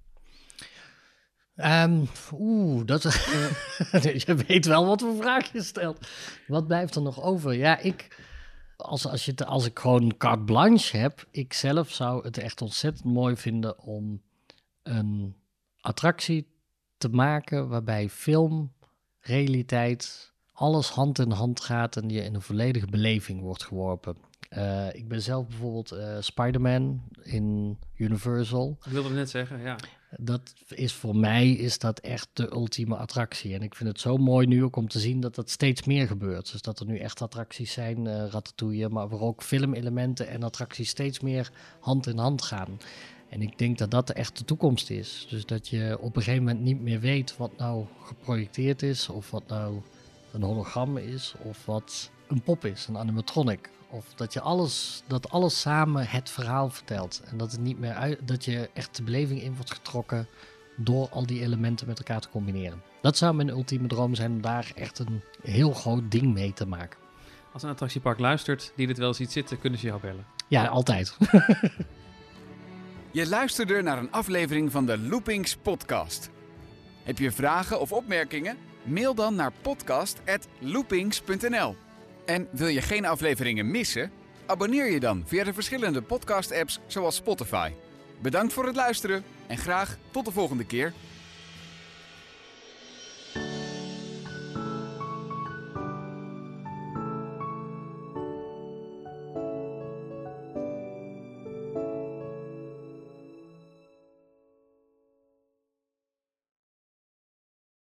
Ehm, 1.58 2.06
Oeh, 2.34 2.86
dat, 2.86 3.04
je 4.26 4.36
weet 4.48 4.66
wel 4.66 4.86
wat 4.86 5.02
voor 5.02 5.16
vraag 5.16 5.52
je 5.52 5.62
stelt. 5.62 6.08
Wat 6.48 6.68
blijft 6.68 6.96
er 6.96 7.02
nog 7.02 7.22
over? 7.22 7.54
Ja, 7.54 7.80
ik, 7.80 8.18
als, 8.76 9.08
als, 9.08 9.26
je, 9.26 9.46
als 9.46 9.66
ik 9.66 9.80
gewoon 9.80 10.18
carte 10.18 10.44
blanche 10.44 10.98
heb, 10.98 11.26
ik 11.32 11.54
zelf 11.54 11.92
zou 11.92 12.24
het 12.24 12.38
echt 12.38 12.62
ontzettend 12.62 13.14
mooi 13.14 13.36
vinden 13.36 13.80
om 13.80 14.22
een 14.84 15.36
attractie 15.82 16.48
te 16.98 17.10
maken 17.10 17.68
waarbij 17.68 18.10
film, 18.10 18.74
realiteit, 19.20 20.34
alles 20.54 20.90
hand 20.90 21.20
in 21.20 21.32
hand 21.32 21.60
gaat 21.60 21.96
en 21.96 22.10
je 22.10 22.22
in 22.22 22.36
een 22.36 22.42
volledige 22.42 22.88
beleving 22.88 23.42
wordt 23.42 23.64
geworpen. 23.64 24.18
Eh, 24.50 24.94
ik 24.94 25.08
ben 25.08 25.22
zelf 25.22 25.48
bijvoorbeeld 25.48 25.92
eh 25.92 26.18
Spider-Man 26.20 27.04
in 27.24 27.78
Universal. 27.96 28.78
Ik 28.86 28.92
wilde 28.92 29.08
het 29.08 29.18
net 29.18 29.30
zeggen, 29.30 29.62
ja. 29.62 29.76
Dat 30.16 30.54
is 30.70 30.94
voor 30.94 31.16
mij 31.16 31.52
is 31.52 31.80
dat 31.80 32.00
echt 32.00 32.30
de 32.34 32.52
ultieme 32.52 32.96
attractie. 32.96 33.54
En 33.54 33.62
ik 33.62 33.76
vind 33.76 33.90
het 33.90 34.00
zo 34.00 34.18
mooi 34.18 34.48
nu 34.48 34.64
ook 34.64 34.76
om 34.76 34.88
te 34.88 35.00
zien 35.00 35.20
dat 35.20 35.36
dat 35.36 35.50
steeds 35.50 35.84
meer 35.84 36.08
gebeurt. 36.08 36.52
Dus 36.52 36.62
dat 36.62 36.80
er 36.80 36.86
nu 36.86 36.98
echt 36.98 37.22
attracties 37.22 37.72
zijn, 37.72 38.30
Ratatouille, 38.30 38.90
maar 38.90 39.10
waar 39.10 39.20
ook 39.20 39.44
filmelementen 39.44 40.28
en 40.28 40.44
attracties 40.44 40.90
steeds 40.90 41.20
meer 41.20 41.52
hand 41.80 42.08
in 42.08 42.18
hand 42.18 42.42
gaan. 42.42 42.78
En 43.30 43.42
ik 43.42 43.58
denk 43.58 43.78
dat 43.78 43.92
dat 43.92 44.10
echt 44.10 44.38
de 44.38 44.46
toekomst 44.46 44.90
is. 44.90 45.28
Dus 45.30 45.46
dat 45.46 45.68
je 45.68 45.98
op 46.00 46.16
een 46.16 46.22
gegeven 46.22 46.46
moment 46.46 46.64
niet 46.64 46.82
meer 46.82 47.00
weet 47.00 47.38
wat 47.38 47.58
nou 47.58 47.86
geprojecteerd 48.04 48.82
is, 48.82 49.10
of 49.10 49.32
wat 49.32 49.48
nou 49.48 49.82
een 50.32 50.44
hologram 50.44 50.98
is, 50.98 51.34
of 51.44 51.66
wat 51.66 52.12
een 52.28 52.42
pop 52.42 52.66
is, 52.66 52.88
een 52.88 52.98
animatronic. 52.98 53.70
Of 53.90 54.06
dat 54.16 54.34
je 54.34 54.42
alles, 54.42 55.04
dat 55.08 55.30
alles 55.30 55.60
samen 55.60 56.08
het 56.08 56.30
verhaal 56.30 56.70
vertelt. 56.70 57.22
En 57.26 57.38
dat 57.38 57.52
het 57.52 57.62
niet 57.62 57.80
meer 57.80 57.94
uit, 57.94 58.28
dat 58.28 58.46
je 58.46 58.70
echt 58.74 58.96
de 58.96 59.04
beleving 59.04 59.42
in 59.42 59.56
wordt 59.56 59.74
getrokken 59.74 60.28
door 60.76 61.10
al 61.10 61.26
die 61.26 61.42
elementen 61.42 61.88
met 61.88 61.98
elkaar 61.98 62.22
te 62.22 62.30
combineren. 62.30 62.82
Dat 63.02 63.18
zou 63.18 63.36
mijn 63.36 63.50
ultieme 63.50 63.88
droom 63.88 64.16
zijn 64.16 64.32
om 64.32 64.42
daar 64.42 64.72
echt 64.76 65.00
een 65.00 65.22
heel 65.42 65.72
groot 65.72 66.12
ding 66.12 66.34
mee 66.34 66.54
te 66.54 66.68
maken. 66.68 67.00
Als 67.54 67.64
een 67.64 67.70
attractiepark 67.70 68.20
luistert, 68.20 68.72
die 68.76 68.88
dit 68.88 68.98
wel 68.98 69.14
ziet 69.14 69.32
zitten, 69.32 69.60
kunnen 69.60 69.80
ze 69.80 69.86
jou 69.86 70.02
bellen. 70.02 70.26
Ja, 70.48 70.66
altijd. 70.66 71.18
Je 73.12 73.28
luisterde 73.28 73.82
naar 73.82 73.98
een 73.98 74.12
aflevering 74.12 74.72
van 74.72 74.86
de 74.86 74.98
Loopings 74.98 75.56
podcast. 75.56 76.30
Heb 77.04 77.18
je 77.18 77.32
vragen 77.32 77.80
of 77.80 77.92
opmerkingen? 77.92 78.58
Mail 78.84 79.16
dan 79.16 79.36
naar 79.36 79.52
podcast@loopings.nl. 79.62 81.87
En 82.28 82.48
wil 82.52 82.68
je 82.68 82.82
geen 82.82 83.06
afleveringen 83.06 83.72
missen? 83.72 84.12
Abonneer 84.46 84.92
je 84.92 85.00
dan 85.00 85.24
via 85.26 85.44
de 85.44 85.54
verschillende 85.54 86.02
podcast-apps 86.02 86.80
zoals 86.88 87.16
Spotify. 87.16 87.72
Bedankt 88.22 88.54
voor 88.54 88.66
het 88.66 88.76
luisteren 88.76 89.24
en 89.48 89.58
graag 89.58 89.98
tot 90.12 90.26
de 90.26 90.32
volgende 90.32 90.66
keer. 90.66 90.94